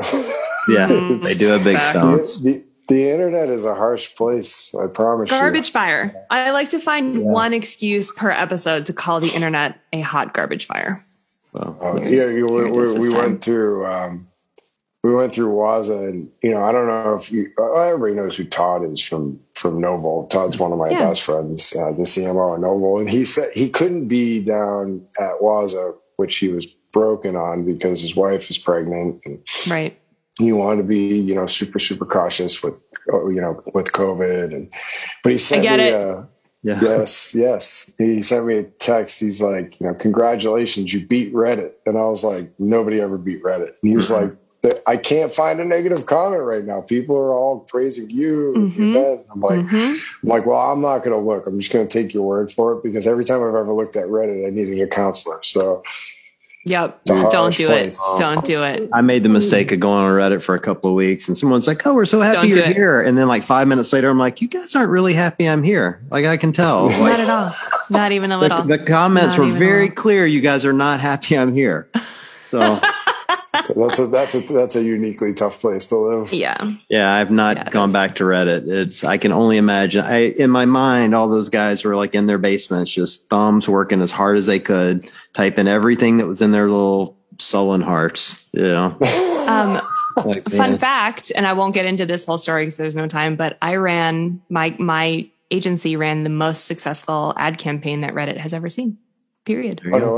yeah, 0.69 0.89
mm. 0.89 1.23
they 1.23 1.35
do 1.35 1.47
have 1.49 1.65
big 1.65 1.79
stones. 1.79 2.43
The, 2.43 2.53
the, 2.53 2.65
the, 2.89 3.11
internet 3.11 3.51
is 3.51 3.65
a 3.65 3.75
harsh 3.75 4.15
place, 4.17 4.75
I 4.75 4.87
promise 4.87 5.31
garbage 5.31 5.69
you. 5.69 5.73
fire. 5.73 6.27
I 6.31 6.51
like 6.51 6.71
to 6.71 6.79
find 6.79 7.23
one 7.23 7.53
excuse 7.53 8.13
per 8.13 8.31
episode 8.31 8.87
to 8.87 8.93
call 8.93 9.21
the 9.21 9.33
internet 9.35 9.81
a 9.93 10.01
hot 10.01 10.35
garbage 10.35 10.67
fire. 10.67 11.01
Uh, 11.57 12.01
yeah, 12.03 12.27
we, 12.27 12.43
we, 12.43 12.99
we 12.99 13.15
went 13.15 13.43
through 13.43 13.87
um, 13.87 14.27
we 15.07 15.15
went 15.15 15.35
through 15.35 15.55
Waza, 15.55 16.09
and 16.09 16.31
you 16.43 16.51
know, 16.51 16.65
I 16.65 16.73
don't 16.73 16.89
know 16.89 17.15
if 17.15 17.31
you 17.31 17.49
uh, 17.59 17.83
everybody 17.83 18.15
knows 18.15 18.37
who 18.37 18.45
Todd 18.45 18.85
is 18.85 19.01
from 19.01 19.39
from 19.55 19.81
NOBULL. 19.81 20.27
Todd's 20.27 20.59
one 20.59 20.73
of 20.73 20.79
my 20.79 20.91
yeah. 20.91 21.09
best 21.09 21.23
friends, 21.23 21.75
uh, 21.77 21.93
the 21.93 22.03
CMO 22.03 22.55
of 22.55 22.61
NOBULL, 22.61 23.01
and 23.01 23.11
he 23.11 23.23
said 23.23 23.51
he 23.55 23.71
couldn't 23.71 24.09
be 24.09 24.45
down 24.45 25.07
at 25.21 25.41
Waza, 25.41 25.95
which 26.17 26.39
he 26.39 26.49
was 26.49 26.67
broken 26.93 27.37
on 27.37 27.65
because 27.65 28.03
his 28.03 28.17
wife 28.17 28.51
is 28.51 28.59
pregnant, 28.59 29.21
and 29.25 29.39
right. 29.71 29.97
He 30.39 30.53
wanted 30.53 30.83
to 30.83 30.89
be, 30.89 31.19
you 31.19 31.35
know, 31.35 31.47
super 31.47 31.79
super 31.79 32.05
cautious 32.05 32.63
with, 32.63 32.75
uh, 33.13 33.27
you 33.29 33.41
know, 33.41 33.63
with 33.73 33.93
COVID, 33.93 34.53
and 34.55 34.71
but 35.23 35.33
he 35.33 35.39
get 35.63 35.79
me, 35.79 35.89
it. 35.89 36.25
Yeah. 36.67 36.81
Yes, 36.83 37.33
yes. 37.33 37.95
He 37.97 38.21
sent 38.21 38.45
me 38.45 38.59
a 38.59 38.65
text. 38.65 39.21
He's 39.21 39.41
like, 39.41 39.79
you 39.79 39.87
know, 39.87 39.95
congratulations, 39.95 40.93
you 40.93 41.07
beat 41.07 41.33
Reddit. 41.33 41.71
And 41.87 41.97
I 41.97 42.03
was 42.03 42.25
like, 42.25 42.51
nobody 42.59 43.01
ever 43.01 43.19
beat 43.19 43.41
Reddit. 43.45 43.69
And 43.69 43.91
he 43.91 43.97
was 43.97 44.11
mm-hmm. 44.11 44.35
like, 44.65 44.83
I 44.85 44.97
can't 44.97 45.31
find 45.31 45.61
a 45.61 45.65
negative 45.65 46.07
comment 46.07 46.43
right 46.43 46.65
now. 46.65 46.81
People 46.81 47.17
are 47.17 47.33
all 47.33 47.61
praising 47.61 48.11
you. 48.11 48.53
Mm-hmm. 48.57 49.33
I'm 49.33 49.41
like, 49.41 49.61
mm-hmm. 49.61 49.77
I'm 49.77 50.29
like, 50.29 50.45
well, 50.45 50.59
I'm 50.59 50.81
not 50.81 51.05
going 51.05 51.17
to 51.17 51.25
look. 51.25 51.47
I'm 51.47 51.57
just 51.61 51.73
going 51.73 51.87
to 51.87 52.03
take 52.03 52.13
your 52.13 52.25
word 52.25 52.51
for 52.51 52.73
it 52.73 52.83
because 52.83 53.07
every 53.07 53.25
time 53.25 53.43
I've 53.43 53.55
ever 53.55 53.73
looked 53.73 53.95
at 53.95 54.07
Reddit, 54.07 54.45
I 54.45 54.51
needed 54.51 54.81
a 54.81 54.89
counselor. 54.89 55.39
So 55.45 55.85
Yep. 56.67 57.05
Don't 57.05 57.55
do 57.55 57.67
place. 57.69 57.97
it. 57.97 58.19
Don't 58.19 58.39
oh, 58.39 58.41
do 58.43 58.65
it. 58.65 58.91
I 58.93 59.01
made 59.01 59.23
the 59.23 59.29
mistake 59.29 59.71
of 59.71 59.79
going 59.79 60.05
on 60.05 60.11
Reddit 60.11 60.43
for 60.43 60.57
a 60.57 60.61
couple 60.61 60.91
of 60.91 60.97
weeks 60.97 61.29
and 61.29 61.39
someone's 61.39 61.69
like, 61.69 61.87
Oh, 61.87 61.95
we're 61.95 62.05
so 62.05 62.21
happy 62.21 62.51
Don't 62.51 62.57
you're 62.57 62.75
here. 62.75 63.01
And 63.01 63.17
then 63.17 63.29
like 63.29 63.45
five 63.45 63.69
minutes 63.69 63.93
later, 63.93 64.11
I'm 64.11 64.19
like, 64.19 64.43
you 64.43 64.49
guys 64.49 64.75
aren't 64.75 64.91
really 64.91 65.15
happy 65.15 65.49
I'm 65.49 65.63
here. 65.63 66.03
Like 66.11 66.25
I 66.25 66.37
can 66.37 66.51
tell. 66.53 66.87
Like, 66.87 66.99
not 66.99 67.21
at 67.21 67.29
all. 67.31 67.53
Not 67.91 68.13
even 68.13 68.33
a 68.33 68.39
little. 68.39 68.63
The, 68.63 68.79
the 68.79 68.85
comments 68.85 69.39
not 69.39 69.47
were 69.47 69.53
very 69.53 69.89
clear. 69.89 70.27
You 70.27 70.41
guys 70.41 70.65
are 70.65 70.73
not 70.73 70.99
happy 70.99 71.39
I'm 71.39 71.55
here. 71.55 71.89
So 72.49 72.81
that's 73.53 73.99
a 74.01 74.07
that's 74.07 74.35
a 74.35 74.41
that's 74.41 74.77
a 74.77 74.83
uniquely 74.83 75.35
tough 75.35 75.61
place 75.61 75.87
to 75.87 75.97
live. 75.97 76.33
Yeah. 76.33 76.73
Yeah, 76.89 77.13
I've 77.13 77.31
not 77.31 77.57
Yeah, 77.57 77.71
gone 77.71 77.93
back 77.93 78.17
to 78.17 78.25
Reddit. 78.25 78.69
It's 78.69 79.05
I 79.05 79.19
can 79.19 79.33
only 79.33 79.57
imagine. 79.57 80.05
I 80.05 80.31
in 80.31 80.51
my 80.51 80.65
mind, 80.65 81.15
all 81.15 81.29
those 81.29 81.49
guys 81.49 81.85
were 81.85 81.97
like 81.97 82.15
in 82.15 82.27
their 82.27 82.39
basements, 82.39 82.91
just 82.91 83.29
thumbs 83.29 83.69
working 83.69 84.03
as 84.03 84.11
hard 84.11 84.37
as 84.37 84.47
they 84.47 84.61
could, 84.61 85.09
typing 85.37 85.69
everything 85.69 86.17
that 86.17 86.27
was 86.27 86.41
in 86.41 86.51
their 86.51 86.69
little 86.71 87.19
sullen 87.39 87.83
hearts. 87.83 88.43
You 88.53 88.63
know, 88.63 88.97
Um, 89.49 89.79
Like, 90.25 90.49
fun 90.49 90.71
man, 90.73 90.79
fact, 90.79 91.31
and 91.37 91.47
I 91.47 91.53
won't 91.53 91.75
get 91.75 91.85
into 91.85 92.07
this 92.07 92.25
whole 92.25 92.39
story 92.39 92.65
because 92.65 92.79
there's 92.79 92.97
no 92.97 93.07
time, 93.07 93.37
but 93.37 93.59
I 93.61 93.77
ran 93.77 94.41
my 94.49 94.75
my 94.79 95.29
agency 95.51 95.95
ran 95.97 96.23
the 96.25 96.31
most 96.31 96.65
successful 96.65 97.35
ad 97.37 97.59
campaign 97.59 98.01
that 98.01 98.15
Reddit 98.15 98.39
has 98.39 98.55
ever 98.55 98.71
seen. 98.71 98.97
Period. 99.45 99.83
there 99.85 99.95
Oh 99.95 99.99
you 99.99 100.05
go. 100.05 100.09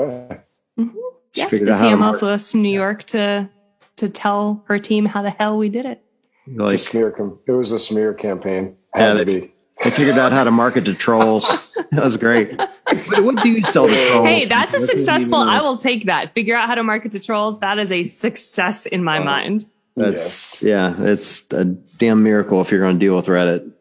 no 0.79 0.87
way! 0.87 0.93
Yeah. 1.35 1.49
The 1.49 1.73
out 1.73 1.79
how 1.81 1.91
to 1.91 1.97
CMO 1.97 2.19
flew 2.21 2.29
us 2.31 2.53
to 2.53 2.59
New 2.59 2.71
York 2.73 3.03
to 3.05 3.49
to 3.97 4.09
tell 4.09 4.63
her 4.69 4.79
team 4.79 5.05
how 5.05 5.23
the 5.23 5.31
hell 5.31 5.59
we 5.59 5.69
did 5.69 5.85
it. 5.85 6.01
It's 6.47 6.73
a 6.73 6.79
smear. 6.79 7.11
Com- 7.11 7.41
it 7.47 7.53
was 7.53 7.73
a 7.73 7.79
smear 7.81 8.15
campaign. 8.15 8.77
Yeah, 8.95 9.09
Had 9.09 9.19
to 9.19 9.27
be. 9.27 9.53
They 9.85 9.91
figured 9.91 10.19
out 10.19 10.33
how 10.33 10.45
to 10.45 10.51
market 10.51 10.85
to 10.87 10.95
trolls. 10.95 11.47
that 11.93 12.03
was 12.05 12.17
great. 12.17 12.57
What, 12.59 13.25
what 13.25 13.43
do 13.43 13.49
you 13.49 13.63
sell 13.65 13.87
to 13.87 14.09
trolls? 14.11 14.27
Hey, 14.27 14.45
that's 14.47 14.75
a 14.75 14.79
What 14.81 14.89
successful. 14.89 15.37
I 15.39 15.61
will 15.61 15.77
take 15.77 16.05
that. 16.07 16.35
Figure 16.35 16.57
out 16.57 16.69
how 16.69 16.75
to 16.75 16.83
market 16.83 17.13
to 17.13 17.21
trolls. 17.21 17.61
That 17.61 17.79
is 17.79 17.93
a 17.93 18.05
success 18.05 18.87
in 18.87 19.05
my 19.05 19.19
mind. 19.19 19.67
That's 19.97 20.63
yes. 20.63 20.65
yeah, 20.65 20.95
it's 21.11 21.45
a 21.53 21.65
damn 21.65 22.23
miracle 22.23 22.61
if 22.61 22.71
you're 22.71 22.81
going 22.81 22.95
to 22.99 23.01
deal 23.05 23.17
with 23.17 23.27
Reddit. 23.27 23.73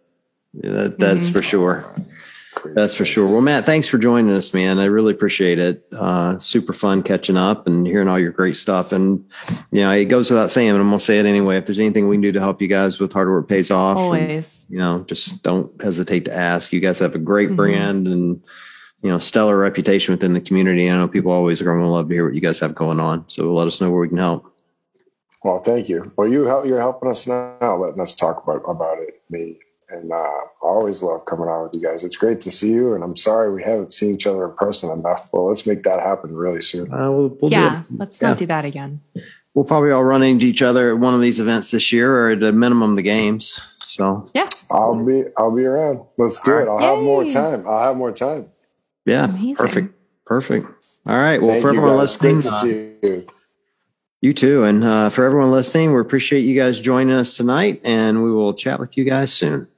Yeah, 0.53 0.71
that, 0.71 0.99
that's 0.99 1.25
Mm-hmm. 1.27 1.35
for 1.37 1.43
sure. 1.43 1.95
Crazy 2.61 2.73
That's 2.75 2.93
for 2.93 3.03
place. 3.03 3.09
sure. 3.13 3.31
Well, 3.31 3.41
Matt, 3.41 3.65
thanks 3.65 3.87
for 3.87 3.97
joining 3.97 4.31
us, 4.35 4.53
man. 4.53 4.79
I 4.79 4.85
really 4.85 5.13
appreciate 5.13 5.59
it. 5.59 5.85
Uh, 5.91 6.39
super 6.39 6.73
fun 6.73 7.03
catching 7.03 7.37
up 7.37 7.67
and 7.67 7.85
hearing 7.85 8.07
all 8.07 8.17
your 8.19 8.31
great 8.31 8.57
stuff. 8.57 8.91
And 8.91 9.23
you 9.71 9.81
know, 9.81 9.91
it 9.91 10.05
goes 10.05 10.31
without 10.31 10.49
saying, 10.49 10.69
and 10.69 10.79
I'm 10.79 10.87
gonna 10.87 10.99
say 10.99 11.19
it 11.19 11.25
anyway. 11.25 11.57
If 11.57 11.67
there's 11.67 11.79
anything 11.79 12.07
we 12.07 12.15
can 12.15 12.21
do 12.21 12.31
to 12.31 12.39
help 12.39 12.61
you 12.61 12.67
guys 12.67 12.99
with 12.99 13.13
hard 13.13 13.29
work 13.29 13.47
pays 13.47 13.69
off, 13.69 13.97
and, 13.97 14.05
Always. 14.05 14.65
you 14.69 14.77
know, 14.79 15.03
just 15.07 15.43
don't 15.43 15.71
hesitate 15.81 16.25
to 16.25 16.35
ask. 16.35 16.73
You 16.73 16.79
guys 16.79 16.99
have 16.99 17.13
a 17.15 17.19
great 17.19 17.49
Mhm. 17.51 17.55
brand 17.55 18.07
and 18.07 18.41
you 19.03 19.11
know, 19.11 19.19
stellar 19.19 19.55
reputation 19.59 20.11
within 20.11 20.33
the 20.33 20.41
community. 20.41 20.89
I 20.89 20.97
know 20.97 21.07
people 21.07 21.31
always 21.31 21.61
are 21.61 21.65
going 21.65 21.79
to 21.81 21.85
love 21.85 22.09
to 22.09 22.15
hear 22.15 22.25
what 22.25 22.33
you 22.33 22.41
guys 22.41 22.59
have 22.61 22.73
going 22.73 22.99
on. 22.99 23.25
So 23.27 23.53
let 23.53 23.67
us 23.67 23.79
know 23.79 23.91
where 23.91 24.01
we 24.01 24.07
can 24.09 24.17
help. 24.17 24.51
Well, 25.43 25.59
thank 25.59 25.87
you. 25.87 26.11
Well, 26.17 26.27
you 26.27 26.45
help. 26.45 26.65
You're 26.65 26.79
helping 26.79 27.07
us 27.07 27.27
now, 27.27 27.77
letting 27.77 28.01
us 28.01 28.15
talk 28.15 28.41
about 28.43 28.63
about 28.67 28.97
it. 28.97 29.21
Me 29.29 29.59
and 29.89 30.11
uh, 30.11 30.15
I 30.15 30.41
always 30.61 31.01
love 31.01 31.25
coming 31.25 31.47
out 31.47 31.63
with 31.63 31.73
you 31.73 31.81
guys. 31.81 32.03
It's 32.03 32.17
great 32.17 32.41
to 32.41 32.51
see 32.51 32.71
you, 32.71 32.93
and 32.93 33.03
I'm 33.03 33.15
sorry 33.15 33.53
we 33.53 33.63
haven't 33.63 33.91
seen 33.91 34.13
each 34.15 34.27
other 34.27 34.45
in 34.49 34.55
person 34.55 34.91
enough. 34.91 35.29
Well, 35.31 35.47
let's 35.47 35.65
make 35.65 35.83
that 35.83 35.99
happen 36.01 36.35
really 36.35 36.61
soon. 36.61 36.93
Uh, 36.93 37.09
we'll, 37.11 37.37
we'll 37.41 37.51
yeah. 37.51 37.83
Let's 37.97 38.21
Yeah. 38.21 38.29
not 38.29 38.37
do 38.37 38.45
that 38.47 38.65
again. 38.65 38.99
We'll 39.53 39.65
probably 39.65 39.91
all 39.91 40.03
run 40.03 40.21
into 40.23 40.45
each 40.45 40.61
other 40.61 40.91
at 40.91 40.99
one 40.99 41.13
of 41.15 41.21
these 41.21 41.39
events 41.39 41.71
this 41.71 41.91
year, 41.93 42.13
or 42.15 42.31
at 42.31 42.43
a 42.43 42.51
minimum, 42.51 42.95
the 42.95 43.01
games. 43.01 43.59
So 43.79 44.29
Yeah. 44.35 44.47
I'll 44.69 45.03
be 45.03 45.23
I'll 45.37 45.55
be 45.55 45.65
around. 45.65 46.01
Let's 46.17 46.41
do 46.41 46.57
it. 46.59 46.67
I'll 46.67 46.79
have 46.79 46.99
more 47.03 47.23
time. 47.25 47.65
I'll 47.67 47.79
have 47.79 47.95
more 47.95 48.11
time. 48.11 48.49
yeah, 49.05 49.25
Amazing. 49.25 49.55
perfect, 49.55 49.93
perfect. 50.25 50.67
All 51.07 51.15
right. 51.17 51.41
Well, 51.41 51.51
Thank 51.51 51.61
for 51.61 51.69
everyone 51.69 51.95
listening, 51.97 52.41
to 52.41 52.47
uh, 52.49 52.51
see 52.51 52.91
you. 53.01 53.27
you 54.19 54.33
too, 54.33 54.63
and 54.65 54.83
uh, 54.83 55.09
for 55.09 55.23
everyone 55.23 55.51
listening, 55.51 55.93
we 55.93 56.01
appreciate 56.01 56.41
you 56.41 56.53
guys 56.59 56.81
joining 56.81 57.15
us 57.15 57.37
tonight, 57.37 57.79
and 57.85 58.21
we 58.21 58.29
will 58.31 58.53
chat 58.53 58.77
with 58.81 58.97
you 58.97 59.05
guys 59.05 59.31
soon. 59.31 59.69